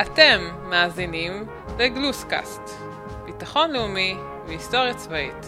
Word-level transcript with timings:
אתם 0.00 0.40
מאזינים 0.68 1.32
לגלוסקאסט, 1.78 2.60
ביטחון 3.26 3.70
לאומי 3.70 4.16
והיסטוריה 4.46 4.94
צבאית, 4.94 5.46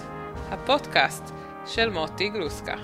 הפודקאסט 0.50 1.32
של 1.66 1.90
מוטי 1.90 2.28
גלוסקה. 2.28 2.74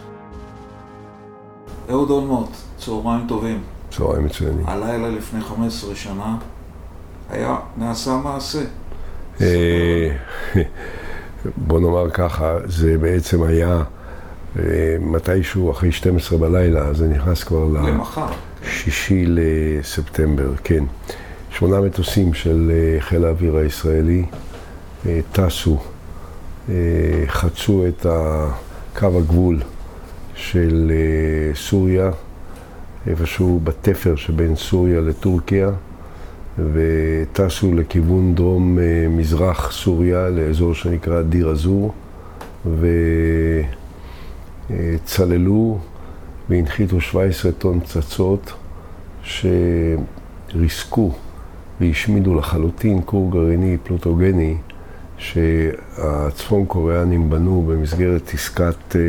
אהוד 1.90 2.10
אולמוט, 2.10 2.48
צהריים 2.78 3.26
טובים. 3.28 3.62
צהריים 3.90 4.24
מצוינים. 4.24 4.66
הלילה 4.66 5.08
לפני 5.08 5.40
15 5.40 5.94
שנה 5.94 6.36
היה, 7.30 7.56
נעשה 7.76 8.16
מעשה. 8.16 8.62
אה, 9.40 10.16
בוא 11.66 11.80
נאמר 11.80 12.10
ככה, 12.10 12.56
זה 12.64 12.98
בעצם 12.98 13.42
היה 13.42 13.82
אה, 14.58 14.96
מתישהו 15.00 15.70
אחרי 15.70 15.92
12 15.92 16.38
בלילה, 16.38 16.94
זה 16.94 17.08
נכנס 17.08 17.44
כבר 17.44 17.64
למחר. 17.64 18.26
לשישי 18.62 19.24
לספטמבר, 19.26 20.56
כן. 20.64 20.84
שמונה 21.58 21.80
מטוסים 21.80 22.34
של 22.34 22.72
אה, 22.74 23.00
חיל 23.00 23.24
האוויר 23.24 23.56
הישראלי 23.56 24.24
טסו, 25.32 25.78
חצו 27.26 27.86
את 27.88 28.06
קו 28.98 29.18
הגבול 29.18 29.60
של 30.34 30.92
סוריה, 31.54 32.10
איפשהו 33.06 33.60
בתפר 33.64 34.16
שבין 34.16 34.56
סוריה 34.56 35.00
לטורקיה. 35.00 35.70
וטסו 36.58 37.74
לכיוון 37.74 38.34
דרום 38.34 38.78
אה, 38.78 39.06
מזרח 39.08 39.72
סוריה, 39.72 40.28
לאזור 40.28 40.74
שנקרא 40.74 41.22
דיר 41.22 41.52
א-זור, 41.52 41.94
וצללו 44.70 45.78
והנחיתו 46.48 47.00
17 47.00 47.52
טון 47.52 47.80
פצצות 47.80 48.52
שריסקו 50.52 51.12
והשמידו 51.80 52.34
לחלוטין 52.34 53.00
כור 53.04 53.30
גרעיני 53.30 53.76
פלוטוגני 53.82 54.56
שהצפון 55.18 56.66
קוריאנים 56.66 57.30
בנו 57.30 57.64
במסגרת 57.68 58.30
עסקת, 58.34 58.96
אה, 58.96 59.00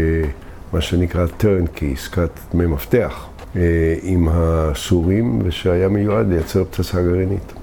מה 0.74 0.82
שנקרא 0.82 1.26
טרנקי, 1.38 1.94
עסקת 1.94 2.30
דמי 2.54 2.66
מפתח. 2.66 3.28
אה, 3.56 3.96
עם 4.02 4.28
הסורים, 4.32 5.40
ושהיה 5.44 5.88
מיועד 5.88 6.30
לייצר 6.30 6.64
פצצה 6.64 7.02
גרעינית. 7.02 7.54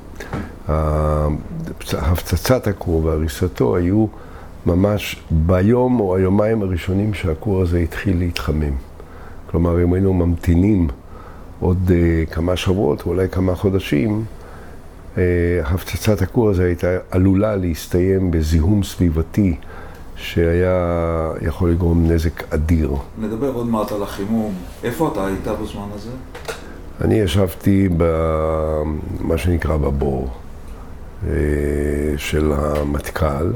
הפצצת 1.93 2.67
הכור 2.67 3.05
והריסתו 3.05 3.77
היו 3.77 4.07
ממש 4.67 5.23
ביום 5.31 6.01
או 6.01 6.17
היומיים 6.17 6.63
הראשונים 6.63 7.15
שהכור 7.15 7.63
הזה 7.63 7.79
התחיל 7.79 8.19
להתחמם. 8.19 8.73
כלומר, 9.51 9.83
אם 9.83 9.93
היינו 9.93 10.13
ממתינים 10.13 10.89
עוד 11.61 11.79
uh, 11.89 12.35
כמה 12.35 12.57
שבועות, 12.57 13.07
אולי 13.07 13.29
כמה 13.29 13.55
חודשים, 13.55 14.25
הפצצת 15.65 16.23
הכור 16.23 16.51
הזה 16.51 16.65
הייתה 16.65 16.87
עלולה 17.11 17.57
להסתיים 17.57 18.31
בזיהום 18.31 18.83
סביבתי 18.83 19.57
שהיה 20.17 21.33
יכול 21.43 21.71
לגרום 21.71 22.11
נזק 22.11 22.53
אדיר. 22.55 22.95
נדבר 23.19 23.53
עוד 23.53 23.67
מעט 23.67 23.93
על 23.93 24.03
החימום. 24.03 24.55
איפה 24.85 25.11
אתה 25.13 25.27
היית 25.27 25.49
בזמן 25.63 25.89
הזה? 25.95 26.11
אני 27.01 27.15
ישבתי 27.15 27.89
במה 27.97 29.39
שנקרא 29.39 29.77
בבור 29.77 30.31
אה, 31.27 31.33
של 32.17 32.53
המטכ"ל. 32.53 33.53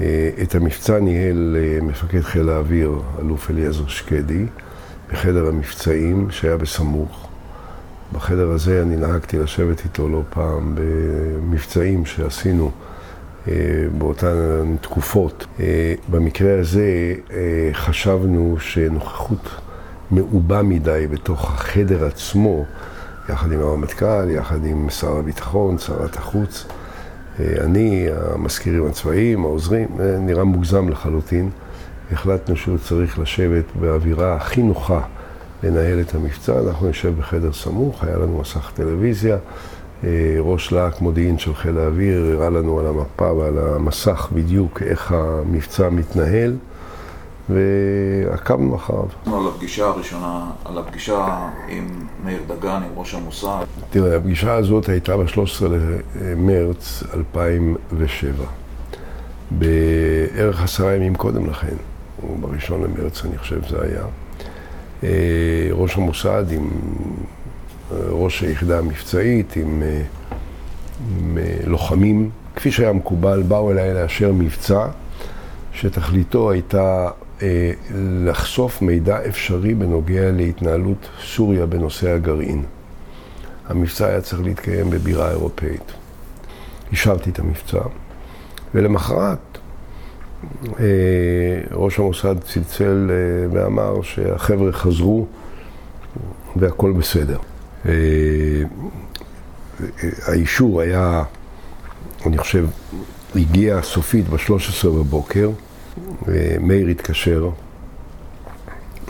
אה, 0.00 0.30
את 0.42 0.54
המבצע 0.54 0.98
ניהל 0.98 1.56
אה, 1.60 1.78
מפקד 1.82 2.20
חיל 2.20 2.48
האוויר, 2.48 3.02
אלוף 3.18 3.50
אליעזר 3.50 3.86
שקדי, 3.86 4.44
בחדר 5.12 5.48
המבצעים 5.48 6.30
שהיה 6.30 6.56
בסמוך. 6.56 7.29
בחדר 8.12 8.50
הזה 8.50 8.82
אני 8.82 8.96
נהגתי 8.96 9.38
לשבת 9.38 9.84
איתו 9.84 10.08
לא 10.08 10.22
פעם 10.30 10.74
במבצעים 10.74 12.06
שעשינו. 12.06 12.70
אה, 13.48 13.54
באותן 13.98 14.76
תקופות. 14.80 15.46
אה, 15.60 15.94
במקרה 16.10 16.60
הזה 16.60 17.14
אה, 17.30 17.70
חשבנו 17.72 18.56
שנוכחות 18.60 19.48
מעובה 20.10 20.62
מדי 20.62 21.06
בתוך 21.10 21.50
החדר 21.50 22.04
עצמו, 22.04 22.64
יחד 23.28 23.52
עם 23.52 23.60
הרמטכ"ל, 23.60 24.30
יחד 24.30 24.64
עם 24.64 24.90
שר 24.90 25.16
הביטחון, 25.16 25.78
שרת 25.78 26.16
החוץ, 26.16 26.66
אני, 27.40 28.06
המזכירים 28.34 28.86
הצבאיים, 28.86 29.44
העוזרים, 29.44 29.88
נראה 30.20 30.44
מוגזם 30.44 30.88
לחלוטין. 30.88 31.50
החלטנו 32.12 32.56
שהוא 32.56 32.78
צריך 32.78 33.18
לשבת 33.18 33.64
באווירה 33.80 34.34
הכי 34.34 34.62
נוחה 34.62 35.00
לנהל 35.62 36.00
את 36.00 36.14
המבצע. 36.14 36.60
אנחנו 36.66 36.88
נשב 36.88 37.18
בחדר 37.18 37.52
סמוך, 37.52 38.04
היה 38.04 38.16
לנו 38.16 38.38
מסך 38.38 38.70
טלוויזיה. 38.74 39.36
אה, 40.04 40.36
ראש 40.38 40.72
להק 40.72 41.00
מודיעין 41.00 41.38
של 41.38 41.54
חיל 41.54 41.78
האוויר 41.78 42.24
הראה 42.24 42.50
לנו 42.50 42.78
על 42.78 42.86
המפה 42.86 43.32
ועל 43.32 43.58
המסך 43.58 44.28
בדיוק 44.32 44.82
איך 44.82 45.12
המבצע 45.12 45.88
מתנהל 45.88 46.56
ועקבנו 47.50 48.76
אחריו. 48.76 49.06
על 49.26 49.48
הפגישה 49.54 49.86
הראשונה, 49.86 50.50
על 50.64 50.78
הפגישה 50.78 51.48
עם 51.68 51.88
מאיר 52.24 52.42
דגן, 52.46 52.82
עם 52.82 52.92
ראש 52.96 53.14
המוסד. 53.14 53.64
תראה, 53.90 54.16
הפגישה 54.16 54.54
הזאת 54.54 54.88
הייתה 54.88 55.16
ב-13 55.16 55.64
למרץ 56.20 57.02
2007. 57.14 58.32
בערך 59.50 60.62
עשרה 60.62 60.94
ימים 60.94 61.14
קודם 61.14 61.50
לכן, 61.50 61.76
או 62.22 62.34
בראשון 62.40 62.82
למרץ 62.82 63.24
אני 63.24 63.38
חושב 63.38 63.68
זה 63.68 63.76
היה, 63.82 64.04
ראש 65.72 65.96
המוסד 65.96 66.44
עם 66.50 66.70
ראש 67.92 68.42
היחידה 68.42 68.78
המבצעית 68.78 69.56
עם, 69.56 69.82
אה, 69.82 70.02
עם 71.18 71.38
אה, 71.38 71.56
לוחמים, 71.66 72.30
כפי 72.56 72.72
שהיה 72.72 72.92
מקובל, 72.92 73.42
באו 73.42 73.70
אליי 73.72 73.94
לאשר 73.94 74.32
מבצע 74.32 74.86
שתכליתו 75.72 76.50
הייתה 76.50 77.08
אה, 77.42 77.72
לחשוף 78.24 78.82
מידע 78.82 79.18
אפשרי 79.28 79.74
בנוגע 79.74 80.30
להתנהלות 80.30 81.08
סוריה 81.24 81.66
בנושא 81.66 82.10
הגרעין. 82.10 82.64
המבצע 83.68 84.06
היה 84.06 84.20
צריך 84.20 84.42
להתקיים 84.42 84.90
בבירה 84.90 85.30
אירופאית. 85.30 85.92
אישרתי 86.92 87.30
את 87.30 87.38
המבצע, 87.38 87.80
ולמחרת 88.74 89.38
אה, 89.54 89.59
ראש 91.72 91.98
המוסד 91.98 92.38
צלצל 92.38 93.10
אה, 93.10 93.46
ואמר 93.52 94.02
שהחבר'ה 94.02 94.72
חזרו 94.72 95.26
והכל 96.56 96.92
בסדר. 96.92 97.38
אה, 97.86 97.92
האישור 100.26 100.80
היה, 100.80 101.22
אני 102.26 102.38
חושב, 102.38 102.66
הגיע 103.36 103.82
סופית 103.82 104.28
ב-13 104.28 104.88
בבוקר, 104.88 105.50
מאיר 106.60 106.86
התקשר, 106.86 107.50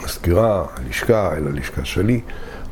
מזכירה, 0.03 0.65
הלשכה, 0.75 1.37
אל 1.37 1.47
הלשכה 1.47 1.85
שלי, 1.85 2.21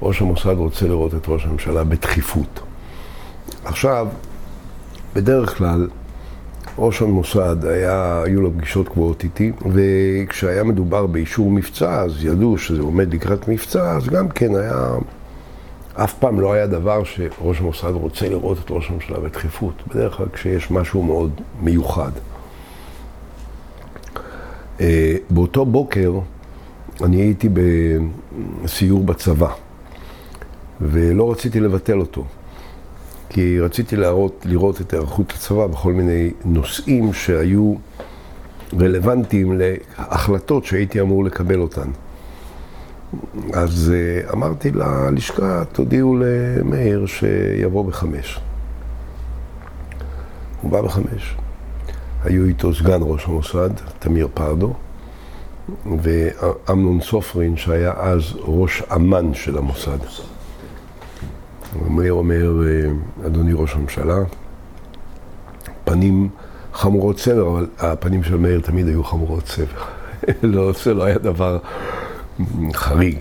ראש 0.02 0.22
המוסד 0.22 0.56
רוצה 0.58 0.88
לראות 0.88 1.16
את 1.16 1.26
ראש 1.28 1.46
הממשלה 1.46 1.84
בדחיפות. 1.84 2.60
עכשיו, 3.66 4.08
בדרך 5.14 5.58
כלל, 5.58 5.88
ראש 6.82 7.02
המוסד, 7.02 7.66
היה, 7.66 8.22
היו 8.26 8.42
לו 8.42 8.52
פגישות 8.58 8.90
קבועות 8.90 9.24
איתי, 9.24 9.52
וכשהיה 9.72 10.64
מדובר 10.64 11.06
באישור 11.06 11.52
מבצע, 11.52 12.02
אז 12.02 12.26
ידעו 12.26 12.58
שזה 12.58 12.82
עומד 12.82 13.14
לקראת 13.14 13.48
מבצע, 13.48 13.92
אז 13.92 14.08
גם 14.08 14.30
כן 14.30 14.56
היה 14.56 14.88
אף 15.94 16.14
פעם 16.14 16.40
לא 16.40 16.54
היה 16.54 16.68
דבר 16.68 17.04
שראש 17.04 17.60
המוסד 17.60 17.92
רוצה 17.92 18.30
לראות 18.30 18.58
את 18.66 18.72
ראש 18.72 18.90
הממשלה 18.90 19.20
בדחיפות. 19.20 19.74
בדרך 19.88 20.18
כלל 20.18 20.26
כשיש 20.34 20.72
משהו 20.72 21.04
מאוד 21.04 21.32
מיוחד. 21.62 22.12
אה, 24.82 25.16
באותו 25.30 25.66
בוקר 25.66 26.14
אני 27.04 27.22
הייתי 27.22 27.50
בסיור 28.64 29.04
בצבא, 29.04 29.52
ולא 30.82 31.32
רציתי 31.32 31.60
לבטל 31.60 32.00
אותו. 32.00 32.26
כי 33.30 33.60
רציתי 33.60 33.96
להראות, 33.96 34.46
לראות 34.50 34.82
את 34.82 34.94
היערכות 34.94 35.32
הצבא 35.32 35.68
בכל 35.68 35.94
מיני 35.94 36.32
נושאים 36.46 37.14
שהיו 37.14 37.76
רלוונטיים 38.80 39.62
להחלטות 39.62 40.66
שהייתי 40.66 41.02
אמור 41.02 41.24
לקבל 41.24 41.60
אותן. 41.60 41.90
אז 43.54 43.94
אה, 43.96 44.32
אמרתי 44.34 44.72
ללשכה, 44.72 45.64
תודיעו 45.72 46.18
למאיר 46.20 47.06
שיבוא 47.06 47.86
בחמש. 47.86 48.40
הוא 50.62 50.72
בא 50.72 50.82
בחמש. 50.82 51.36
היו 52.24 52.46
איתו 52.46 52.74
סגן 52.74 53.00
ראש 53.02 53.26
המוסד, 53.26 53.70
תמיר 54.00 54.28
פרדו, 54.34 54.74
ואמנון 56.02 57.02
סופרין, 57.02 57.58
שהיה 57.58 57.94
אז 57.98 58.22
ראש 58.40 58.84
אמ"ן 58.96 59.34
של 59.34 59.58
המוסד. 59.58 59.98
מאיר 61.90 62.14
אומר, 62.14 62.62
אה, 62.68 62.92
אדוני 63.26 63.54
ראש 63.54 63.76
הממשלה, 63.76 64.18
פנים 65.84 66.30
חמורות 66.74 67.20
סבר, 67.20 67.48
אבל 67.48 67.68
הפנים 67.80 68.24
של 68.24 68.38
מאיר 68.38 68.60
תמיד 68.60 68.88
היו 68.88 69.04
חמורות 69.04 69.48
סבר. 69.48 69.82
לא, 70.44 70.72
זה 70.84 70.94
לא 70.94 71.04
היה 71.04 71.18
דבר 71.18 71.58
חריג. 72.74 73.18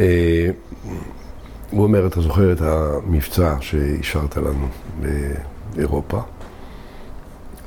אה, 0.00 0.50
הוא 1.70 1.82
אומר, 1.82 2.06
אתה 2.06 2.20
זוכר 2.20 2.52
את 2.52 2.60
המבצע 2.60 3.56
שהשארת 3.60 4.36
לנו 4.36 4.66
באירופה? 5.74 6.20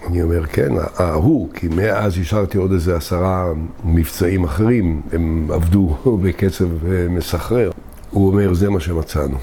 אני 0.07 0.22
אומר, 0.22 0.45
כן, 0.45 0.72
ההוא, 0.98 1.50
כי 1.54 1.68
מאז 1.68 2.18
השארתי 2.18 2.57
עוד 2.57 2.72
איזה 2.72 2.95
עשרה 2.95 3.45
מבצעים 3.84 4.44
אחרים, 4.44 5.01
הם 5.13 5.48
עבדו 5.54 5.98
בקצב 6.24 6.86
אה, 6.86 7.07
מסחרר. 7.10 7.72
הוא 8.12 8.28
אומר, 8.28 8.54
זה 8.54 8.69
מה 8.69 8.80
שמצאנו. 8.80 9.38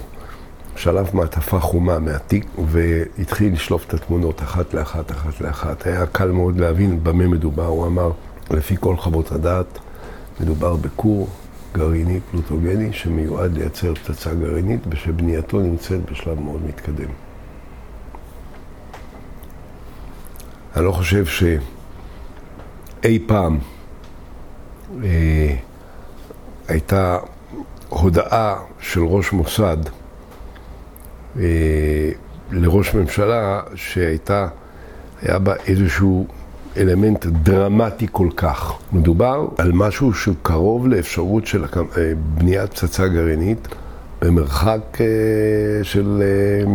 שלף 0.76 1.14
מעטפה 1.14 1.60
חומה 1.60 1.98
מהתיק 1.98 2.46
והתחיל 2.68 3.52
לשלוף 3.52 3.84
את 3.86 3.94
התמונות 3.94 4.42
אחת 4.42 4.74
לאחת, 4.74 5.10
אחת 5.10 5.40
לאחת. 5.40 5.86
היה 5.86 6.06
קל 6.06 6.30
מאוד 6.30 6.58
להבין 6.60 7.04
במה 7.04 7.26
מדובר. 7.26 7.66
הוא 7.66 7.86
אמר, 7.86 8.10
לפי 8.50 8.76
כל 8.80 8.96
חוות 8.96 9.32
הדעת, 9.32 9.78
מדובר 10.40 10.76
בכור 10.76 11.28
גרעיני 11.74 12.20
פלוטוגני 12.30 12.92
שמיועד 12.92 13.54
לייצר 13.58 13.94
פצצה 13.94 14.34
גרעינית 14.34 14.80
ושבנייתו 14.90 15.60
נמצאת 15.60 16.10
בשלב 16.10 16.40
מאוד 16.40 16.60
מתקדם. 16.68 17.10
אני 20.76 20.84
לא 20.84 20.92
חושב 20.92 21.24
שאי 21.26 23.18
פעם 23.26 23.58
אה, 25.04 25.56
הייתה 26.68 27.18
הודעה 27.88 28.56
של 28.80 29.00
ראש 29.00 29.32
מוסד 29.32 29.76
לראש 32.52 32.94
ממשלה 32.94 33.60
שהייתה, 33.74 34.48
היה 35.22 35.38
בה 35.38 35.54
איזשהו 35.66 36.26
אלמנט 36.76 37.26
דרמטי 37.26 38.06
כל 38.12 38.28
כך. 38.36 38.72
מדובר 38.92 39.48
על 39.58 39.72
משהו 39.72 40.12
שהוא 40.12 40.34
קרוב 40.42 40.88
לאפשרות 40.88 41.46
של 41.46 41.64
אה, 41.64 42.12
בניית 42.34 42.70
פצצה 42.70 43.08
גרעינית 43.08 43.68
במרחק 44.22 45.00
אה, 45.00 45.06
של 45.82 46.22
אה, 46.22 46.72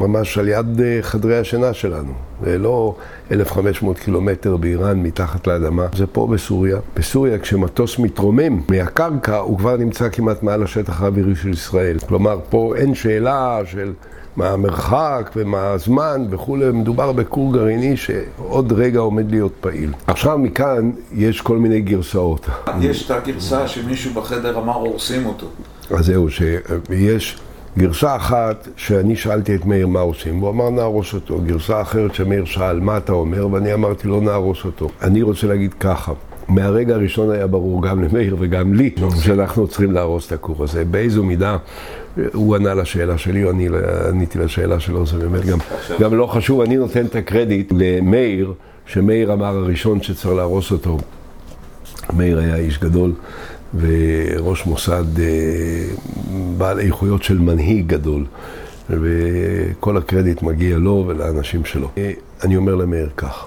ממש 0.00 0.38
על 0.38 0.48
יד 0.48 0.80
חדרי 1.00 1.38
השינה 1.38 1.72
שלנו. 1.72 2.12
זה 2.44 2.58
לא 2.58 2.94
1,500 3.32 3.98
קילומטר 3.98 4.56
באיראן 4.56 5.02
מתחת 5.02 5.46
לאדמה, 5.46 5.86
זה 5.96 6.06
פה 6.06 6.26
בסוריה. 6.26 6.78
בסוריה 6.96 7.38
כשמטוס 7.38 7.98
מתרומם 7.98 8.60
מהקרקע 8.68 9.36
הוא 9.36 9.58
כבר 9.58 9.76
נמצא 9.76 10.08
כמעט 10.08 10.42
מעל 10.42 10.62
השטח 10.62 11.02
האווירי 11.02 11.36
של 11.36 11.48
ישראל. 11.48 11.98
כלומר, 11.98 12.38
פה 12.50 12.74
אין 12.76 12.94
שאלה 12.94 13.60
של... 13.64 13.92
מה 14.36 14.48
המרחק 14.48 15.30
ומה 15.36 15.66
הזמן 15.70 16.26
וכולי, 16.30 16.72
מדובר 16.72 17.12
בכור 17.12 17.52
גרעיני 17.52 17.96
שעוד 17.96 18.72
רגע 18.72 18.98
עומד 19.00 19.30
להיות 19.30 19.52
פעיל. 19.60 19.92
עכשיו 20.06 20.38
מכאן 20.38 20.90
יש 21.12 21.40
כל 21.40 21.58
מיני 21.58 21.80
גרסאות. 21.80 22.46
יש 22.80 23.06
את 23.06 23.10
הגרסה 23.10 23.68
שמישהו 23.68 24.14
בחדר 24.14 24.58
אמר 24.58 24.74
הורסים 24.74 25.26
אותו. 25.26 25.46
אז 25.90 26.06
זהו, 26.06 26.30
שיש 26.30 27.38
גרסה 27.78 28.16
אחת 28.16 28.68
שאני 28.76 29.16
שאלתי 29.16 29.54
את 29.54 29.64
מאיר 29.64 29.86
מה 29.86 30.00
עושים, 30.00 30.42
והוא 30.42 30.50
אמר 30.50 30.70
נהרוס 30.70 31.14
אותו. 31.14 31.40
גרסה 31.46 31.80
אחרת 31.80 32.14
שמאיר 32.14 32.44
שאל 32.44 32.80
מה 32.80 32.96
אתה 32.96 33.12
אומר, 33.12 33.48
ואני 33.52 33.74
אמרתי 33.74 34.08
לא 34.08 34.20
נהרוס 34.20 34.64
אותו. 34.64 34.88
אני 35.02 35.22
רוצה 35.22 35.46
להגיד 35.46 35.74
ככה. 35.74 36.12
מהרגע 36.48 36.94
הראשון 36.94 37.30
היה 37.30 37.46
ברור 37.46 37.82
גם 37.82 38.02
למאיר 38.02 38.36
וגם 38.38 38.74
לי 38.74 38.90
שאנחנו 39.24 39.68
צריכים 39.68 39.92
להרוס 39.92 40.26
את 40.26 40.32
הכור 40.32 40.64
הזה. 40.64 40.84
באיזו 40.84 41.24
מידה 41.24 41.56
הוא 42.32 42.56
ענה 42.56 42.74
לשאלה 42.74 43.18
שלי, 43.18 43.44
או 43.44 43.50
אני 43.50 43.68
עניתי 44.08 44.38
לשאלה 44.38 44.80
שלו, 44.80 45.06
זה 45.06 45.18
באמת 45.18 45.44
גם, 45.44 45.58
גם 46.00 46.14
לא 46.14 46.26
חשוב, 46.26 46.60
אני 46.60 46.76
נותן 46.76 47.06
את 47.06 47.16
הקרדיט 47.16 47.72
למאיר, 47.76 48.52
שמאיר 48.86 49.32
אמר 49.32 49.56
הראשון 49.56 50.02
שצריך 50.02 50.34
להרוס 50.34 50.72
אותו. 50.72 50.98
מאיר 52.16 52.38
היה 52.38 52.56
איש 52.56 52.78
גדול 52.78 53.12
וראש 53.74 54.66
מוסד 54.66 55.20
אה, 55.20 55.84
בעל 56.58 56.80
איכויות 56.80 57.22
של 57.22 57.38
מנהיג 57.38 57.86
גדול, 57.86 58.26
וכל 58.90 59.96
הקרדיט 59.96 60.42
מגיע 60.42 60.78
לו 60.78 61.04
ולאנשים 61.06 61.64
שלו. 61.64 61.88
אה, 61.98 62.12
אני 62.44 62.56
אומר 62.56 62.74
למאיר 62.74 63.10
כך, 63.16 63.46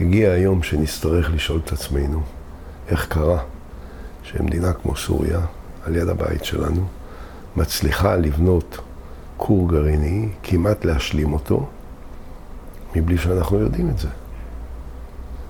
יגיע 0.00 0.30
היום 0.30 0.62
שנצטרך 0.62 1.30
לשאול 1.34 1.60
את 1.64 1.72
עצמנו 1.72 2.22
איך 2.88 3.06
קרה 3.06 3.38
שמדינה 4.22 4.72
כמו 4.72 4.96
סוריה, 4.96 5.40
על 5.86 5.96
יד 5.96 6.08
הבית 6.08 6.44
שלנו, 6.44 6.86
מצליחה 7.56 8.16
לבנות 8.16 8.78
כור 9.36 9.68
גרעיני, 9.68 10.28
כמעט 10.42 10.84
להשלים 10.84 11.32
אותו, 11.32 11.66
מבלי 12.96 13.18
שאנחנו 13.18 13.58
יודעים 13.58 13.90
את 13.90 13.98
זה. 13.98 14.08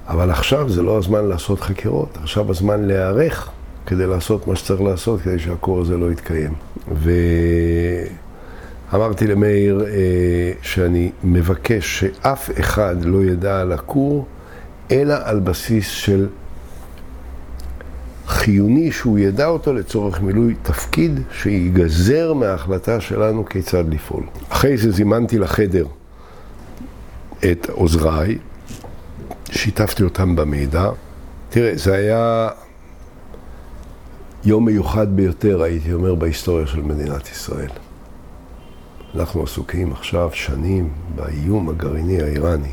אבל 0.08 0.30
עכשיו 0.30 0.70
זה 0.70 0.82
לא 0.82 0.98
הזמן 0.98 1.24
לעשות 1.24 1.60
חקירות, 1.60 2.18
עכשיו 2.22 2.50
הזמן 2.50 2.84
להיערך 2.84 3.50
כדי 3.86 4.06
לעשות 4.06 4.46
מה 4.46 4.56
שצריך 4.56 4.80
לעשות 4.80 5.20
כדי 5.20 5.38
שהכור 5.38 5.80
הזה 5.80 5.96
לא 5.96 6.12
יתקיים. 6.12 6.52
ואמרתי 8.92 9.26
למאיר 9.26 9.84
אה, 9.86 10.52
שאני 10.62 11.10
מבקש 11.24 12.00
שאף 12.00 12.50
אחד 12.60 12.96
לא 13.04 13.24
ידע 13.24 13.60
על 13.60 13.72
הכור, 13.72 14.26
אלא 14.90 15.14
על 15.24 15.40
בסיס 15.40 15.88
של 15.88 16.28
חיוני 18.26 18.92
שהוא 18.92 19.18
ידע 19.18 19.46
אותו 19.46 19.72
לצורך 19.72 20.20
מילוי 20.20 20.54
תפקיד 20.62 21.20
שיגזר 21.32 22.32
מההחלטה 22.32 23.00
שלנו 23.00 23.44
כיצד 23.44 23.84
לפעול. 23.94 24.24
אחרי 24.48 24.76
זה 24.76 24.90
זימנתי 24.90 25.38
לחדר 25.38 25.86
את 27.52 27.70
עוזריי, 27.70 28.38
שיתפתי 29.54 30.02
אותם 30.02 30.36
במידע. 30.36 30.90
תראה, 31.48 31.72
זה 31.74 31.94
היה 31.94 32.48
יום 34.44 34.64
מיוחד 34.64 35.16
ביותר, 35.16 35.62
הייתי 35.62 35.92
אומר, 35.92 36.14
בהיסטוריה 36.14 36.66
של 36.66 36.80
מדינת 36.80 37.30
ישראל. 37.30 37.70
אנחנו 39.14 39.42
עסוקים 39.42 39.92
עכשיו 39.92 40.30
שנים 40.32 40.88
באיום 41.14 41.68
הגרעיני 41.68 42.22
האיראני. 42.22 42.72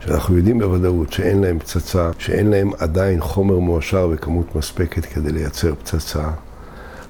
שאנחנו 0.00 0.36
יודעים 0.36 0.58
בוודאות 0.58 1.12
שאין 1.12 1.40
להם 1.40 1.58
פצצה, 1.58 2.10
שאין 2.18 2.50
להם 2.50 2.70
עדיין 2.78 3.20
חומר 3.20 3.58
מועשר 3.58 4.06
בכמות 4.06 4.56
מספקת 4.56 5.04
כדי 5.04 5.32
לייצר 5.32 5.74
פצצה. 5.74 6.30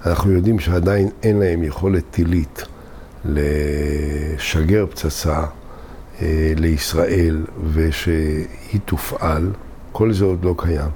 אנחנו 0.07 0.33
יודעים 0.33 0.59
שעדיין 0.59 1.09
אין 1.23 1.39
להם 1.39 1.65
יכולת 1.65 2.05
טילית 2.11 2.65
לשגר 3.25 4.87
פצצה 4.91 5.45
לישראל 6.57 7.45
ושהיא 7.73 8.81
תופעל, 8.85 9.51
כל 9.93 10.13
זה 10.13 10.25
עוד 10.25 10.45
לא 10.45 10.55
קיים. 10.59 10.91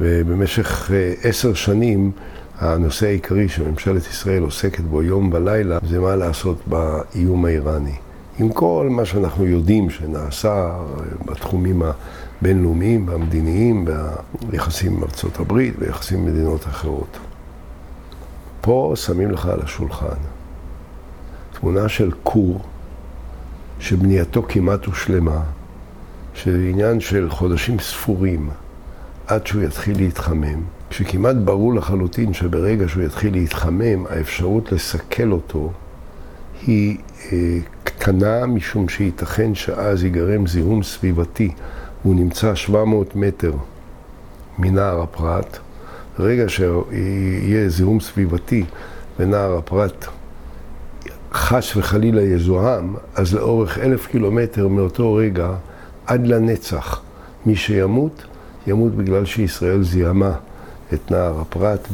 ובמשך 0.00 0.90
אה, 0.94 1.12
עשר 1.22 1.54
שנים 1.54 2.10
הנושא 2.58 3.06
העיקרי 3.06 3.48
שממשלת 3.48 4.06
ישראל 4.06 4.42
עוסקת 4.42 4.80
בו 4.80 5.02
יום 5.02 5.30
ולילה 5.32 5.78
זה 5.88 6.00
מה 6.00 6.16
לעשות 6.16 6.58
באיום 6.66 7.44
האיראני. 7.44 7.94
עם 8.38 8.52
כל 8.52 8.88
מה 8.90 9.04
שאנחנו 9.04 9.46
יודעים 9.46 9.90
שנעשה 9.90 10.78
בתחומים 11.24 11.82
הבינלאומיים 11.82 13.08
והמדיניים, 13.08 13.84
ביחסים 14.50 14.96
עם 14.96 15.02
ארצות 15.02 15.40
הברית 15.40 15.74
ויחסים 15.78 16.18
עם 16.18 16.26
מדינות 16.26 16.66
אחרות. 16.66 17.18
פה 18.60 18.92
שמים 18.96 19.30
לך 19.30 19.46
על 19.46 19.60
השולחן 19.62 20.16
תמונה 21.60 21.88
של 21.88 22.10
כור 22.22 22.60
שבנייתו 23.80 24.42
כמעט 24.48 24.84
הושלמה, 24.84 25.40
שעניין 26.34 27.00
של 27.00 27.30
חודשים 27.30 27.78
ספורים 27.78 28.50
עד 29.26 29.46
שהוא 29.46 29.62
יתחיל 29.62 29.96
להתחמם, 29.96 30.62
כשכמעט 30.90 31.36
ברור 31.36 31.74
לחלוטין 31.74 32.32
שברגע 32.32 32.88
שהוא 32.88 33.02
יתחיל 33.02 33.32
להתחמם, 33.32 34.06
האפשרות 34.06 34.72
לסכל 34.72 35.32
אותו 35.32 35.72
היא 36.66 36.98
אה, 37.32 37.58
קטנה 37.84 38.46
משום 38.46 38.88
שייתכן 38.88 39.54
שאז 39.54 40.04
ייגרם 40.04 40.46
זיהום 40.46 40.82
סביבתי. 40.82 41.50
הוא 42.02 42.14
נמצא 42.14 42.54
700 42.54 43.16
מטר 43.16 43.52
מנהר 44.58 45.02
הפרת. 45.02 45.58
ברגע 46.18 46.48
שיהיה 46.48 47.68
זיהום 47.68 48.00
סביבתי 48.00 48.64
ונהר 49.18 49.58
הפרת 49.58 50.06
חס 51.32 51.76
וחלילה 51.76 52.22
יזוהם, 52.22 52.94
אז 53.14 53.34
לאורך 53.34 53.78
אלף 53.78 54.06
קילומטר 54.06 54.68
מאותו 54.68 55.14
רגע 55.14 55.50
עד 56.06 56.26
לנצח 56.26 57.00
מי 57.46 57.56
שימות, 57.56 58.24
ימות 58.66 58.94
בגלל 58.94 59.24
שישראל 59.24 59.82
זיהמה 59.82 60.32
את 60.94 61.10
נהר 61.10 61.40
הפרת 61.40 61.88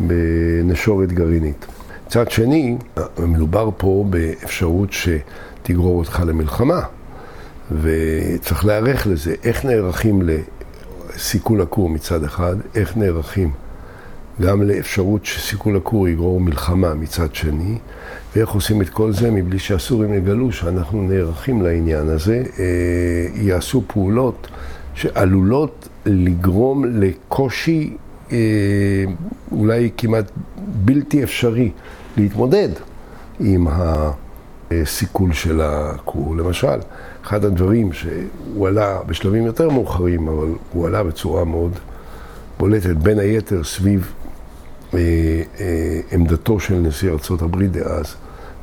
בנשורת 0.00 1.12
גרעינית. 1.12 1.66
מצד 2.06 2.30
שני, 2.30 2.76
מדובר 3.18 3.70
פה 3.76 4.04
באפשרות 4.10 4.88
שתגרור 4.92 5.98
אותך 5.98 6.22
למלחמה, 6.26 6.80
וצריך 7.80 8.64
להיערך 8.64 9.06
לזה. 9.06 9.34
איך 9.44 9.64
נערכים 9.64 10.22
לסיכול 11.14 11.60
הכור 11.60 11.88
מצד 11.88 12.24
אחד, 12.24 12.56
איך 12.74 12.96
נערכים 12.96 13.50
גם 14.42 14.62
לאפשרות 14.62 15.24
שסיכול 15.26 15.76
הכור 15.76 16.08
יגרור 16.08 16.40
מלחמה 16.40 16.94
מצד 16.94 17.34
שני, 17.34 17.78
ואיך 18.36 18.50
עושים 18.50 18.82
את 18.82 18.88
כל 18.88 19.12
זה 19.12 19.30
מבלי 19.30 19.58
שהסורים 19.58 20.14
יגלו 20.14 20.52
שאנחנו 20.52 21.02
נערכים 21.02 21.62
לעניין 21.62 22.08
הזה, 22.08 22.42
אה, 22.58 22.64
יעשו 23.34 23.82
פעולות 23.86 24.48
שעלולות 24.94 25.88
לגרום 26.06 26.84
לקושי 26.84 27.96
אה, 28.32 28.36
אולי 29.52 29.90
כמעט 29.96 30.30
בלתי 30.84 31.24
אפשרי 31.24 31.70
להתמודד 32.16 32.68
עם 33.40 33.66
הסיכול 33.70 35.32
של 35.32 35.60
הכור. 35.60 36.36
למשל, 36.36 36.78
אחד 37.24 37.44
הדברים 37.44 37.92
שהוא 37.92 38.68
עלה 38.68 38.98
בשלבים 39.06 39.46
יותר 39.46 39.70
מאוחרים, 39.70 40.28
אבל 40.28 40.48
הוא 40.72 40.86
עלה 40.86 41.02
בצורה 41.02 41.44
מאוד 41.44 41.72
בולטת, 42.58 42.96
בין 42.96 43.18
היתר 43.18 43.64
סביב 43.64 44.12
עמדתו 46.12 46.60
של 46.60 46.74
נשיא 46.74 47.10
ארה"ב 47.10 47.62
דאז 47.62 48.14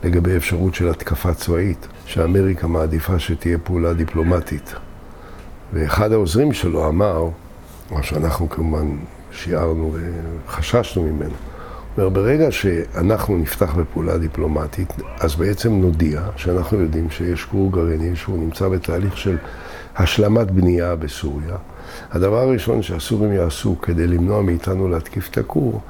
לגבי 0.04 0.38
אפשרות 0.38 0.76
של 0.76 0.90
התקפה 0.90 1.34
צבאית, 1.34 1.88
שאמריקה 2.06 2.68
מעדיפה 2.68 3.20
שתהיה 3.20 3.58
פעולה 3.58 3.94
דיפלומטית. 3.94 4.74
ואחד 5.74 6.12
העוזרים 6.12 6.54
שלו 6.54 6.88
אמר, 6.88 7.30
מה 7.92 8.04
שאנחנו 8.04 8.50
כמובן 8.50 8.88
שיערנו 9.32 9.96
וחששנו 10.46 11.04
ממנו, 11.04 11.34
אומר, 11.98 12.10
ברגע 12.10 12.52
שאנחנו 12.52 13.38
נפתח 13.38 13.76
בפעולה 13.76 14.18
דיפלומטית, 14.18 14.94
אז 15.20 15.36
בעצם 15.36 15.74
נודיע 15.74 16.22
שאנחנו 16.36 16.80
יודעים 16.80 17.10
שיש 17.10 17.46
כור 17.46 17.72
גרעיני 17.72 18.16
שהוא 18.16 18.38
נמצא 18.38 18.68
בתהליך 18.68 19.18
של 19.18 19.38
השלמת 19.96 20.52
בנייה 20.52 20.96
בסוריה. 20.96 21.56
הדבר 22.12 22.38
הראשון 22.40 22.82
שהסורים 22.82 23.34
יעשו 23.34 23.76
כדי 23.82 24.08
למנוע 24.08 24.42
מאיתנו 24.42 24.88
להתקיף 24.88 25.30
את 25.32 25.38
הכור, 25.38 25.82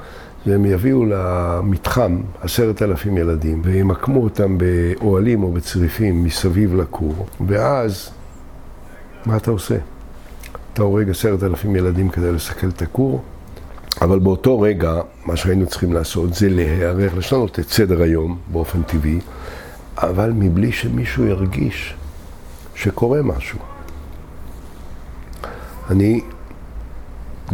זה 0.46 0.56
הם 0.56 0.66
יביאו 0.66 1.06
למתחם 1.06 2.22
עשרת 2.42 2.82
אלפים 2.82 3.18
ילדים 3.18 3.62
וימקמו 3.64 4.24
אותם 4.24 4.58
באוהלים 4.58 5.44
או 5.44 5.52
בצריפים 5.52 6.24
מסביב 6.24 6.76
לכור, 6.76 7.28
ואז 7.48 8.10
מה 9.26 9.38
אתה 9.38 9.52
עושה? 9.52 9.76
אתה 10.74 10.82
הורג 10.82 11.10
עשרת 11.10 11.44
אלפים 11.44 11.76
ילדים 11.76 12.10
כדי 12.10 12.32
לסכל 12.32 12.68
את 12.68 12.82
הכור, 12.82 13.24
אבל 14.02 14.20
באותו 14.20 14.60
רגע, 14.60 15.02
מה 15.26 15.36
שהיינו 15.36 15.66
צריכים 15.66 15.94
לעשות 15.94 16.34
זה 16.34 16.50
להיערך, 16.50 17.18
לשנות 17.18 17.60
את 17.60 17.70
סדר 17.70 18.02
היום 18.02 18.38
באופן 18.52 18.84
טבעי, 18.84 19.20
אבל 19.98 20.32
מבלי 20.36 20.72
שמישהו 20.72 21.26
ירגיש 21.26 21.96
שקורה 22.76 23.22
משהו. 23.22 23.60
אני 25.90 26.22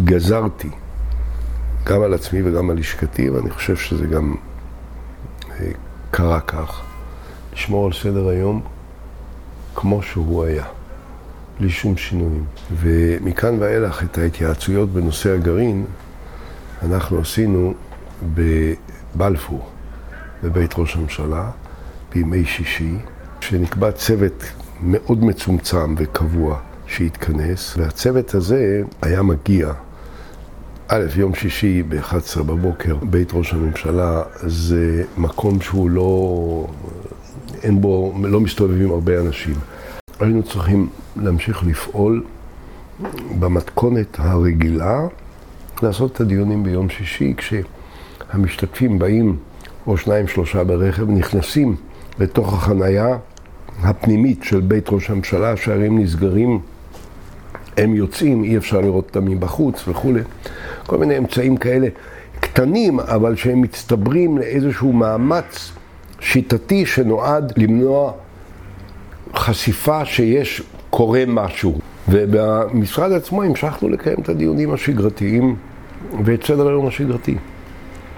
גזרתי 0.03 0.69
גם 1.85 2.01
על 2.01 2.13
עצמי 2.13 2.41
וגם 2.43 2.69
על 2.69 2.77
לשכתי, 2.77 3.29
ואני 3.29 3.49
חושב 3.49 3.75
שזה 3.75 4.05
גם 4.05 4.35
אה, 5.51 5.71
קרה 6.11 6.39
כך, 6.39 6.81
לשמור 7.53 7.85
על 7.85 7.93
סדר 7.93 8.27
היום 8.27 8.61
כמו 9.75 10.01
שהוא 10.01 10.43
היה. 10.43 10.65
בלי 11.59 11.69
שום 11.69 11.97
שינויים. 11.97 12.45
ומכאן 12.71 13.55
ואילך 13.59 14.03
את 14.03 14.17
ההתייעצויות 14.17 14.89
בנושא 14.89 15.33
הגרעין 15.33 15.85
אנחנו 16.83 17.19
עשינו 17.19 17.73
בבלפור, 18.35 19.69
בבית 20.43 20.73
ראש 20.77 20.95
הממשלה, 20.95 21.49
בימי 22.13 22.45
שישי, 22.45 22.95
שנקבע 23.41 23.91
צוות 23.91 24.43
מאוד 24.81 25.23
מצומצם 25.23 25.95
וקבוע 25.97 26.59
שהתכנס, 26.87 27.77
והצוות 27.77 28.35
הזה 28.35 28.81
היה 29.01 29.21
מגיע, 29.21 29.73
א', 30.87 31.05
יום 31.15 31.35
שישי 31.35 31.83
ב-11 31.83 32.43
בבוקר, 32.43 32.95
בית 32.95 33.29
ראש 33.33 33.53
הממשלה 33.53 34.23
זה 34.35 35.03
מקום 35.17 35.61
שהוא 35.61 35.89
לא, 35.89 36.67
אין 37.63 37.81
בו, 37.81 38.13
לא 38.23 38.41
מסתובבים 38.41 38.91
הרבה 38.91 39.19
אנשים. 39.19 39.55
היינו 40.19 40.43
צריכים 40.43 40.89
להמשיך 41.15 41.63
לפעול 41.67 42.23
במתכונת 43.39 44.19
הרגילה, 44.19 45.01
לעשות 45.81 46.11
את 46.11 46.21
הדיונים 46.21 46.63
ביום 46.63 46.89
שישי, 46.89 47.33
כשהמשתתפים 47.37 48.99
באים 48.99 49.37
או 49.87 49.97
שניים 49.97 50.27
שלושה 50.27 50.63
ברכב, 50.63 51.09
נכנסים 51.09 51.75
לתוך 52.19 52.53
החנייה 52.53 53.17
הפנימית 53.83 54.43
של 54.43 54.59
בית 54.59 54.89
ראש 54.89 55.09
הממשלה, 55.09 55.51
השערים 55.51 55.99
נסגרים, 55.99 56.59
הם 57.77 57.95
יוצאים, 57.95 58.43
אי 58.43 58.57
אפשר 58.57 58.81
לראות 58.81 59.05
אותם 59.05 59.25
מבחוץ 59.25 59.87
וכולי. 59.87 60.21
כל 60.85 60.97
מיני 60.97 61.17
אמצעים 61.17 61.57
כאלה 61.57 61.87
קטנים, 62.39 62.99
אבל 62.99 63.35
שהם 63.35 63.61
מצטברים 63.61 64.37
לאיזשהו 64.37 64.93
מאמץ 64.93 65.71
שיטתי 66.19 66.85
שנועד 66.85 67.53
למנוע 67.57 68.11
חשיפה 69.35 70.05
שיש, 70.05 70.61
קורה 70.89 71.23
משהו. 71.27 71.79
ובמשרד 72.09 73.11
עצמו 73.11 73.43
המשכנו 73.43 73.89
לקיים 73.89 74.17
את 74.21 74.29
הדיונים 74.29 74.73
השגרתיים 74.73 75.55
ואת 76.25 76.43
סדר 76.43 76.67
היום 76.67 76.87
השגרתי. 76.87 77.37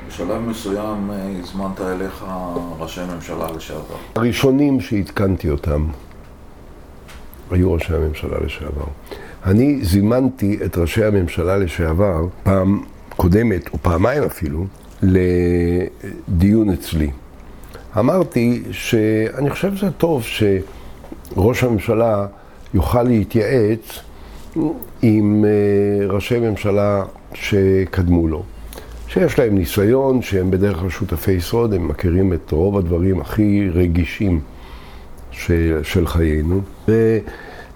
בשלב 0.07 0.41
מסוים 0.41 1.11
אה, 1.11 1.31
הזמנת 1.43 1.81
אליך 1.81 2.25
ראשי 2.79 3.01
ממשלה 3.15 3.47
לשעבר. 3.55 3.95
הראשונים 4.15 4.81
שעדכנתי 4.81 5.49
אותם 5.49 5.85
היו 7.51 7.73
ראשי 7.73 7.93
הממשלה 7.93 8.37
לשעבר. 8.45 8.85
אני 9.47 9.79
זימנתי 9.81 10.59
את 10.65 10.77
ראשי 10.77 11.03
הממשלה 11.03 11.57
לשעבר 11.57 12.27
פעם 12.43 12.81
קודמת, 13.09 13.69
או 13.73 13.77
פעמיים 13.77 14.23
אפילו, 14.23 14.65
לדיון 15.01 16.69
אצלי. 16.69 17.09
אמרתי 17.99 18.63
שאני 18.71 19.49
חושב 19.49 19.75
שזה 19.75 19.91
טוב 19.91 20.23
שראש 20.23 21.63
הממשלה 21.63 22.27
יוכל 22.73 23.03
להתייעץ 23.03 23.99
עם 25.01 25.45
אה, 25.45 26.07
ראשי 26.07 26.39
ממשלה 26.39 27.03
שקדמו 27.33 28.27
לו, 28.27 28.43
שיש 29.07 29.39
להם 29.39 29.57
ניסיון, 29.57 30.21
שהם 30.21 30.51
בדרך 30.51 30.77
כלל 30.77 30.89
שותפי 30.89 31.41
סוד, 31.41 31.73
הם 31.73 31.87
מכירים 31.87 32.33
את 32.33 32.51
רוב 32.51 32.77
הדברים 32.77 33.21
הכי 33.21 33.69
רגישים 33.73 34.39
של, 35.31 35.79
של 35.83 36.07
חיינו. 36.07 36.61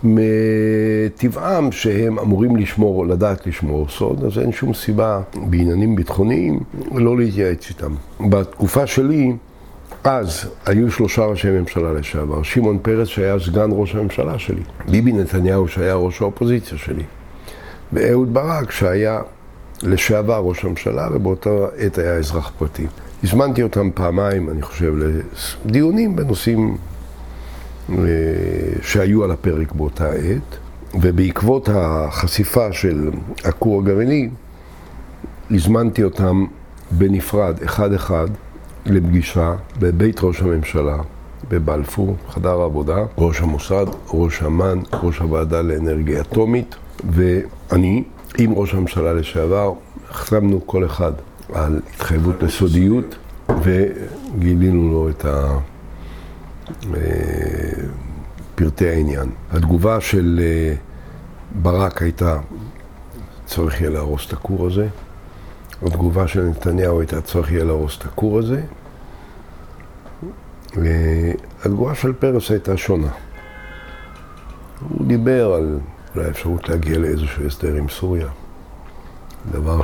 ומטבעם 0.03 1.71
שהם 1.71 2.19
אמורים 2.19 2.55
לשמור, 2.55 3.07
לדעת 3.07 3.47
לשמור 3.47 3.87
סוד, 3.89 4.23
אז 4.25 4.39
אין 4.39 4.51
שום 4.51 4.73
סיבה 4.73 5.21
בעניינים 5.49 5.95
ביטחוניים 5.95 6.59
לא 6.95 7.17
להתייעץ 7.17 7.69
איתם. 7.69 7.93
בתקופה 8.29 8.87
שלי, 8.87 9.33
אז 10.03 10.45
היו 10.65 10.91
שלושה 10.91 11.25
ראשי 11.25 11.49
ממשלה 11.49 11.93
לשעבר, 11.93 12.43
שמעון 12.43 12.77
פרס 12.81 13.07
שהיה 13.07 13.39
סגן 13.39 13.69
ראש 13.71 13.95
הממשלה 13.95 14.39
שלי, 14.39 14.61
ביבי 14.89 15.11
נתניהו 15.11 15.67
שהיה 15.67 15.95
ראש 15.95 16.21
האופוזיציה 16.21 16.77
שלי, 16.77 17.03
ואהוד 17.93 18.33
ברק 18.33 18.71
שהיה 18.71 19.19
לשעבר 19.83 20.39
ראש 20.39 20.65
הממשלה 20.65 21.07
ובאותה 21.13 21.49
עת 21.77 21.97
היה 21.97 22.13
אזרח 22.13 22.51
פרטי. 22.57 22.87
הזמנתי 23.23 23.63
אותם 23.63 23.89
פעמיים, 23.93 24.49
אני 24.49 24.61
חושב, 24.61 24.93
לדיונים 25.65 26.15
בנושאים 26.15 26.77
שהיו 28.81 29.23
על 29.23 29.31
הפרק 29.31 29.71
באותה 29.71 30.09
עת, 30.09 30.57
ובעקבות 31.01 31.69
החשיפה 31.73 32.73
של 32.73 33.09
הכור 33.43 33.81
הגרעיני, 33.81 34.29
הזמנתי 35.51 36.03
אותם 36.03 36.45
בנפרד, 36.91 37.63
אחד-אחד, 37.63 38.27
לפגישה 38.85 39.55
בבית 39.79 40.19
ראש 40.23 40.41
הממשלה 40.41 40.97
בבלפור, 41.49 42.15
חדר 42.29 42.61
העבודה, 42.61 42.97
ראש 43.17 43.41
המוסד, 43.41 43.85
ראש 44.13 44.43
אמ"ן, 44.43 44.79
ראש 44.93 45.17
הוועדה 45.17 45.61
לאנרגיה 45.61 46.21
אטומית, 46.21 46.75
ואני 47.11 48.03
עם 48.37 48.53
ראש 48.53 48.73
הממשלה 48.73 49.13
לשעבר, 49.13 49.73
החתמנו 50.09 50.67
כל 50.67 50.85
אחד 50.85 51.11
על 51.53 51.79
התחייבות 51.95 52.43
לסודיות 52.43 53.15
וגילינו 53.63 54.89
לו 54.89 55.09
את 55.09 55.25
ה... 55.25 55.57
פרטי 58.55 58.89
העניין. 58.89 59.29
התגובה 59.51 60.01
של 60.01 60.39
אה, 60.43 60.73
ברק 61.61 62.01
הייתה, 62.01 62.39
צריך 63.45 63.81
יהיה 63.81 63.89
להרוס 63.89 64.27
את 64.27 64.33
הכור 64.33 64.67
הזה. 64.67 64.87
התגובה 65.81 66.27
של 66.27 66.43
נתניהו 66.43 66.99
הייתה 66.99 67.21
צריך 67.21 67.51
יהיה 67.51 67.63
להרוס 67.63 67.97
את 67.97 68.05
הכור 68.05 68.39
הזה. 68.39 68.61
והתגובה 70.75 71.95
של 71.95 72.13
פרס 72.13 72.51
הייתה 72.51 72.77
שונה. 72.77 73.11
הוא 74.89 75.07
דיבר 75.07 75.53
על 75.53 75.79
אולי 76.15 76.29
אפשרות 76.29 76.69
להגיע 76.69 76.97
לאיזשהו 76.97 77.45
הסדר 77.45 77.75
עם 77.75 77.89
סוריה. 77.89 78.27
דבר 79.51 79.83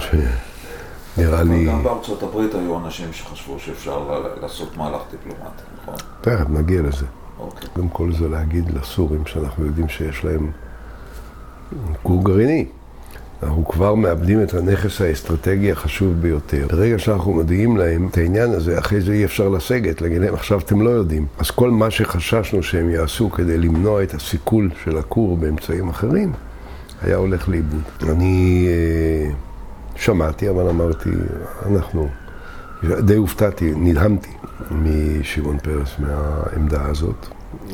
שנראה 1.17 1.43
לי... 1.43 1.65
גם 1.65 1.83
בארצות 1.83 2.23
הברית 2.23 2.55
היו 2.55 2.77
אנשים 2.77 3.13
שחשבו 3.13 3.59
שאפשר 3.59 4.21
לעשות 4.41 4.77
מהלך 4.77 5.01
דיפלומטי, 5.11 5.63
נכון? 5.81 5.95
תכף 6.21 6.49
נגיע 6.49 6.81
לזה. 6.81 7.05
אוקיי. 7.39 7.69
קודם 7.73 7.89
כל 7.89 8.13
זה 8.13 8.27
להגיד 8.29 8.71
לסורים 8.71 9.25
שאנחנו 9.25 9.65
יודעים 9.65 9.89
שיש 9.89 10.25
להם 10.25 10.51
כור 12.03 12.23
גרעיני. 12.23 12.65
אנחנו 13.43 13.67
כבר 13.67 13.95
מאבדים 13.95 14.43
את 14.43 14.53
הנכס 14.53 15.01
האסטרטגי 15.01 15.71
החשוב 15.71 16.13
ביותר. 16.13 16.67
ברגע 16.69 16.99
שאנחנו 16.99 17.33
מודיעים 17.33 17.77
להם 17.77 18.07
את 18.07 18.17
העניין 18.17 18.51
הזה, 18.51 18.79
אחרי 18.79 19.01
זה 19.01 19.11
אי 19.11 19.25
אפשר 19.25 19.49
לסגת, 19.49 20.01
להגיד 20.01 20.21
להם, 20.21 20.33
עכשיו 20.33 20.59
אתם 20.59 20.81
לא 20.81 20.89
יודעים. 20.89 21.25
אז 21.39 21.51
כל 21.51 21.71
מה 21.71 21.91
שחששנו 21.91 22.63
שהם 22.63 22.89
יעשו 22.89 23.29
כדי 23.29 23.57
למנוע 23.57 24.03
את 24.03 24.13
הסיכול 24.13 24.69
של 24.83 24.97
הכור 24.97 25.37
באמצעים 25.37 25.89
אחרים, 25.89 26.33
היה 27.01 27.15
הולך 27.15 27.49
לאיבוד. 27.49 27.81
אני 28.09 28.67
אה, 28.67 29.31
שמעתי, 29.97 30.49
אבל 30.49 30.69
אמרתי, 30.69 31.09
אנחנו, 31.65 32.09
די 32.83 33.15
הופתעתי, 33.15 33.73
נדהמתי 33.75 34.29
משמעון 34.71 35.57
פרס 35.59 35.95
מהעמדה 35.99 36.85
הזאת, 36.85 37.27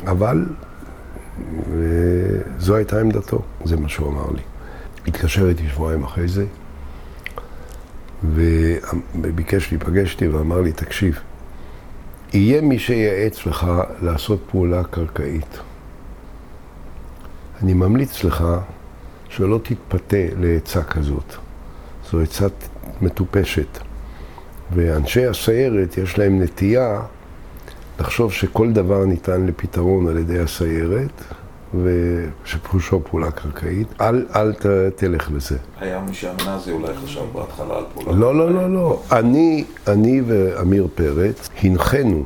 אבל 0.06 0.46
זו 2.58 2.76
הייתה 2.76 3.00
עמדתו, 3.00 3.42
זה 3.64 3.76
מה 3.76 3.88
שהוא 3.88 4.08
אמר 4.08 4.30
לי. 4.30 4.42
התקשר 5.06 5.48
איתי 5.48 5.68
שבועיים 5.68 6.04
אחרי 6.04 6.28
זה, 6.28 6.46
וביקש 8.24 9.70
להיפגש 9.72 10.12
איתי 10.12 10.28
ואמר 10.28 10.60
לי, 10.60 10.72
תקשיב, 10.72 11.18
יהיה 12.32 12.60
מי 12.60 12.78
שייעץ 12.78 13.46
לך 13.46 13.66
לעשות 14.02 14.40
פעולה 14.50 14.84
קרקעית. 14.84 15.58
אני 17.62 17.74
ממליץ 17.74 18.24
לך 18.24 18.44
שלא 19.28 19.60
תתפתה 19.62 20.16
לעצה 20.38 20.82
כזאת. 20.82 21.34
זו 22.14 22.20
עצה 22.20 22.46
מטופשת. 23.02 23.78
ואנשי 24.74 25.26
הסיירת, 25.26 25.98
יש 25.98 26.18
להם 26.18 26.42
נטייה 26.42 27.00
לחשוב 28.00 28.32
שכל 28.32 28.72
דבר 28.72 29.04
ניתן 29.04 29.46
לפתרון 29.46 30.08
על 30.08 30.18
ידי 30.18 30.38
הסיירת, 30.38 31.22
ושפירושו 31.82 33.00
פעולה 33.10 33.30
קרקעית, 33.30 33.88
אל, 34.00 34.26
אל 34.36 34.52
ת, 34.52 34.66
תלך 34.96 35.30
לזה. 35.32 35.56
היה 35.80 36.00
מי 36.00 36.14
שהמנזי 36.14 36.70
אולי 36.70 36.94
חשב 37.04 37.20
בהתחלה 37.32 37.76
על 37.76 37.84
פעולה 37.94 38.18
לא, 38.18 38.34
לא, 38.34 38.54
לא, 38.54 38.74
לא. 38.74 39.02
אני, 39.12 39.64
אני 39.88 40.20
ועמיר 40.26 40.88
פרץ 40.94 41.48
הנחינו 41.62 42.24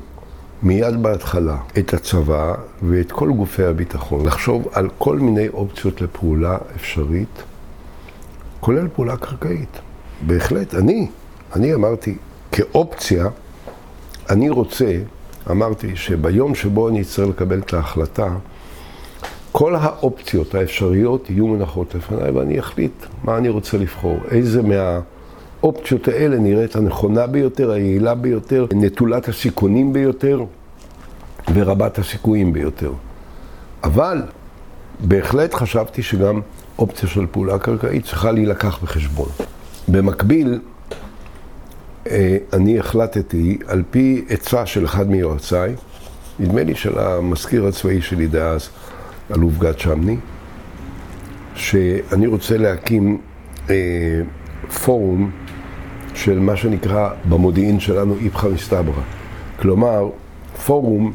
מיד 0.62 1.02
בהתחלה 1.02 1.56
את 1.78 1.94
הצבא 1.94 2.54
ואת 2.82 3.12
כל 3.12 3.30
גופי 3.30 3.64
הביטחון 3.64 4.26
לחשוב 4.26 4.68
על 4.72 4.88
כל 4.98 5.18
מיני 5.18 5.48
אופציות 5.48 6.00
לפעולה 6.00 6.58
אפשרית, 6.76 7.42
כולל 8.60 8.88
פעולה 8.88 9.16
קרקעית. 9.16 9.78
בהחלט, 10.26 10.74
אני, 10.74 11.08
אני 11.56 11.74
אמרתי, 11.74 12.16
כאופציה, 12.52 13.28
אני 14.30 14.50
רוצה, 14.50 14.98
אמרתי 15.50 15.96
שביום 15.96 16.54
שבו 16.54 16.88
אני 16.88 17.02
אצטרך 17.02 17.28
לקבל 17.28 17.58
את 17.58 17.74
ההחלטה, 17.74 18.28
כל 19.52 19.74
האופציות 19.74 20.54
האפשריות 20.54 21.30
יהיו 21.30 21.46
מנחות 21.46 21.94
לפניי 21.94 22.30
ואני 22.30 22.58
אחליט 22.58 22.92
מה 23.24 23.36
אני 23.38 23.48
רוצה 23.48 23.78
לבחור, 23.78 24.18
איזה 24.30 24.60
מהאופציות 24.62 26.08
האלה 26.08 26.38
נראית 26.38 26.76
הנכונה 26.76 27.26
ביותר, 27.26 27.70
היעילה 27.70 28.14
ביותר, 28.14 28.66
נטולת 28.74 29.28
הסיכונים 29.28 29.92
ביותר 29.92 30.44
ורבת 31.54 31.98
הסיכויים 31.98 32.52
ביותר. 32.52 32.92
אבל 33.84 34.22
בהחלט 35.00 35.54
חשבתי 35.54 36.02
שגם 36.02 36.40
אופציה 36.78 37.08
של 37.08 37.26
פעולה 37.30 37.58
קרקעית 37.58 38.04
צריכה 38.04 38.32
להילקח 38.32 38.78
בחשבון. 38.82 39.28
במקביל, 39.88 40.60
אה, 42.06 42.36
אני 42.52 42.78
החלטתי, 42.78 43.58
על 43.66 43.82
פי 43.90 44.24
עצה 44.28 44.66
של 44.66 44.84
אחד 44.84 45.10
מיועציי, 45.10 45.74
נדמה 46.38 46.62
לי 46.62 46.74
של 46.74 46.98
המזכיר 46.98 47.66
הצבאי 47.66 48.02
שלי 48.02 48.26
דאז, 48.26 48.68
אלוף 49.34 49.58
גד 49.58 49.78
שמני, 49.78 50.16
שאני 51.54 52.26
רוצה 52.26 52.56
להקים 52.56 53.18
אה, 53.70 54.20
פורום 54.84 55.30
של 56.14 56.38
מה 56.38 56.56
שנקרא 56.56 57.10
במודיעין 57.28 57.80
שלנו 57.80 58.16
איפכא 58.24 58.46
מסתברא. 58.46 59.02
כלומר, 59.60 60.08
פורום 60.66 61.12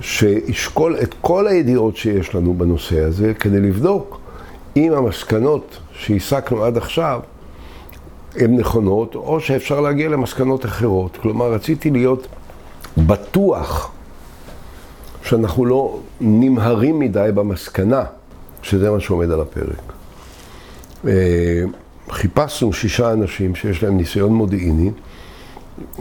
שישקול 0.00 0.96
את 1.02 1.14
כל 1.20 1.46
הידיעות 1.46 1.96
שיש 1.96 2.34
לנו 2.34 2.54
בנושא 2.54 3.00
הזה 3.00 3.34
כדי 3.34 3.60
לבדוק 3.60 4.20
אם 4.86 4.92
המסקנות 4.92 5.78
שהסקנו 5.92 6.64
עד 6.64 6.76
עכשיו 6.76 7.20
הן 8.36 8.56
נכונות, 8.56 9.14
או 9.14 9.40
שאפשר 9.40 9.80
להגיע 9.80 10.08
למסקנות 10.08 10.64
אחרות. 10.64 11.16
כלומר, 11.22 11.52
רציתי 11.52 11.90
להיות 11.90 12.26
בטוח 12.98 13.92
שאנחנו 15.22 15.66
לא 15.66 15.98
נמהרים 16.20 16.98
מדי 16.98 17.28
במסקנה 17.34 18.04
שזה 18.62 18.90
מה 18.90 19.00
שעומד 19.00 19.30
על 19.30 19.40
הפרק. 19.40 19.92
אה, 21.06 21.62
חיפשנו 22.10 22.72
שישה 22.72 23.12
אנשים 23.12 23.54
שיש 23.54 23.82
להם 23.82 23.96
ניסיון 23.96 24.32
מודיעיני, 24.32 24.90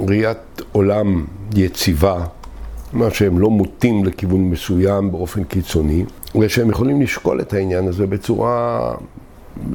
ראיית 0.08 0.62
עולם 0.72 1.26
יציבה, 1.56 2.26
מה 2.94 3.12
שהם 3.12 3.40
לא 3.40 3.50
מוטים 3.50 4.06
לכיוון 4.06 4.50
מסוים 4.50 5.12
באופן 5.12 5.44
קיצוני, 5.44 6.06
ושהם 6.36 6.70
יכולים 6.70 7.02
לשקול 7.02 7.42
את 7.42 7.54
העניין 7.54 7.88
הזה 7.88 8.08
בצורה 8.08 8.80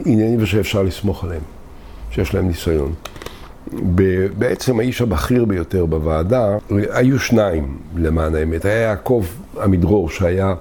עניינית 0.04 0.40
ושאפשר 0.42 0.82
לסמוך 0.82 1.24
עליהם, 1.24 1.42
שיש 2.10 2.34
להם 2.34 2.48
ניסיון. 2.48 2.92
בעצם 4.38 4.78
האיש 4.78 5.02
הבכיר 5.02 5.44
ביותר 5.44 5.86
בוועדה, 5.86 6.56
היו 6.90 7.18
שניים 7.18 7.78
למען 7.96 8.34
האמת. 8.34 8.64
היה 8.64 8.76
יעקב 8.76 9.24
עמידרור 9.62 10.10
שהיה 10.10 10.54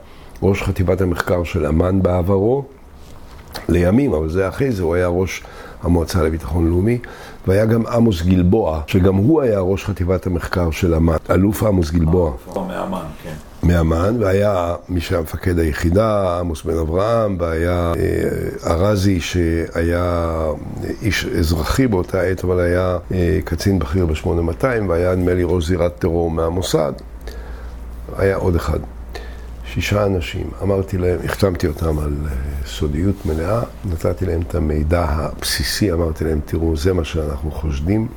ראש 0.44 0.64
חטיבת 0.64 1.02
המחקר 1.02 1.44
של 1.44 1.66
אמ"ן 1.66 2.02
בעברו, 2.02 2.66
לימים, 3.70 4.14
אבל 4.14 4.30
זה 4.30 4.48
אחרי 4.48 4.72
זה, 4.72 4.84
הוא 4.84 4.96
היה 4.96 5.08
ראש 5.08 5.44
המועצה 5.82 6.24
לביטחון 6.24 6.70
לאומי, 6.70 6.98
והיה 7.48 7.66
גם 7.66 7.88
עמוס 7.88 8.22
גלבוע, 8.22 8.82
שגם 8.88 9.16
הוא 9.16 9.42
היה 9.42 9.60
ראש 9.60 9.86
חטיבת 9.86 10.28
המחקר 10.28 10.72
של 10.72 10.96
אמ"ן, 10.96 11.16
אלוף 11.30 11.64
עמוס 11.64 11.92
גלבוע. 11.92 12.32
מאמ"ן, 12.56 13.06
כן. 13.24 13.51
מאמ"ן, 13.64 14.24
והיה 14.24 14.76
מי 14.90 15.02
שהיה 15.02 15.22
מפקד 15.22 15.60
היחידה, 15.60 16.40
עמוס 16.40 16.64
בן 16.64 16.78
אברהם, 16.78 17.38
והיה 17.40 17.94
אה, 17.98 18.72
ארזי 18.72 19.20
שהיה 19.20 20.36
איש 21.02 21.26
אזרחי 21.26 21.88
באותה 21.88 22.22
עת, 22.22 22.44
אבל 22.44 22.60
היה 22.60 22.98
אה, 23.12 23.40
קצין 23.46 23.80
בכיר 23.80 24.06
ב-8200, 24.06 24.66
והיה 24.88 25.16
נדמה 25.16 25.34
לי 25.34 25.44
ראש 25.46 25.68
זירת 25.68 26.00
טרור 26.00 26.32
מהמוסד. 26.32 26.94
היה 28.18 28.36
עוד 28.36 28.56
אחד. 28.56 28.80
שישה 29.66 30.06
אנשים, 30.06 30.50
אמרתי 30.62 30.98
להם, 30.98 31.20
החתמתי 31.26 31.68
אותם 31.68 32.00
על 32.00 32.14
אה, 32.26 32.36
סודיות 32.66 33.26
מלאה, 33.26 33.62
נתתי 33.86 34.26
להם 34.26 34.42
את 34.42 34.56
המידע 34.56 35.06
הבסיסי, 35.10 35.92
אמרתי 35.92 36.24
להם, 36.24 36.40
תראו, 36.46 36.78
זה 36.78 36.94
מה 36.94 37.04
שאנחנו 37.04 37.52
חושדים, 37.52 38.08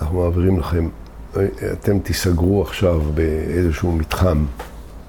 אנחנו 0.00 0.22
מעבירים 0.22 0.58
לכם 0.58 0.88
אתם 1.72 1.98
תיסגרו 1.98 2.62
עכשיו 2.62 3.00
באיזשהו 3.14 3.92
מתחם 3.92 4.44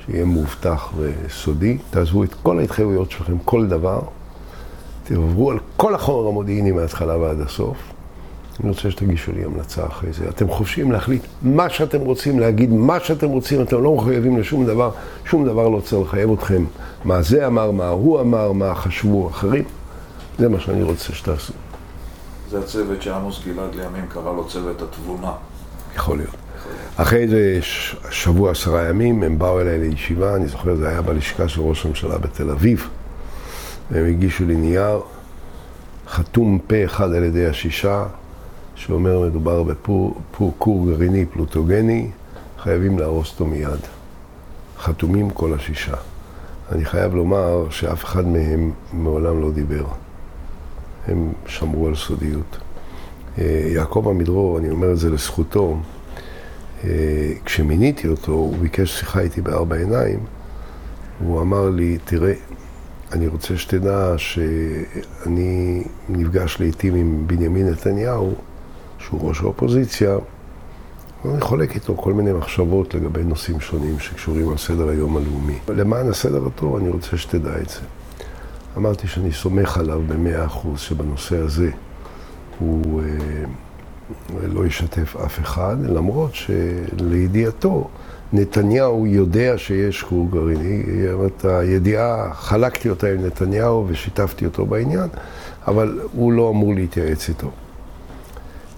שיהיה 0.05 0.25
מאובטח 0.25 0.93
וסודי, 0.97 1.77
תעזבו 1.89 2.23
את 2.23 2.33
כל 2.43 2.59
ההתחייבויות 2.59 3.11
שלכם, 3.11 3.37
כל 3.45 3.67
דבר, 3.67 3.99
תעברו 5.03 5.51
על 5.51 5.59
כל 5.77 5.95
החומר 5.95 6.27
המודיעיני 6.27 6.71
מההתחלה 6.71 7.17
ועד 7.17 7.41
הסוף. 7.41 7.77
אני 8.59 8.69
רוצה 8.69 8.91
שתגישו 8.91 9.31
לי 9.31 9.43
המלצה 9.43 9.85
אחרי 9.85 10.13
זה. 10.13 10.29
אתם 10.29 10.49
חופשיים 10.49 10.91
להחליט 10.91 11.21
מה 11.41 11.69
שאתם 11.69 11.99
רוצים, 11.99 12.39
להגיד 12.39 12.71
מה 12.71 12.99
שאתם 12.99 13.27
רוצים, 13.27 13.61
אתם 13.61 13.83
לא 13.83 13.95
מחויבים 13.95 14.37
לשום 14.37 14.65
דבר, 14.65 14.91
שום 15.25 15.45
דבר 15.45 15.69
לא 15.69 15.79
צריך 15.79 16.07
לחייב 16.07 16.31
אתכם. 16.31 16.65
מה 17.03 17.21
זה 17.21 17.47
אמר, 17.47 17.71
מה 17.71 17.87
הוא 17.87 18.21
אמר, 18.21 18.51
מה 18.51 18.75
חשבו 18.75 19.29
אחרים. 19.29 19.63
זה 20.39 20.49
מה 20.49 20.59
שאני 20.59 20.83
רוצה 20.83 21.13
שתעשו. 21.13 21.53
זה 22.49 22.59
הצוות 22.59 23.01
שעמוס 23.01 23.41
גלעד 23.45 23.75
לימים 23.75 24.05
קרא 24.07 24.33
לו 24.33 24.47
צוות 24.47 24.81
התבונה. 24.81 25.31
יכול 25.95 26.17
להיות. 26.17 26.35
אחרי 26.97 27.19
איזה 27.19 27.59
שבוע, 28.09 28.51
עשרה 28.51 28.89
ימים, 28.89 29.23
הם 29.23 29.39
באו 29.39 29.61
אליי 29.61 29.79
לישיבה, 29.79 30.35
אני 30.35 30.47
זוכר, 30.47 30.75
זה 30.75 30.89
היה 30.89 31.01
בלשכה 31.01 31.47
של 31.47 31.61
ראש 31.61 31.85
הממשלה 31.85 32.17
בתל 32.17 32.49
אביב, 32.49 32.89
והם 33.91 34.05
הגישו 34.05 34.45
לי 34.45 34.55
נייר 34.55 35.01
חתום 36.07 36.59
פה 36.67 36.75
אחד 36.85 37.13
על 37.13 37.23
ידי 37.23 37.45
השישה, 37.45 38.05
שאומר 38.75 39.19
מדובר 39.19 39.63
בכור 39.63 40.87
גרעיני 40.89 41.25
פלוטוגני, 41.25 42.09
חייבים 42.59 42.99
להרוס 42.99 43.31
אותו 43.31 43.45
מיד. 43.45 43.79
חתומים 44.79 45.29
כל 45.29 45.53
השישה. 45.53 45.95
אני 46.71 46.85
חייב 46.85 47.15
לומר 47.15 47.69
שאף 47.69 48.03
אחד 48.03 48.27
מהם 48.27 48.71
מעולם 48.93 49.41
לא 49.41 49.51
דיבר. 49.51 49.85
הם 51.07 51.33
שמרו 51.47 51.87
על 51.87 51.95
סודיות. 51.95 52.57
אה, 53.37 53.67
יעקב 53.67 54.07
עמידרור, 54.07 54.57
אני 54.57 54.69
אומר 54.69 54.91
את 54.91 54.97
זה 54.97 55.09
לזכותו, 55.09 55.77
אה, 56.83 56.89
כשמיניתי 57.45 58.07
אותו, 58.07 58.31
הוא 58.31 58.57
ביקש 58.57 58.99
שיחה 58.99 59.19
איתי 59.19 59.41
בארבע 59.41 59.75
עיניים, 59.75 60.19
הוא 61.19 61.41
אמר 61.41 61.69
לי, 61.69 61.97
תראה, 62.05 62.33
אני 63.11 63.27
רוצה 63.27 63.57
שתדע 63.57 64.13
שאני 64.17 65.83
נפגש 66.09 66.59
לעיתים 66.59 66.95
עם 66.95 67.23
בנימין 67.27 67.69
נתניהו, 67.69 68.33
שהוא 68.99 69.27
ראש 69.29 69.41
האופוזיציה, 69.41 70.17
ואני 71.25 71.41
חולק 71.41 71.75
איתו 71.75 71.95
כל 71.97 72.13
מיני 72.13 72.33
מחשבות 72.33 72.93
לגבי 72.93 73.23
נושאים 73.23 73.59
שונים 73.59 73.99
שקשורים 73.99 74.49
על 74.49 74.57
סדר 74.57 74.89
היום 74.89 75.17
הלאומי. 75.17 75.57
למען 75.69 76.09
הסדר 76.09 76.47
הטוב, 76.47 76.75
אני 76.75 76.89
רוצה 76.89 77.17
שתדע 77.17 77.57
את 77.61 77.69
זה. 77.69 77.79
אמרתי 78.77 79.07
שאני 79.07 79.31
סומך 79.31 79.77
עליו 79.77 80.01
במאה 80.07 80.45
אחוז 80.45 80.79
שבנושא 80.79 81.37
הזה 81.37 81.71
הוא 82.59 83.01
אה, 83.01 84.47
לא 84.47 84.65
ישתף 84.65 85.15
אף 85.15 85.39
אחד, 85.39 85.75
למרות 85.81 86.31
שלידיעתו 86.35 87.87
נתניהו 88.33 89.07
יודע 89.07 89.57
שיש 89.57 90.03
כור 90.03 90.27
גרעיני. 90.31 90.83
את 91.25 91.45
הידיעה, 91.45 92.33
חלקתי 92.33 92.89
אותה 92.89 93.07
עם 93.07 93.25
נתניהו 93.25 93.85
ושיתפתי 93.87 94.45
אותו 94.45 94.65
בעניין, 94.65 95.07
אבל 95.67 95.99
הוא 96.13 96.33
לא 96.33 96.49
אמור 96.49 96.75
להתייעץ 96.75 97.29
איתו. 97.29 97.51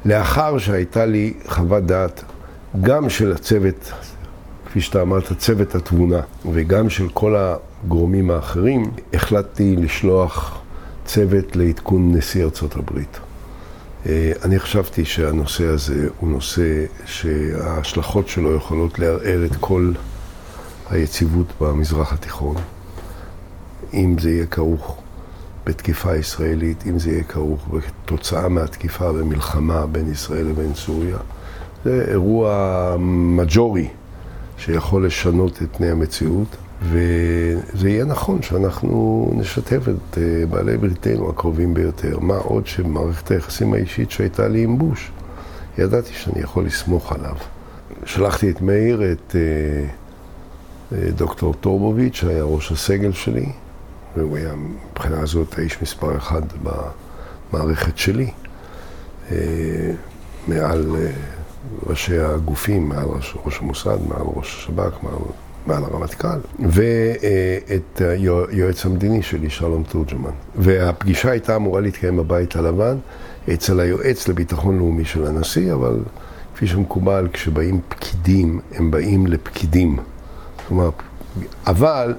לאחר 0.05 0.57
שהייתה 0.57 1.05
לי 1.05 1.33
חוות 1.47 1.83
דעת 1.83 2.23
גם 2.81 3.09
של 3.09 3.31
הצוות, 3.31 3.91
כפי 4.65 4.81
שאתה 4.81 5.01
אמרת, 5.01 5.33
צוות 5.37 5.75
התבונה, 5.75 6.21
וגם 6.51 6.89
של 6.89 7.09
כל 7.09 7.35
הגורמים 7.37 8.31
האחרים, 8.31 8.91
החלטתי 9.13 9.75
לשלוח 9.75 10.61
צוות 11.05 11.55
לעדכון 11.55 12.15
נשיא 12.15 12.43
ארצות 12.43 12.75
הברית. 12.75 13.19
אה, 14.07 14.31
אני 14.43 14.59
חשבתי 14.59 15.05
שהנושא 15.05 15.65
הזה 15.65 16.07
הוא 16.19 16.29
נושא 16.29 16.85
שההשלכות 17.05 18.27
שלו 18.27 18.55
יכולות 18.55 18.99
לערער 18.99 19.45
את 19.45 19.55
כל 19.59 19.91
היציבות 20.89 21.47
במזרח 21.61 22.13
התיכון. 22.13 22.55
אם 23.93 24.15
זה 24.19 24.29
יהיה 24.29 24.45
כרוך 24.45 24.97
בתקיפה 25.65 26.15
ישראלית, 26.15 26.83
אם 26.89 26.99
זה 26.99 27.11
יהיה 27.11 27.23
כרוך 27.23 27.67
בתוצאה 27.73 28.49
מהתקיפה 28.49 29.13
במלחמה 29.13 29.87
בין 29.87 30.11
ישראל 30.11 30.45
לבין 30.45 30.75
סוריה. 30.75 31.17
זה 31.85 32.05
אירוע 32.07 32.95
מג'ורי 32.99 33.87
שיכול 34.57 35.05
לשנות 35.05 35.61
את 35.61 35.75
פני 35.77 35.89
המציאות, 35.89 36.55
וזה 36.81 37.89
יהיה 37.89 38.05
נכון 38.05 38.41
שאנחנו 38.41 39.29
נשתף 39.35 39.81
את 39.87 40.17
אה, 40.17 40.45
בעלי 40.49 40.77
בריתנו 40.77 41.29
הקרובים 41.29 41.73
ביותר. 41.73 42.19
מה 42.19 42.35
עוד 42.35 42.67
שמערכת 42.67 43.31
היחסים 43.31 43.73
האישית 43.73 44.11
שהייתה 44.11 44.47
לי 44.47 44.63
עם 44.63 44.77
בוש, 44.77 45.11
ידעתי 45.77 46.13
שאני 46.13 46.41
יכול 46.41 46.65
לסמוך 46.65 47.11
עליו. 47.11 47.35
שלחתי 48.05 48.49
את 48.49 48.61
מאיר, 48.61 49.11
את 49.11 49.35
אה, 49.35 49.41
אה, 50.97 51.11
דוקטור 51.11 51.53
טורבוביץ', 51.53 52.15
שהיה 52.15 52.43
ראש 52.43 52.71
הסגל 52.71 53.11
שלי, 53.11 53.45
והוא 54.15 54.37
היה 54.37 54.53
מבחינה 54.91 55.19
הזאת 55.19 55.57
האיש 55.57 55.81
מספר 55.81 56.17
אחד 56.17 56.41
במערכת 57.53 57.97
שלי, 57.97 58.31
מעל 60.47 60.95
ראשי 61.85 62.19
הגופים, 62.19 62.89
מעל 62.89 63.05
ראש 63.45 63.59
המוסד, 63.61 63.97
מעל 64.07 64.25
ראש 64.35 64.55
השב"כ, 64.55 65.03
מעל, 65.03 65.13
מעל 65.67 65.83
הרמטכ"ל, 65.83 66.39
ואת 66.59 68.01
היועץ 68.49 68.85
המדיני 68.85 69.21
שלי, 69.23 69.49
שלום 69.49 69.83
תורג'מן. 69.83 70.29
והפגישה 70.55 71.31
הייתה 71.31 71.55
אמורה 71.55 71.81
להתקיים 71.81 72.17
בבית 72.17 72.55
הלבן, 72.55 72.97
אצל 73.53 73.79
היועץ 73.79 74.27
לביטחון 74.27 74.77
לאומי 74.77 75.05
של 75.05 75.25
הנשיא, 75.25 75.73
אבל 75.73 75.99
כפי 76.55 76.67
שמקובל, 76.67 77.27
כשבאים 77.33 77.81
פקידים, 77.89 78.59
הם 78.75 78.91
באים 78.91 79.27
לפקידים. 79.27 79.97
כלומר, 80.67 80.89
אבל 81.67 82.13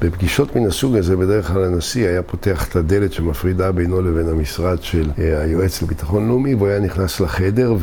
בפגישות 0.00 0.56
מן 0.56 0.66
הסוג 0.66 0.96
הזה, 0.96 1.16
בדרך 1.16 1.48
כלל 1.48 1.64
הנשיא 1.64 2.08
היה 2.08 2.22
פותח 2.22 2.68
את 2.68 2.76
הדלת 2.76 3.12
שמפרידה 3.12 3.72
בינו 3.72 4.02
לבין 4.02 4.28
המשרד 4.28 4.82
של 4.82 5.10
אה, 5.18 5.40
היועץ 5.40 5.82
לביטחון 5.82 6.28
לאומי, 6.28 6.54
והוא 6.54 6.68
היה 6.68 6.80
נכנס 6.80 7.20
לחדר. 7.20 7.74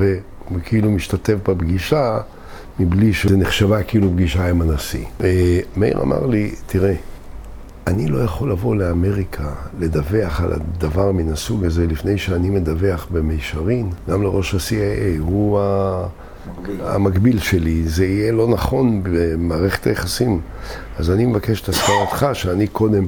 וכאילו 0.55 0.91
משתתף 0.91 1.35
בפגישה 1.49 2.19
מבלי 2.85 3.13
שזה 3.13 3.37
נחשבה 3.37 3.83
כאילו 3.83 4.09
פגישה 4.11 4.49
עם 4.49 4.61
הנשיא. 4.61 5.05
מאיר 5.77 6.01
אמר 6.01 6.25
לי, 6.25 6.51
תראה, 6.65 6.93
אני 7.87 8.07
לא 8.07 8.19
יכול 8.19 8.51
לבוא 8.51 8.75
לאמריקה 8.75 9.49
לדווח 9.79 10.41
על 10.41 10.53
הדבר 10.53 11.11
מן 11.11 11.31
הסוג 11.31 11.65
הזה 11.65 11.87
לפני 11.87 12.17
שאני 12.17 12.49
מדווח 12.49 13.07
במישרין, 13.11 13.89
גם 14.09 14.23
לראש 14.23 14.53
ה-CIA, 14.53 15.19
הוא 15.19 15.59
המקביל 16.79 17.39
שלי, 17.39 17.83
זה 17.83 18.05
יהיה 18.05 18.31
לא 18.31 18.47
נכון 18.47 19.01
במערכת 19.03 19.87
היחסים. 19.87 20.39
אז 20.97 21.11
אני 21.11 21.25
מבקש 21.25 21.61
את 21.61 21.69
הסכמתך 21.69 22.25
שאני 22.33 22.67
קודם 22.67 23.07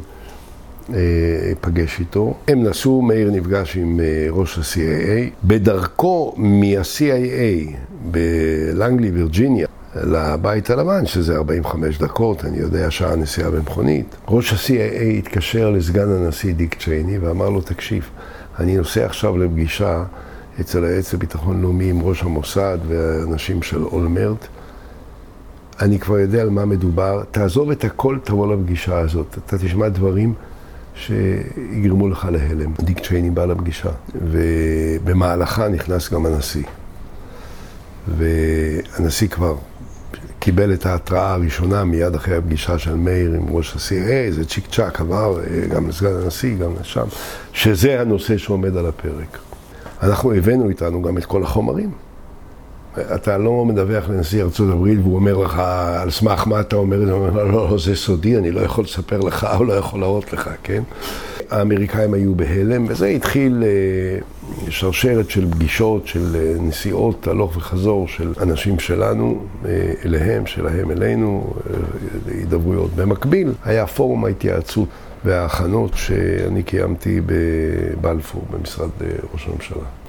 אפגש 1.51 1.99
איתו. 1.99 2.33
הם 2.47 2.63
נסעו, 2.63 3.01
מאיר 3.01 3.31
נפגש 3.31 3.77
עם 3.77 3.99
אה, 3.99 4.27
ראש 4.29 4.57
ה-CIA. 4.57 5.29
בדרכו 5.43 6.33
מה-CIA 6.37 7.75
בלנגלי, 8.11 9.11
וירג'יניה, 9.11 9.67
לבית 9.95 10.69
הלבן, 10.69 11.05
שזה 11.05 11.35
45 11.35 11.97
דקות, 11.97 12.45
אני 12.45 12.57
יודע, 12.57 12.91
שעה 12.91 13.15
נסיעה 13.15 13.51
במכונית. 13.51 14.15
ראש 14.27 14.53
ה-CIA 14.53 15.03
התקשר 15.17 15.69
לסגן 15.69 16.09
הנשיא 16.09 16.53
דיק 16.53 16.75
צ'ייני 16.83 17.17
ואמר 17.17 17.49
לו, 17.49 17.61
תקשיב, 17.61 18.09
אני 18.59 18.77
נוסע 18.77 19.05
עכשיו 19.05 19.37
לפגישה 19.37 20.03
אצל 20.61 20.83
היועץ 20.83 21.13
לביטחון 21.13 21.61
לאומי 21.61 21.89
עם 21.89 22.01
ראש 22.01 22.23
המוסד 22.23 22.77
והאנשים 22.87 23.61
של 23.61 23.83
אולמרט. 23.83 24.47
אני 25.81 25.99
כבר 25.99 26.19
יודע 26.19 26.41
על 26.41 26.49
מה 26.49 26.65
מדובר, 26.65 27.23
תעזוב 27.31 27.71
את 27.71 27.83
הכל, 27.83 28.17
תבוא 28.23 28.55
לפגישה 28.55 28.99
הזאת. 28.99 29.37
אתה 29.45 29.57
תשמע 29.57 29.89
דברים 29.89 30.33
שיגרמו 30.95 32.09
לך 32.09 32.27
להלם. 32.31 32.71
דיק 32.81 32.99
צ'ייני 32.99 33.29
בא 33.29 33.45
לפגישה, 33.45 33.89
ובמהלכה 34.15 35.67
נכנס 35.67 36.13
גם 36.13 36.25
הנשיא. 36.25 36.63
והנשיא 38.17 39.27
כבר 39.27 39.55
קיבל 40.39 40.73
את 40.73 40.85
ההתראה 40.85 41.33
הראשונה 41.33 41.83
מיד 41.83 42.15
אחרי 42.15 42.35
הפגישה 42.35 42.77
של 42.77 42.95
מאיר 42.95 43.33
עם 43.33 43.45
ראש 43.49 43.73
ה-CIA, 43.75 44.33
זה 44.33 44.45
צ'יק 44.45 44.67
צ'אק 44.71 45.01
עבר 45.01 45.39
גם 45.69 45.89
לסגן 45.89 46.15
הנשיא, 46.23 46.57
גם 46.57 46.71
לשם, 46.81 47.05
שזה 47.53 48.01
הנושא 48.01 48.37
שעומד 48.37 48.77
על 48.77 48.85
הפרק. 48.85 49.37
אנחנו 50.03 50.33
הבאנו 50.33 50.69
איתנו 50.69 51.01
גם 51.01 51.17
את 51.17 51.25
כל 51.25 51.43
החומרים. 51.43 51.91
אתה 53.15 53.37
לא 53.37 53.65
מדווח 53.65 54.09
לנשיא 54.09 54.43
ארצות 54.43 54.69
הברית 54.71 54.99
והוא 54.99 55.15
אומר 55.15 55.37
לך, 55.37 55.59
על 56.01 56.09
סמך 56.11 56.47
מה 56.47 56.59
אתה 56.59 56.75
אומר? 56.75 57.11
הוא 57.11 57.27
אומר, 57.27 57.43
לא, 57.43 57.51
לא, 57.51 57.77
זה 57.77 57.95
סודי, 57.95 58.37
אני 58.37 58.51
לא 58.51 58.61
יכול 58.61 58.83
לספר 58.83 59.19
לך 59.19 59.47
או 59.57 59.63
לא 59.63 59.73
יכול 59.73 59.99
להראות 59.99 60.33
לך, 60.33 60.49
כן? 60.63 60.83
האמריקאים 61.49 62.13
היו 62.13 62.35
בהלם, 62.35 62.85
וזה 62.89 63.07
התחיל 63.07 63.63
אה, 63.63 64.19
שרשרת 64.69 65.29
של 65.29 65.51
פגישות, 65.51 66.07
של 66.07 66.35
אה, 66.35 66.53
נסיעות 66.59 67.27
הלוך 67.27 67.57
וחזור 67.57 68.07
של 68.07 68.33
אנשים 68.41 68.79
שלנו 68.79 69.45
אה, 69.65 69.93
אליהם, 70.05 70.45
שלהם 70.45 70.91
אלינו, 70.91 71.53
הידברויות. 72.27 72.91
במקביל, 72.95 73.53
היה 73.65 73.87
פורום 73.87 74.25
ההתייעצות 74.25 74.89
וההכנות 75.25 75.91
שאני 75.95 76.63
קיימתי 76.63 77.21
בבלפור, 77.25 78.43
במשרד 78.51 78.89
ראש 79.33 79.47
הממשלה. 79.47 80.02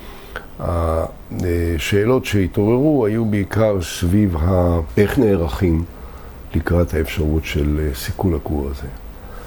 השאלות 0.60 2.24
שהתעוררו 2.24 3.06
היו 3.06 3.24
בעיקר 3.24 3.82
סביב 3.82 4.36
ה... 4.36 4.78
איך 4.96 5.18
נערכים 5.18 5.84
לקראת 6.54 6.94
האפשרות 6.94 7.44
של 7.44 7.90
סיכול 7.94 8.34
הכור 8.34 8.68
הזה. 8.70 8.88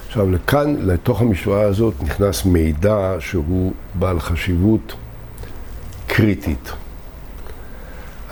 עכשיו, 0.08 0.32
לכאן, 0.32 0.76
לתוך 0.80 1.22
המשוואה 1.22 1.62
הזאת, 1.62 1.94
נכנס 2.04 2.46
מידע 2.46 3.16
שהוא 3.20 3.74
בעל 3.94 4.20
חשיבות 4.20 4.94
קריטית. 6.08 6.72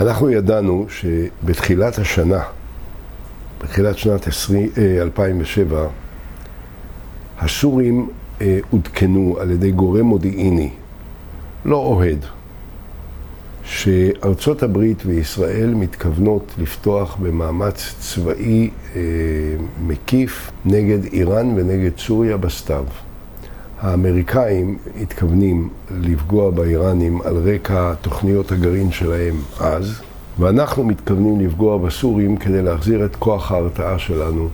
אנחנו 0.02 0.30
ידענו 0.30 0.86
שבתחילת 0.90 1.98
השנה, 1.98 2.44
בתחילת 3.62 3.98
שנת 3.98 4.28
20, 4.28 4.70
2007, 5.02 5.78
אה, 5.78 5.88
הסורים 7.40 8.10
אה, 8.42 8.60
עודכנו 8.72 9.38
על 9.40 9.52
ידי 9.52 9.72
גורם 9.72 10.06
מודיעיני, 10.06 10.70
לא 11.66 11.76
אוהד, 11.76 12.26
שארצות 13.66 14.64
הברית 14.64 15.04
וישראל 15.06 15.74
מתכוונות 15.74 16.54
לפתוח 16.58 17.16
במאמץ 17.16 17.96
צבאי 18.00 18.70
אה, 18.96 19.02
מקיף 19.88 20.52
נגד 20.66 21.04
איראן 21.14 21.54
ונגד 21.56 21.98
סוריה 21.98 22.38
בסתיו. 22.38 22.86
האמריקאים 23.82 24.78
מתכוונים 25.02 25.70
לפגוע 25.92 26.52
באיראנים 26.52 27.22
על 27.22 27.36
רקע 27.36 27.94
תוכניות 28.02 28.52
הגרעין 28.52 28.92
שלהם 28.92 29.36
אז, 29.60 30.02
ואנחנו 30.40 30.84
מתכוונים 30.84 31.40
לפגוע 31.40 31.78
בסורים 31.78 32.38
כדי 32.38 32.62
להחזיר 32.62 33.06
את 33.06 33.16
כוח 33.16 33.52
ההרתעה 33.52 34.00
שלנו 34.00 34.50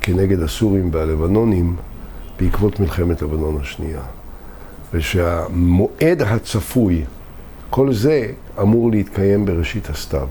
כנגד 0.00 0.40
הסורים 0.40 0.90
והלבנונים 0.92 1.76
בעקבות 2.40 2.80
מלחמת 2.80 3.22
לבנון 3.22 3.58
השנייה. 3.60 4.00
ושהמועד 4.94 6.22
הצפוי 6.22 7.04
כל 7.70 7.92
זה 7.92 8.32
אמור 8.60 8.90
להתקיים 8.90 9.46
בראשית 9.46 9.90
הסתיו. 9.90 10.28